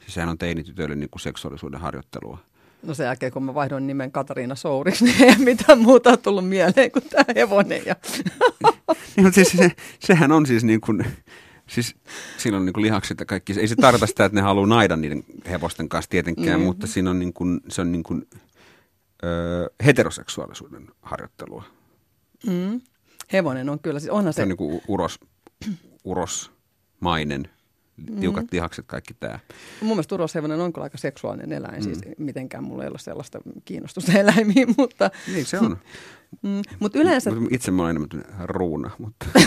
Siis 0.00 0.14
sehän 0.14 0.28
on 0.28 0.38
teinitytöille 0.38 0.94
niin 0.96 1.10
kuin 1.10 1.20
seksuaalisuuden 1.20 1.80
harjoittelua. 1.80 2.38
No 2.82 2.94
sen 2.94 3.04
jälkeen, 3.04 3.32
kun 3.32 3.42
mä 3.44 3.54
vaihdoin 3.54 3.86
nimen 3.86 4.12
Katariina 4.12 4.54
Souriksi, 4.54 5.04
niin 5.04 5.22
ei 5.22 5.36
mitään 5.38 5.78
muuta 5.78 6.16
tullut 6.16 6.48
mieleen 6.48 6.90
kuin 6.90 7.04
tämä 7.10 7.24
hevonen. 7.36 7.82
Ja... 7.86 7.96
Niin, 9.16 9.24
mutta 9.26 9.34
siis 9.34 9.50
se, 9.50 9.70
sehän 10.00 10.32
on 10.32 10.46
siis 10.46 10.64
niin 10.64 10.80
kuin, 10.80 11.04
siis 11.66 11.96
siinä 12.38 12.56
on 12.56 12.64
niin 12.66 12.72
kuin 12.72 12.84
lihakset 12.84 13.20
ja 13.20 13.26
kaikki. 13.26 13.60
Ei 13.60 13.68
se 13.68 13.76
tarkoita 13.76 14.06
sitä, 14.06 14.24
että 14.24 14.36
ne 14.36 14.42
haluaa 14.42 14.66
naida 14.66 14.96
niiden 14.96 15.24
hevosten 15.50 15.88
kanssa 15.88 16.10
tietenkään, 16.10 16.60
Mm. 16.60 16.66
mutta 16.66 16.86
siinä 16.86 17.10
on 17.10 17.18
niin 17.18 17.32
kuin, 17.32 17.60
se 17.68 17.80
on 17.80 17.92
niin 17.92 18.02
kuin, 18.02 18.26
ö, 19.24 19.70
heteroseksuaalisuuden 19.84 20.88
harjoittelua. 21.02 21.64
Mm. 22.46 22.80
Hevonen 23.32 23.68
on 23.68 23.80
kyllä, 23.80 24.00
siis 24.00 24.10
onhan 24.10 24.32
Se 24.32 24.36
se, 24.36 24.42
on 24.42 24.48
niin 24.48 24.56
kuin 24.56 24.80
uros, 24.88 25.20
urosmainen, 26.04 27.48
tiukat 28.20 28.44
lihakset, 28.52 28.86
kaikki 28.86 29.14
tämä. 29.14 29.38
mun 29.80 29.90
mielestä 29.90 30.14
uroshevonen 30.14 30.60
on 30.60 30.72
kyllä 30.72 30.84
aika 30.84 30.98
seksuaalinen 30.98 31.52
eläin, 31.52 31.74
mm. 31.74 31.82
siis 31.82 31.98
mitenkään 32.18 32.64
mulla 32.64 32.82
ei 32.82 32.88
ole 32.88 32.98
sellaista 32.98 33.40
kiinnostusta 33.64 34.12
eläimiin, 34.18 34.74
mutta, 34.78 35.10
Niin 35.32 35.46
se 35.46 35.58
on. 35.58 35.78
mm, 36.42 36.62
mutta 36.80 36.98
yleensä, 36.98 37.30
Mut 37.30 37.52
Itse 37.52 37.70
mä 37.70 37.82
olen 37.82 37.96
enemmän 37.96 38.24
ruuna, 38.44 38.90
mutta 38.98 39.26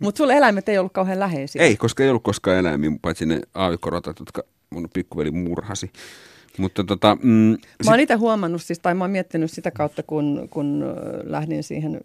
mutta 0.00 0.18
sulla 0.18 0.32
eläimet 0.32 0.68
ei 0.68 0.78
ollut 0.78 0.92
kauhean 0.92 1.20
läheisiä. 1.20 1.62
ei, 1.62 1.76
koska 1.76 2.02
ei 2.02 2.08
ollut 2.08 2.22
koskaan 2.22 2.56
eläimiä, 2.56 2.90
paitsi 3.02 3.26
ne 3.26 3.40
aavikorotat, 3.54 4.18
jotka 4.18 4.42
mun 4.70 4.88
pikkuveli 4.94 5.30
murhasi. 5.30 5.90
Mutta 6.58 6.84
tota, 6.84 7.16
mm, 7.22 7.56
Mä 7.84 7.90
oon 7.90 8.00
itse 8.00 8.14
huomannut, 8.14 8.62
siis, 8.62 8.78
tai 8.78 8.94
mä 8.94 9.04
oon 9.04 9.10
miettinyt 9.10 9.50
sitä 9.50 9.70
kautta, 9.70 10.02
kun, 10.02 10.48
kun 10.50 10.84
lähdin 11.24 11.62
siihen 11.62 12.00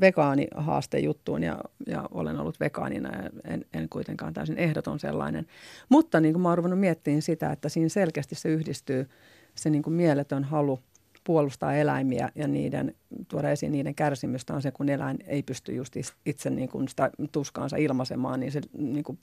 vegaanihaastejuttuun 0.00 1.42
ja, 1.42 1.58
ja 1.86 2.08
olen 2.10 2.40
ollut 2.40 2.60
vegaanina 2.60 3.22
ja 3.22 3.30
en, 3.44 3.64
en 3.74 3.88
kuitenkaan 3.88 4.34
täysin 4.34 4.58
ehdoton 4.58 5.00
sellainen. 5.00 5.46
Mutta 5.88 6.20
niin 6.20 6.34
kuin 6.34 6.42
mä 6.42 6.48
oon 6.48 6.58
ruvennut 6.58 6.80
miettimään 6.80 7.22
sitä, 7.22 7.52
että 7.52 7.68
siinä 7.68 7.88
selkeästi 7.88 8.34
se 8.34 8.48
yhdistyy 8.48 9.08
se 9.54 9.70
niin 9.70 9.82
kuin 9.82 9.94
mieletön 9.94 10.44
halu 10.44 10.80
puolustaa 11.24 11.74
eläimiä 11.74 12.28
ja 12.34 12.48
niiden, 12.48 12.94
tuoda 13.28 13.50
esiin 13.50 13.72
niiden 13.72 13.94
kärsimystä 13.94 14.54
on 14.54 14.62
se, 14.62 14.70
kun 14.70 14.88
eläin 14.88 15.18
ei 15.26 15.42
pysty 15.42 15.74
just 15.74 15.96
itse 16.26 16.50
niin 16.50 16.68
kuin 16.68 16.88
sitä 16.88 17.10
tuskaansa 17.32 17.76
ilmaisemaan, 17.76 18.40
niin 18.40 18.52
se 18.52 18.60
niin 18.78 19.04
kuin 19.04 19.18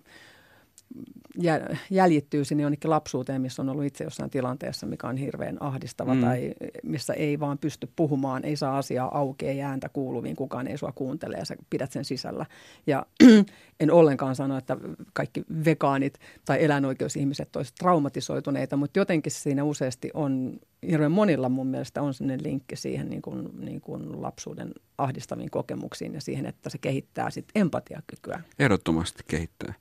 jäljittyy 1.90 2.46
sinne 2.46 2.64
jonnekin 2.64 2.90
lapsuuteen, 2.90 3.42
missä 3.42 3.62
on 3.62 3.70
ollut 3.70 3.86
itse 3.86 4.04
jossain 4.04 4.30
tilanteessa, 4.30 4.86
mikä 4.86 5.08
on 5.08 5.18
hirveän 5.18 5.58
ahdistava 5.60 6.14
mm. 6.14 6.22
tai 6.22 6.54
missä 6.84 7.14
ei 7.14 7.40
vaan 7.40 7.58
pysty 7.58 7.90
puhumaan, 7.96 8.46
ei 8.46 8.56
saa 8.56 8.78
asiaa 8.78 9.18
auki, 9.18 9.48
ei 9.48 9.62
ääntä 9.62 9.90
kuuluviin, 9.90 10.36
kukaan 10.36 10.68
ei 10.68 10.78
sua 10.78 10.92
kuuntele 10.92 11.38
ja 11.38 11.46
sä 11.46 11.56
pidät 11.70 11.92
sen 11.92 12.06
sisällä. 12.06 12.46
Ja 12.88 13.06
en 13.80 13.92
ollenkaan 13.92 14.36
sano, 14.36 14.58
että 14.58 14.78
kaikki 15.14 15.44
vegaanit 15.66 16.20
tai 16.46 16.64
eläinoikeusihmiset 16.64 17.56
olisivat 17.56 17.76
traumatisoituneita, 17.76 18.78
mutta 18.78 19.00
jotenkin 19.00 19.32
siinä 19.32 19.64
useasti 19.64 20.12
on, 20.14 20.60
hirveän 20.90 21.12
monilla 21.12 21.50
mun 21.50 21.68
mielestä 21.68 22.02
on 22.02 22.14
sellainen 22.14 22.44
linkki 22.44 22.76
siihen 22.76 23.10
niin 23.10 23.22
kuin, 23.22 23.50
niin 23.60 23.82
kuin 23.82 24.22
lapsuuden 24.22 24.74
ahdistaviin 24.98 25.52
kokemuksiin 25.52 26.14
ja 26.14 26.22
siihen, 26.22 26.46
että 26.46 26.70
se 26.70 26.78
kehittää 26.78 27.30
sitten 27.30 27.62
empatiakykyä. 27.62 28.42
Ehdottomasti 28.60 29.24
kehittää. 29.28 29.74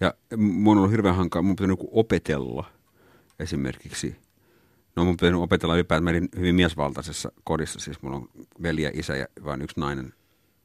Ja 0.00 0.14
mun 0.36 0.72
on 0.72 0.78
ollut 0.78 0.90
hirveän 0.90 1.16
hankaa, 1.16 1.42
mun 1.42 1.56
pitää 1.56 1.66
niin 1.66 1.88
opetella 1.90 2.70
esimerkiksi. 3.38 4.16
No 4.96 5.04
mun 5.04 5.16
pitää 5.16 5.36
opetella 5.36 5.74
ylipäätään, 5.74 6.04
mä 6.04 6.10
olin 6.10 6.28
hyvin 6.36 6.54
miesvaltaisessa 6.54 7.32
kodissa, 7.44 7.80
siis 7.80 8.02
mulla 8.02 8.16
on 8.16 8.28
veli 8.62 8.82
ja 8.82 8.90
isä 8.94 9.16
ja 9.16 9.26
vain 9.44 9.62
yksi 9.62 9.80
nainen, 9.80 10.12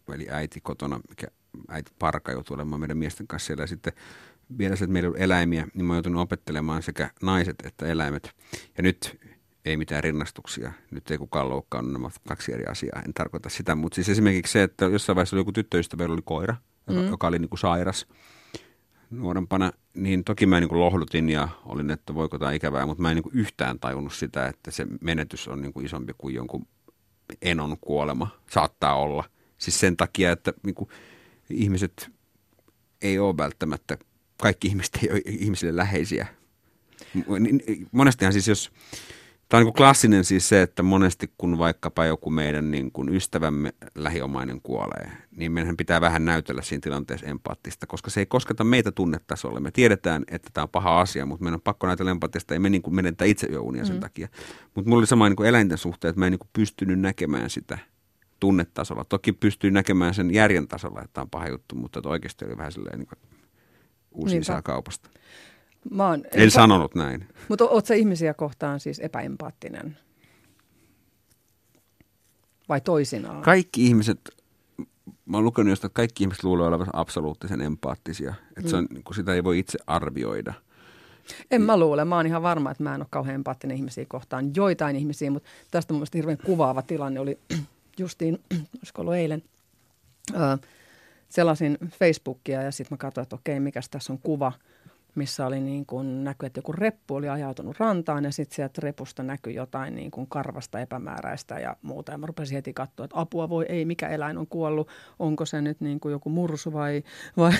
veli 0.09 0.27
äiti 0.29 0.61
kotona, 0.61 0.99
mikä 1.09 1.27
äiti 1.67 1.91
parka 1.99 2.32
joutui 2.32 2.55
olemaan 2.55 2.79
meidän 2.79 2.97
miesten 2.97 3.27
kanssa 3.27 3.47
siellä. 3.47 3.63
Ja 3.63 3.67
sitten 3.67 3.93
vielä 4.57 4.75
se, 4.75 4.84
että 4.84 4.93
meillä 4.93 5.09
on 5.09 5.17
eläimiä, 5.17 5.67
niin 5.73 5.86
mä 5.86 5.93
oon 5.93 5.97
joutunut 5.97 6.21
opettelemaan 6.21 6.84
sekä 6.84 7.11
naiset 7.21 7.55
että 7.65 7.86
eläimet. 7.86 8.36
Ja 8.77 8.84
nyt 8.84 9.19
ei 9.65 9.77
mitään 9.77 10.03
rinnastuksia. 10.03 10.71
Nyt 10.91 11.11
ei 11.11 11.17
kukaan 11.17 11.49
loukkaa, 11.49 11.82
nämä 11.82 12.09
kaksi 12.27 12.53
eri 12.53 12.65
asiaa. 12.65 13.01
En 13.05 13.13
tarkoita 13.13 13.49
sitä, 13.49 13.75
mutta 13.75 13.95
siis 13.95 14.09
esimerkiksi 14.09 14.51
se, 14.51 14.63
että 14.63 14.86
jossain 14.86 15.15
vaiheessa 15.15 15.36
oli 15.36 15.41
joku 15.41 15.51
tyttöystävä, 15.51 16.03
oli 16.03 16.21
koira, 16.25 16.55
mm. 16.89 17.07
joka 17.07 17.27
oli 17.27 17.39
niin 17.39 17.49
kuin 17.49 17.59
sairas– 17.59 18.07
nuorempana, 19.12 19.72
niin 19.93 20.24
toki 20.24 20.45
mä 20.45 20.59
niin 20.59 20.70
kuin 20.70 20.80
lohdutin 20.80 21.30
ja 21.30 21.47
olin, 21.66 21.91
että 21.91 22.14
voiko 22.14 22.39
tämä 22.39 22.51
ikävää, 22.51 22.86
mutta 22.86 23.01
mä 23.01 23.12
en 23.12 23.16
niin 23.16 23.24
kuin 23.24 23.36
yhtään 23.36 23.80
tajunnut 23.80 24.14
sitä, 24.14 24.45
että 24.45 24.72
se 24.72 24.88
menetys 25.01 25.47
on 25.47 25.62
niin 25.62 25.74
kuin 25.74 25.86
isompi 25.86 26.14
kuin 26.18 26.36
jonkun 26.36 26.68
enon 27.41 27.78
kuolema 27.82 28.28
saattaa 28.51 28.95
olla. 28.95 29.24
Siis 29.57 29.80
sen 29.80 29.97
takia, 29.97 30.32
että 30.32 30.53
niin 30.64 30.76
kuin 30.76 30.89
ihmiset 31.49 32.12
ei 33.01 33.20
ole 33.20 33.38
välttämättä, 33.38 33.97
kaikki 34.41 34.68
ihmiset 34.68 34.99
ei 35.03 35.12
ole 35.12 35.22
ihmisille 35.26 35.76
läheisiä. 35.76 36.28
Monestihan 37.91 38.34
siis 38.34 38.47
jos 38.47 38.72
Tämä 39.52 39.60
on 39.60 39.66
niin 39.66 39.74
klassinen 39.74 40.26
siis 40.26 40.49
se, 40.49 40.62
että 40.62 40.84
monesti 40.84 41.34
kun 41.38 41.58
vaikkapa 41.58 42.06
joku 42.06 42.30
meidän 42.30 42.72
niin 42.72 42.91
kuin 42.91 43.10
ystävämme 43.10 43.74
lähiomainen 43.95 44.62
kuolee, 44.62 45.12
niin 45.32 45.52
meidän 45.52 45.78
pitää 45.78 46.02
vähän 46.02 46.26
näytellä 46.26 46.62
siinä 46.62 46.82
tilanteessa 46.82 47.28
empaattista, 47.28 47.88
koska 47.88 48.10
se 48.10 48.20
ei 48.20 48.26
kosketa 48.26 48.64
meitä 48.64 48.91
tunnetasolle. 48.91 49.60
Me 49.60 49.72
tiedetään, 49.72 50.24
että 50.28 50.49
tämä 50.54 50.64
on 50.64 50.70
paha 50.70 51.02
asia, 51.02 51.26
mutta 51.26 51.43
meidän 51.43 51.56
on 51.56 51.62
pakko 51.62 51.88
näytellä 51.88 52.12
empaattista, 52.12 52.54
ei 52.54 52.60
me 52.60 52.70
niin 52.70 52.82
kuin 52.82 52.95
menetä 52.95 53.26
itse 53.26 53.47
yöunia 53.47 53.86
sen 53.86 53.95
mm. 53.95 53.99
takia. 53.99 54.28
Mutta 54.76 54.89
mulla 54.89 54.99
oli 54.99 55.08
sama 55.08 55.30
niin 55.30 55.36
kuin 55.36 55.49
eläinten 55.49 55.78
suhteen, 55.78 56.10
että 56.10 56.20
mä 56.20 56.26
en 56.26 56.32
niin 56.32 56.39
kuin 56.39 56.49
pystynyt 56.54 56.99
näkemään 56.99 57.49
sitä 57.49 57.78
tunnetasolla. 58.39 59.06
Toki 59.06 59.32
pystyy 59.32 59.72
näkemään 59.72 60.14
sen 60.14 60.34
järjen 60.34 60.68
tasolla, 60.68 61.02
että 61.02 61.14
tämä 61.14 61.24
on 61.24 61.30
paha 61.30 61.47
juttu, 61.47 61.76
mutta 61.76 62.02
oikeasti 62.06 62.45
oli 62.45 62.58
vähän 62.58 62.72
silleen 62.72 62.99
niin 62.99 63.08
kuin 63.08 63.20
uusi 64.12 64.38
isä 64.38 64.62
kaupasta. 64.62 65.10
Mä 65.89 66.07
oon, 66.07 66.23
en 66.32 66.47
empa- 66.47 66.51
sanonut 66.51 66.95
näin. 66.95 67.27
Mutta 67.49 67.65
oot 67.65 67.86
sä 67.86 67.93
ihmisiä 67.93 68.34
kohtaan 68.34 68.79
siis 68.79 68.99
epäempaattinen? 68.99 69.97
Vai 72.69 72.82
toisinaan? 72.82 73.41
Kaikki 73.41 73.86
ihmiset, 73.86 74.19
mä 75.25 75.38
oon 75.38 75.43
lukenut 75.43 75.69
jostain, 75.69 75.89
että 75.89 75.95
kaikki 75.95 76.23
ihmiset 76.23 76.43
luulee 76.43 76.67
olevan 76.67 76.88
absoluuttisen 76.93 77.61
empaattisia. 77.61 78.34
Että 78.49 78.61
mm. 78.61 78.67
se 78.67 78.75
on, 78.75 78.88
mm. 78.91 79.03
kun 79.03 79.15
sitä 79.15 79.34
ei 79.34 79.43
voi 79.43 79.59
itse 79.59 79.79
arvioida. 79.88 80.53
En 81.51 81.61
mä 81.61 81.77
luule. 81.77 82.05
Mä 82.05 82.15
oon 82.15 82.27
ihan 82.27 82.41
varma, 82.41 82.71
että 82.71 82.84
mä 82.84 82.95
en 82.95 83.01
ole 83.01 83.07
kauhean 83.09 83.36
empaattinen 83.36 83.77
ihmisiä 83.77 84.05
kohtaan. 84.07 84.55
Joitain 84.55 84.95
ihmisiä, 84.95 85.32
mutta 85.32 85.49
tästä 85.71 85.93
mun 85.93 85.99
mielestä 85.99 86.17
hirveän 86.17 86.38
kuvaava 86.38 86.82
tilanne 86.82 87.19
oli 87.19 87.39
justiin, 87.99 88.39
olisiko 88.77 89.01
ollut 89.01 89.15
eilen, 89.15 89.43
öö, 90.36 90.57
selasin 91.29 91.77
Facebookia 91.99 92.61
ja 92.61 92.71
sitten 92.71 92.95
mä 92.95 92.97
katsoin, 92.97 93.23
että 93.23 93.36
okei, 93.36 93.59
mikä 93.59 93.82
tässä 93.91 94.13
on 94.13 94.19
kuva– 94.19 94.51
missä 95.16 95.45
oli 95.45 95.59
niin 95.59 95.86
kuin 95.86 96.24
näky, 96.24 96.45
että 96.45 96.57
joku 96.57 96.72
reppu 96.72 97.16
oli 97.16 97.30
ajautunut 97.30 97.80
rantaan 97.80 98.24
ja 98.24 98.32
sitten 98.32 98.55
sieltä 98.55 98.82
repusta 98.84 99.24
näkyi 99.24 99.55
jotain 99.55 99.95
niin 99.95 100.12
kuin 100.12 100.28
karvasta 100.28 100.80
epämääräistä 100.80 101.59
ja 101.59 101.76
muuta. 101.82 102.12
Ja 102.12 102.18
mä 102.18 102.26
rupesin 102.26 102.55
heti 102.55 102.74
katsoa, 102.74 103.03
että 103.03 103.20
apua 103.20 103.49
voi, 103.49 103.66
ei, 103.70 103.86
mikä 103.86 104.07
eläin 104.07 104.38
on 104.38 104.47
kuollut, 104.47 104.88
onko 105.20 105.45
se 105.45 105.62
nyt 105.62 105.82
niin 105.82 105.99
kuin 105.99 106.12
joku 106.12 106.30
mursu 106.30 106.74
vai, 106.74 107.03
vai, 107.38 107.51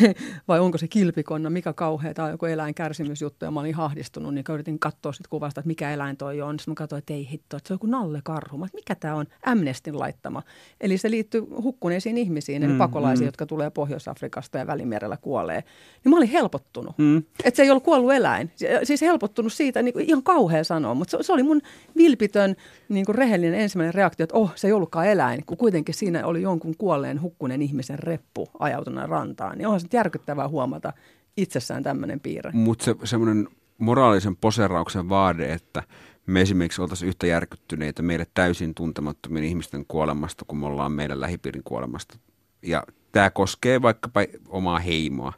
vai 0.48 0.60
onko 0.60 0.78
se 0.78 0.88
kilpikonna, 0.88 1.50
mikä 1.50 1.74
kauhea 1.74 2.14
tai 2.14 2.32
joku 2.32 2.46
eläinkärsimysjuttu. 2.46 3.46
Ja 3.46 3.52
mä 3.52 3.60
olin 3.60 3.76
hahdistunut, 3.76 4.34
niin 4.34 4.46
yritin 4.54 4.80
katsoa 4.80 5.12
sitten 5.12 5.30
kuvasta, 5.30 5.62
että 5.62 5.68
mikä 5.68 5.92
eläin 5.92 6.18
toi 6.18 6.42
on. 6.42 6.60
Sitten 6.60 6.72
mä 6.72 6.76
katsoin, 6.76 6.98
että 6.98 7.14
ei 7.14 7.30
hitto, 7.32 7.58
että 7.58 7.68
se 7.68 7.74
on 7.74 7.76
joku 7.76 7.88
nallekarhu. 7.88 8.58
Mä, 8.58 8.68
mikä 8.74 8.96
tämä 8.96 9.16
on? 9.16 9.26
Amnestin 9.46 10.00
laittama. 10.00 10.44
Eli 10.82 10.98
se 10.98 11.12
liittyy 11.12 11.42
hukkuneisiin 11.42 12.18
ihmisiin, 12.18 12.64
eli 12.64 12.72
mm, 12.72 12.78
pakolaisiin, 12.78 13.26
mm. 13.26 13.28
jotka 13.28 13.46
tulee 13.46 13.70
Pohjois-Afrikasta 13.70 14.58
ja 14.58 14.68
Välimerellä 14.68 15.18
kuolee. 15.18 15.64
Niin 16.04 16.10
mä 16.10 16.18
olin 16.18 16.30
helpottunut. 16.30 16.98
Mm. 16.98 17.24
Että 17.44 17.58
se 17.58 17.64
ei 17.64 17.70
ollut 17.70 17.84
kuollut 17.84 18.14
eläin. 18.14 18.52
Siis 18.84 19.02
helpottunut 19.02 19.54
siitä, 19.54 19.82
niin 19.82 19.94
kuin, 19.94 20.06
ihan 20.06 20.24
kauhea 20.24 20.64
sanoa, 20.64 20.94
mutta 20.94 21.18
se, 21.18 21.24
se 21.24 21.34
oli 21.34 21.44
mun 21.44 21.62
vilpitön, 21.98 22.56
niin 22.90 23.06
kuin 23.06 23.16
rehellinen 23.16 23.60
ensimmäinen 23.60 23.94
reaktio, 23.94 24.24
että 24.24 24.38
oh, 24.38 24.52
se 24.56 24.68
ei 24.68 24.74
ollutkaan 24.74 25.08
eläin, 25.08 25.46
kun 25.46 25.58
kuitenkin 25.58 25.96
siinä 25.96 26.26
oli 26.26 26.42
jonkun 26.42 26.78
kuolleen 26.78 27.22
hukkuneen 27.22 27.62
ihmisen 27.62 28.00
reppu 28.00 28.50
ajautuneen 28.60 29.10
rantaan. 29.10 29.58
Niin 29.58 29.68
onhan 29.68 29.80
se 29.80 29.88
järkyttävää 29.94 30.48
huomata 30.48 30.94
itsessään 31.38 31.84
tämmöinen 31.84 32.20
piirre. 32.20 32.52
Mutta 32.54 32.86
se, 32.86 32.96
semmoinen 33.04 33.48
moraalisen 33.78 34.36
poserauksen 34.36 35.10
vaade, 35.10 35.54
että 35.54 35.84
me 36.26 36.42
esimerkiksi 36.42 36.82
oltaisiin 36.82 37.10
yhtä 37.10 37.28
järkyttyneitä 37.28 38.02
meille 38.02 38.28
täysin 38.34 38.76
tuntemattomien 38.76 39.46
ihmisten 39.46 39.86
kuolemasta, 39.88 40.46
kun 40.46 40.58
me 40.58 40.66
ollaan 40.66 40.92
meidän 40.92 41.22
lähipiirin 41.22 41.64
kuolemasta. 41.64 42.18
Ja 42.62 42.84
tämä 43.12 43.30
koskee 43.30 43.82
vaikkapa 43.82 44.22
omaa 44.50 44.80
heimoa 44.80 45.34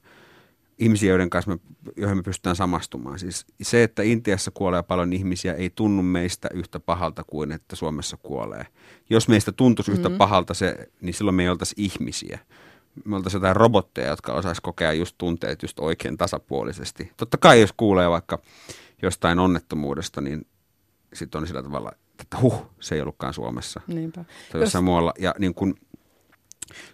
ihmisiä, 0.84 1.10
joiden 1.10 1.30
kanssa 1.30 1.52
me, 1.52 1.58
joihin 1.98 2.18
me 2.18 2.24
pystytään 2.24 2.56
samastumaan. 2.56 3.20
Siis 3.20 3.46
se, 3.62 3.84
että 3.84 4.04
Intiassa 4.04 4.52
kuolee 4.54 4.84
paljon 4.84 5.14
ihmisiä, 5.14 5.54
ei 5.54 5.70
tunnu 5.70 6.04
meistä 6.04 6.50
yhtä 6.54 6.80
pahalta 6.80 7.24
kuin 7.28 7.52
että 7.52 7.76
Suomessa 7.76 8.18
kuolee. 8.18 8.68
Jos 9.10 9.28
meistä 9.28 9.52
tuntuisi 9.52 9.92
mm-hmm. 9.92 10.06
yhtä 10.06 10.18
pahalta 10.18 10.54
se, 10.54 10.90
niin 11.02 11.14
silloin 11.14 11.36
me 11.36 11.44
ei 11.44 11.50
oltaisi 11.50 11.76
ihmisiä. 11.78 12.40
Me 13.06 13.16
oltaisiin 13.16 13.40
jotain 13.40 13.56
robotteja, 13.56 14.08
jotka 14.10 14.34
osaisi 14.34 14.62
kokea 14.62 14.94
just 14.94 15.16
tunteet 15.18 15.62
just 15.62 15.80
oikein 15.80 16.18
tasapuolisesti. 16.18 17.12
Totta 17.18 17.38
kai 17.38 17.62
jos 17.62 17.74
kuulee 17.78 18.10
vaikka 18.10 18.40
jostain 19.02 19.40
onnettomuudesta, 19.40 20.22
niin 20.22 20.48
sitten 21.14 21.42
on 21.42 21.48
sillä 21.48 21.64
tavalla, 21.64 21.92
että 22.20 22.38
huh, 22.42 22.66
se 22.80 22.96
ei 22.96 23.02
ollutkaan 23.02 23.34
Suomessa. 23.34 23.82
Niinpä. 23.88 24.26
Tai 24.52 24.62
jossain 24.62 24.82
jos... 24.82 24.86
muualla. 24.86 25.14
Ja 25.20 25.36
niin 25.40 25.54
kun, 25.54 25.76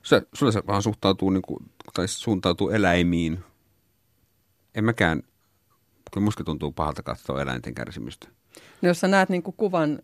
se, 0.04 0.22
sulle 0.34 0.52
se 0.52 0.62
vaan 0.68 0.84
suhtautuu, 0.84 1.30
niin 1.30 1.42
kuin, 1.42 1.72
tai 1.94 2.08
suuntautuu 2.08 2.70
eläimiin 2.70 3.40
en 4.80 4.86
mäkään, 4.86 5.24
kyllä 6.14 6.26
musta 6.26 6.44
tuntuu 6.44 6.72
pahalta 6.72 7.04
katsoa 7.04 7.42
eläinten 7.42 7.76
kärsimystä. 7.76 8.28
No 8.82 8.88
jos 8.88 9.00
sä 9.00 9.08
näet 9.08 9.30
niin 9.30 9.44
kuin 9.44 9.56
kuvan, 9.58 10.00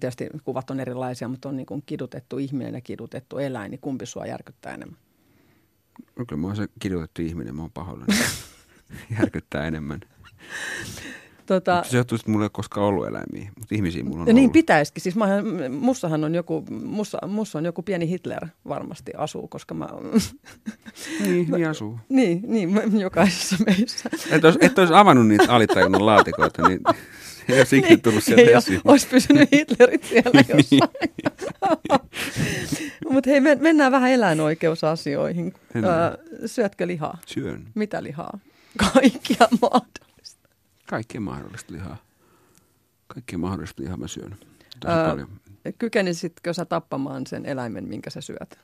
tietysti 0.00 0.28
kuvat 0.44 0.70
on 0.70 0.80
erilaisia, 0.80 1.28
mutta 1.28 1.48
on 1.48 1.56
niin 1.56 1.66
kuin 1.66 1.82
kidutettu 1.86 2.38
ihminen 2.38 2.74
ja 2.74 2.80
kidutettu 2.80 3.38
eläin, 3.38 3.70
niin 3.70 3.80
kumpi 3.80 4.06
sua 4.06 4.26
järkyttää 4.26 4.74
enemmän? 4.74 4.98
No 6.16 6.24
kyllä 6.28 6.40
mä 6.40 6.46
oon 6.46 6.56
se 6.56 6.68
kidutettu 6.78 7.22
ihminen, 7.22 7.56
mä 7.56 7.62
oon 7.62 7.70
pahoillani. 7.70 8.14
järkyttää 9.18 9.66
enemmän. 9.66 10.00
Tota, 11.46 11.82
se 11.86 11.96
johtuu, 11.96 12.16
että 12.16 12.30
mulla 12.30 12.42
ei 12.42 12.46
ole 12.46 12.50
koskaan 12.52 12.86
ollut 12.86 13.06
eläimiä, 13.06 13.50
mutta 13.58 13.74
ihmisiä 13.74 14.04
mulla 14.04 14.18
on 14.20 14.24
Niin 14.24 14.38
ollut. 14.38 14.52
pitäisikin. 14.52 15.02
Siis 15.02 15.16
mä, 15.16 15.26
mussahan 15.70 16.24
on 16.24 16.34
joku, 16.34 16.64
mussa, 16.70 17.18
mussa 17.26 17.58
on 17.58 17.64
joku 17.64 17.82
pieni 17.82 18.08
Hitler 18.08 18.46
varmasti 18.68 19.12
asuu, 19.16 19.48
koska 19.48 19.74
mä... 19.74 19.88
niin, 21.24 21.50
niin 21.52 21.68
asuu. 21.68 21.98
Niin, 22.08 22.40
niin 22.46 23.00
jokaisessa 23.00 23.56
meissä. 23.66 24.10
Et 24.30 24.44
olisi, 24.44 24.58
et 24.62 24.78
olisi 24.78 24.94
avannut 24.94 25.26
niitä 25.28 25.44
alitajunnan 25.48 26.06
laatikoita, 26.06 26.68
niin 26.68 26.80
ei 27.48 27.58
olisi 27.58 27.78
ikinä 27.78 27.96
tullut 27.96 28.24
sieltä 28.24 28.42
ei 28.42 28.52
esiin. 28.52 28.80
Olisi 28.84 29.06
pysynyt 29.06 29.48
Hitlerit 29.52 30.04
siellä 30.04 30.30
niin. 30.42 30.46
jossain. 30.48 32.00
Mutta 33.10 33.30
hei, 33.30 33.40
mennään 33.40 33.92
vähän 33.92 34.10
eläinoikeusasioihin. 34.10 35.54
syötkö 36.46 36.86
lihaa? 36.86 37.18
Syön. 37.26 37.66
Mitä 37.74 38.02
lihaa? 38.02 38.38
Kaikkia 38.76 39.48
maata. 39.62 40.05
Kaikkea 40.86 41.20
mahdollista 41.20 41.72
lihaa. 41.72 41.96
Kaikkea 43.06 43.38
mahdollista 43.38 43.82
lihaa 43.82 43.96
mä 43.96 44.08
syön. 44.08 44.36
Öö, 44.84 45.26
Kykenisitkö 45.78 46.54
sä 46.54 46.64
tappamaan 46.64 47.26
sen 47.26 47.46
eläimen, 47.46 47.88
minkä 47.88 48.10
sä 48.10 48.20
syöt? 48.20 48.58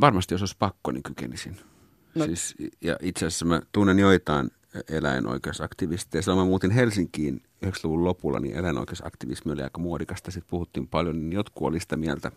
Varmasti 0.00 0.34
jos 0.34 0.42
olisi 0.42 0.56
pakko, 0.58 0.90
niin 0.90 1.02
kykenisin. 1.02 1.56
No. 2.14 2.24
Siis, 2.24 2.54
ja 2.80 2.96
itse 3.02 3.26
asiassa 3.26 3.44
mä 3.44 3.62
tunnen 3.72 3.98
joitain 3.98 4.50
eläinoikeusaktivisteja. 4.88 6.22
Silloin 6.22 6.46
mä 6.46 6.50
muutin 6.50 6.70
Helsinkiin 6.70 7.42
90-luvun 7.66 8.04
lopulla, 8.04 8.40
niin 8.40 8.56
eläinoikeusaktivismi 8.56 9.52
oli 9.52 9.62
aika 9.62 9.80
muodikasta. 9.80 10.30
Sitten 10.30 10.50
puhuttiin 10.50 10.88
paljon, 10.88 11.20
niin 11.20 11.32
jotkut 11.32 11.68
oli 11.68 11.80
sitä 11.80 11.96
mieltä, 11.96 12.32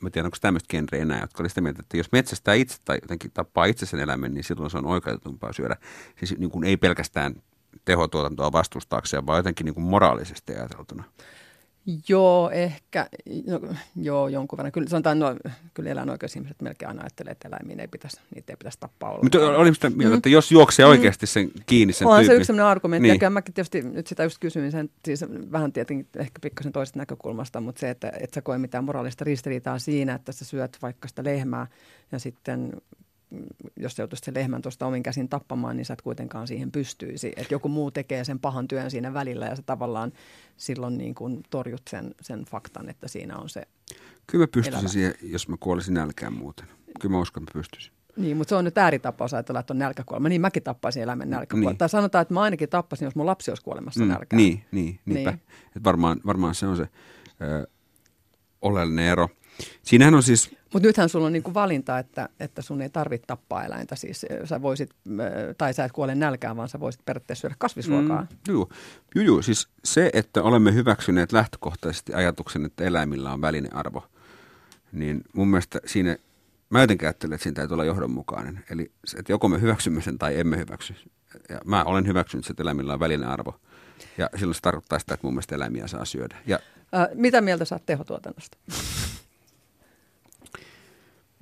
mä 0.00 0.10
tiedän 0.10 0.26
onko 0.26 0.36
tämmöistä 0.40 0.68
genreä 0.70 1.02
enää, 1.02 1.20
jotka 1.20 1.42
oli 1.42 1.48
sitä 1.48 1.60
mieltä, 1.60 1.80
että 1.80 1.96
jos 1.96 2.12
metsästää 2.12 2.54
itse 2.54 2.76
tai 2.84 2.98
jotenkin 3.02 3.30
tappaa 3.30 3.64
itse 3.64 3.86
sen 3.86 4.00
eläimen, 4.00 4.34
niin 4.34 4.44
silloin 4.44 4.70
se 4.70 4.78
on 4.78 4.86
oikeutetumpaa 4.86 5.52
syödä. 5.52 5.76
Siis 6.18 6.38
niin 6.38 6.50
kuin 6.50 6.64
ei 6.64 6.76
pelkästään 6.76 7.34
tehotuotantoa 7.84 8.52
vastustaakseen, 8.52 9.26
vaan 9.26 9.38
jotenkin 9.38 9.64
niin 9.64 9.74
kuin 9.74 9.84
moraalisesti 9.84 10.52
ajateltuna. 10.52 11.04
Joo, 12.08 12.50
ehkä, 12.50 13.06
no, 13.46 13.60
joo, 13.96 14.28
jonkun 14.28 14.56
verran. 14.56 14.72
Kyllä 14.72 14.88
sanotaan, 14.88 15.18
no, 15.18 15.36
kyllä 15.74 15.90
eläinoikeusihmiset 15.90 16.62
melkein 16.62 16.88
aina 16.88 17.02
ajattelee, 17.02 17.32
että 17.32 17.48
eläimiä 17.48 17.76
ei 17.80 17.88
pitäisi, 17.88 18.20
niitä 18.34 18.52
ei 18.52 18.56
pitäisi 18.56 18.80
tappaa 18.80 19.10
olla. 19.10 19.22
Mutta 19.22 19.38
olin 19.58 19.74
sitä 19.74 19.90
mieltä, 19.90 20.16
että 20.16 20.28
jos 20.28 20.52
juoksee 20.52 20.86
mm. 20.86 20.90
oikeasti 20.90 21.26
sen 21.26 21.50
kiinni 21.66 21.92
sen 21.92 22.08
On 22.08 22.14
tyypin. 22.14 22.26
se 22.26 22.34
yksi 22.34 22.46
sellainen 22.46 22.70
argumentti, 22.70 23.08
Niin. 23.08 23.20
ja 23.20 23.30
mäkin 23.30 23.54
tietysti 23.54 23.82
nyt 23.82 24.06
sitä 24.06 24.22
just 24.24 24.38
kysyin, 24.38 24.72
sen, 24.72 24.90
siis 25.04 25.24
vähän 25.52 25.72
tietenkin 25.72 26.06
ehkä 26.16 26.38
pikkasen 26.42 26.72
toisesta 26.72 26.98
näkökulmasta, 26.98 27.60
mutta 27.60 27.80
se, 27.80 27.90
että 27.90 28.12
et 28.20 28.34
sä 28.34 28.42
koe 28.42 28.58
mitään 28.58 28.84
moraalista 28.84 29.24
ristiriitaa 29.24 29.78
siinä, 29.78 30.14
että 30.14 30.32
sä 30.32 30.44
syöt 30.44 30.78
vaikka 30.82 31.08
sitä 31.08 31.24
lehmää 31.24 31.66
ja 32.12 32.18
sitten 32.18 32.60
mm, 32.60 32.80
jos 33.76 33.96
sä 33.96 34.02
joutuisit 34.02 34.24
sen 34.24 34.34
lehmän 34.34 34.62
tuosta 34.62 34.86
omin 34.86 35.02
käsin 35.02 35.28
tappamaan, 35.28 35.76
niin 35.76 35.84
sä 35.84 35.92
et 35.92 36.02
kuitenkaan 36.02 36.46
siihen 36.46 36.72
pystyisi. 36.72 37.32
Että 37.36 37.54
joku 37.54 37.68
muu 37.68 37.90
tekee 37.90 38.24
sen 38.24 38.38
pahan 38.38 38.68
työn 38.68 38.90
siinä 38.90 39.14
välillä 39.14 39.46
ja 39.46 39.56
sä 39.56 39.62
tavallaan 39.62 40.12
silloin 40.56 40.98
niin 40.98 41.14
kuin 41.14 41.42
torjut 41.50 41.82
sen, 41.90 42.14
sen 42.20 42.44
faktan, 42.44 42.88
että 42.88 43.08
siinä 43.08 43.36
on 43.36 43.48
se. 43.48 43.62
Kyllä 44.26 44.42
mä 44.42 44.48
pystyisin 44.52 44.78
Elävä. 44.78 44.88
siihen, 44.88 45.14
jos 45.22 45.48
mä 45.48 45.56
kuolisin 45.60 45.94
nälkään 45.94 46.32
muuten. 46.32 46.66
Kyllä 47.00 47.12
mä 47.12 47.20
uskon, 47.20 47.42
että 47.42 47.58
mä 47.58 47.60
pystyisin. 47.60 47.92
Niin, 48.16 48.36
mutta 48.36 48.48
se 48.48 48.54
on 48.54 48.64
nyt 48.64 48.78
ääritapaus 48.78 49.34
ajatella, 49.34 49.60
että 49.60 49.72
on 49.72 49.78
nälkäkuolema. 49.78 50.28
Niin 50.28 50.40
mäkin 50.40 50.62
tappaisin 50.62 51.02
eläimen 51.02 51.30
nälkäkuolema. 51.30 51.70
Niin. 51.70 51.78
Tai 51.78 51.88
sanotaan, 51.88 52.22
että 52.22 52.34
mä 52.34 52.40
ainakin 52.40 52.68
tappasin, 52.68 53.06
jos 53.06 53.14
mun 53.14 53.26
lapsi 53.26 53.50
olisi 53.50 53.62
kuolemassa 53.62 54.04
mm, 54.04 54.08
nälkään. 54.08 54.38
Niin, 54.38 54.64
niin, 54.72 55.00
niinpä. 55.04 55.30
Niin. 55.30 55.40
Et 55.76 55.84
varmaan, 55.84 56.20
varmaan 56.26 56.54
se 56.54 56.66
on 56.66 56.76
se 56.76 56.82
ö, 57.42 57.66
oleellinen 58.62 59.04
ero. 59.04 59.28
Siinähän 59.82 60.14
on 60.14 60.22
siis, 60.22 60.56
Mutta 60.72 60.88
nythän 60.88 61.08
sulla 61.08 61.26
on 61.26 61.32
niinku 61.32 61.54
valinta, 61.54 61.98
että, 61.98 62.28
että 62.40 62.62
sun 62.62 62.82
ei 62.82 62.90
tarvitse 62.90 63.26
tappaa 63.26 63.64
eläintä. 63.64 63.96
Siis 63.96 64.26
ö, 64.30 64.46
sä 64.46 64.62
voisit, 64.62 64.90
ö, 65.20 65.54
tai 65.58 65.74
sä 65.74 65.84
et 65.84 65.92
kuole 65.92 66.14
nälkään, 66.14 66.56
vaan 66.56 66.68
sä 66.68 66.80
voisit 66.80 67.04
periaatteessa 67.04 67.40
syödä 67.40 67.54
kasvisruokaa. 67.58 68.20
Mm. 68.20 68.28
juu, 68.48 68.72
juu, 69.14 69.24
juu, 69.24 69.42
siis 69.42 69.68
se, 69.84 70.10
että 70.12 70.42
olemme 70.42 70.74
hyväksyneet 70.74 71.32
lähtökohtaisesti 71.32 72.14
ajatuksen, 72.14 72.64
että 72.64 72.84
eläimillä 72.84 73.32
on 73.32 73.40
välinearvo, 73.40 74.06
niin 74.92 75.24
mun 75.32 75.48
mielestä 75.48 75.80
siinä, 75.86 76.16
mä 76.70 76.80
jotenkin 76.80 77.08
ajattelen, 77.08 77.34
että 77.34 77.42
siinä 77.42 77.54
täytyy 77.54 77.74
olla 77.74 77.84
johdonmukainen. 77.84 78.64
Eli 78.70 78.92
että 79.18 79.32
joko 79.32 79.48
me 79.48 79.60
hyväksymme 79.60 80.02
sen 80.02 80.18
tai 80.18 80.40
emme 80.40 80.56
hyväksy. 80.56 80.94
Ja 81.48 81.60
mä 81.64 81.84
olen 81.84 82.06
hyväksynyt, 82.06 82.50
että 82.50 82.62
eläimillä 82.62 82.92
on 82.92 83.00
välinearvo. 83.00 83.60
Ja 84.18 84.30
silloin 84.36 84.54
se 84.54 84.60
tarkoittaa 84.60 84.98
sitä, 84.98 85.14
että 85.14 85.26
mun 85.26 85.34
mielestä 85.34 85.54
eläimiä 85.54 85.86
saa 85.86 86.04
syödä. 86.04 86.36
Ja 86.46 86.58
Ö, 86.94 87.08
mitä 87.14 87.40
mieltä 87.40 87.64
sä 87.64 87.74
oot 87.74 87.86
tehotuotannosta? 87.86 88.58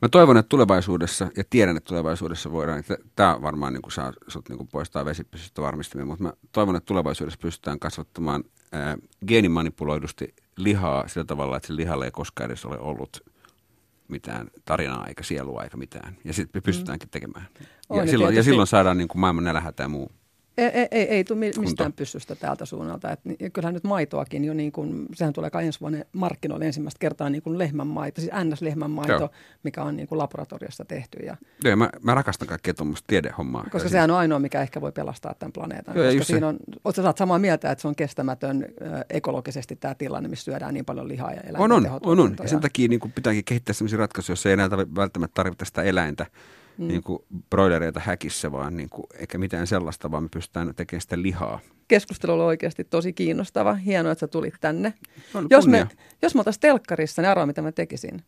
Mä 0.02 0.08
toivon, 0.08 0.36
että 0.36 0.48
tulevaisuudessa, 0.48 1.28
ja 1.36 1.44
tiedän, 1.50 1.76
että 1.76 1.88
tulevaisuudessa 1.88 2.52
voidaan, 2.52 2.78
että 2.78 2.98
tämä 3.16 3.42
varmaan 3.42 3.72
niin 3.72 3.82
kuin 3.82 3.92
saa 3.92 4.12
sut 4.28 4.48
niin 4.48 4.56
kuin 4.56 4.68
poistaa 4.68 5.04
vesipysystä 5.04 5.62
varmistimia, 5.62 6.06
mutta 6.06 6.24
mä 6.24 6.32
toivon, 6.52 6.76
että 6.76 6.86
tulevaisuudessa 6.86 7.38
pystytään 7.42 7.78
kasvattamaan 7.78 8.44
ää, 8.72 8.98
geenimanipuloidusti 9.26 10.34
lihaa 10.56 11.08
sillä 11.08 11.24
tavalla, 11.24 11.56
että 11.56 11.66
se 11.66 11.76
lihalle 11.76 12.04
ei 12.04 12.10
koskaan 12.10 12.50
edes 12.50 12.64
ole 12.64 12.78
ollut 12.78 13.24
mitään 14.08 14.50
tarinaa 14.64 15.06
eikä 15.06 15.22
sielua 15.22 15.62
eikä 15.64 15.76
mitään. 15.76 16.16
Ja 16.24 16.32
sitten 16.32 16.58
me 16.58 16.60
pystytäänkin 16.60 17.08
tekemään. 17.10 17.46
On, 17.88 17.98
Ja, 17.98 18.06
silloin, 18.06 18.36
ja 18.36 18.42
silloin 18.42 18.66
saadaan 18.66 18.98
niin 18.98 19.08
kuin 19.08 19.20
maailman 19.20 19.44
nälähätä 19.44 19.82
ja 19.82 19.88
muu. 19.88 20.12
Ei, 20.58 20.66
ei, 20.66 20.88
ei, 20.90 21.02
ei 21.08 21.24
tule 21.24 21.38
mi- 21.38 21.46
mistään 21.46 21.86
Kunto. 21.92 21.96
pyssystä 21.96 22.34
täältä 22.34 22.64
suunnalta. 22.64 23.10
Et, 23.12 23.20
ni- 23.24 23.36
kyllähän 23.52 23.74
nyt 23.74 23.84
maitoakin 23.84 24.44
jo, 24.44 24.54
niin 24.54 24.72
kuin, 24.72 25.06
sehän 25.14 25.32
tulee 25.32 25.50
kai 25.50 25.66
ensi 25.66 25.80
vuonna 25.80 25.98
markkinoille 26.12 26.66
ensimmäistä 26.66 26.98
kertaa 26.98 27.30
niin 27.30 27.42
kuin 27.42 27.58
lehmänmaito, 27.58 28.20
siis 28.20 28.32
NS-lehmänmaito, 28.44 29.12
Joo. 29.12 29.30
mikä 29.62 29.82
on 29.82 29.96
niin 29.96 30.06
kuin 30.08 30.18
laboratoriossa 30.18 30.84
tehty. 30.84 31.18
Ja, 31.26 31.36
Ja 31.64 31.76
mä, 31.76 31.90
mä 32.02 32.14
rakastan 32.14 32.48
kaikkea 32.48 32.74
tuommoista 32.74 33.04
tiedehommaa. 33.06 33.62
koska 33.62 33.76
Ja 33.76 33.80
siis- 33.80 33.92
sehän 33.92 34.10
on 34.10 34.16
ainoa, 34.16 34.38
mikä 34.38 34.62
ehkä 34.62 34.80
voi 34.80 34.92
pelastaa 34.92 35.34
tämän 35.34 35.52
planeetan. 35.52 35.96
Joo, 35.96 36.06
koska 36.06 36.24
siinä 36.24 36.48
on, 36.48 36.56
oot 36.84 36.94
sä 36.96 37.02
saat 37.02 37.18
samaa 37.18 37.38
mieltä, 37.38 37.70
että 37.70 37.82
se 37.82 37.88
on 37.88 37.96
kestämätön 37.96 38.66
ekologisesti 39.10 39.76
tämä 39.76 39.94
tilanne, 39.94 40.28
missä 40.28 40.44
syödään 40.44 40.74
niin 40.74 40.84
paljon 40.84 41.08
lihaa 41.08 41.30
ja 41.32 41.40
eläinten 41.40 41.60
On, 41.60 41.72
on, 41.72 41.86
on, 42.02 42.20
on. 42.20 42.36
Ja 42.42 42.48
sen 42.48 42.60
takia 42.60 42.88
niin 42.88 43.00
kuin 43.00 43.12
pitääkin 43.12 43.44
kehittää 43.44 43.72
sellaisia 43.72 43.98
ratkaisuja, 43.98 44.32
joissa 44.32 44.48
ei 44.48 44.52
enää 44.52 44.70
välttämättä 44.70 45.34
tarvita 45.34 45.64
sitä 45.64 45.82
eläintä, 45.82 46.26
mm. 46.78 46.88
niin 46.88 47.02
kuin 47.02 47.18
broilereita 47.50 48.00
häkissä, 48.00 48.52
vaan 48.52 48.76
niin 48.76 48.88
kuin, 48.90 49.06
eikä 49.18 49.38
mitään 49.38 49.66
sellaista, 49.66 50.10
vaan 50.10 50.22
me 50.22 50.28
pystytään 50.32 50.74
tekemään 50.76 51.00
sitä 51.00 51.22
lihaa. 51.22 51.60
Keskustelu 51.88 52.32
oli 52.32 52.42
oikeasti 52.42 52.84
tosi 52.84 53.12
kiinnostava. 53.12 53.74
Hienoa, 53.74 54.12
että 54.12 54.20
sä 54.20 54.28
tulit 54.28 54.54
tänne. 54.60 54.94
On 55.34 55.46
Jos 55.50 55.66
me, 55.66 55.86
jos 56.22 56.34
me 56.34 56.40
oltaisiin 56.40 56.60
telkkarissa, 56.60 57.22
niin 57.22 57.30
arvaa, 57.30 57.46
mitä 57.46 57.62
mä 57.62 57.72
tekisin. 57.72 58.22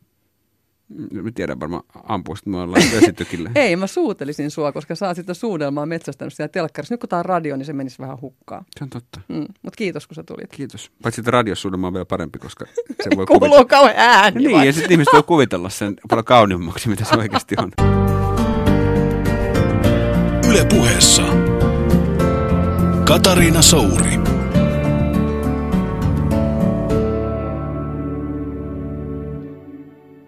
Mm, 0.88 1.22
Mä 1.24 1.30
tiedän 1.34 1.61
varmaan 1.61 1.82
ampuisit 2.05 2.46
me 2.46 2.57
ollaan 2.61 2.82
vesitykille. 2.94 3.51
Ei, 3.55 3.76
mä 3.76 3.86
suutelisin 3.86 4.51
sua, 4.51 4.72
koska 4.72 4.94
sä 4.94 5.07
oot 5.07 5.16
sitä 5.16 5.34
suudelmaa 5.34 5.86
metsästänyt 5.86 6.34
siellä 6.34 6.49
telkkarissa. 6.49 6.92
Nyt 6.94 7.01
kun 7.01 7.09
tää 7.09 7.18
on 7.18 7.24
radio, 7.24 7.57
niin 7.57 7.66
se 7.66 7.72
menisi 7.72 7.99
vähän 7.99 8.20
hukkaan. 8.20 8.64
Se 8.78 8.84
on 8.84 8.90
totta. 8.90 9.20
Mm. 9.28 9.46
Mutta 9.62 9.76
kiitos, 9.76 10.07
kun 10.07 10.14
sä 10.14 10.22
tulit. 10.22 10.51
Kiitos. 10.53 10.90
Paitsi 11.03 11.20
että 11.20 11.30
radiosuudelma 11.30 11.86
on 11.86 11.92
vielä 11.92 12.05
parempi, 12.07 12.38
koska 12.38 12.66
se 13.03 13.11
voi 13.16 13.26
Kuuluu 13.26 13.40
kuvitella. 13.40 13.64
kauhean 13.64 13.94
ääni. 13.99 14.38
Niin, 14.38 14.57
vai? 14.57 14.66
ja 14.66 14.72
sitten 14.72 14.92
ihmiset 14.92 15.12
voi 15.12 15.22
kuvitella 15.22 15.68
sen 15.70 15.94
paljon 16.09 16.24
kauniimmaksi, 16.24 16.88
mitä 16.88 17.05
se 17.05 17.14
oikeasti 17.16 17.55
on. 17.59 17.72
Yle 20.49 20.64
puheessa. 20.64 21.22
Katariina 23.05 23.62
Souri. 23.62 24.38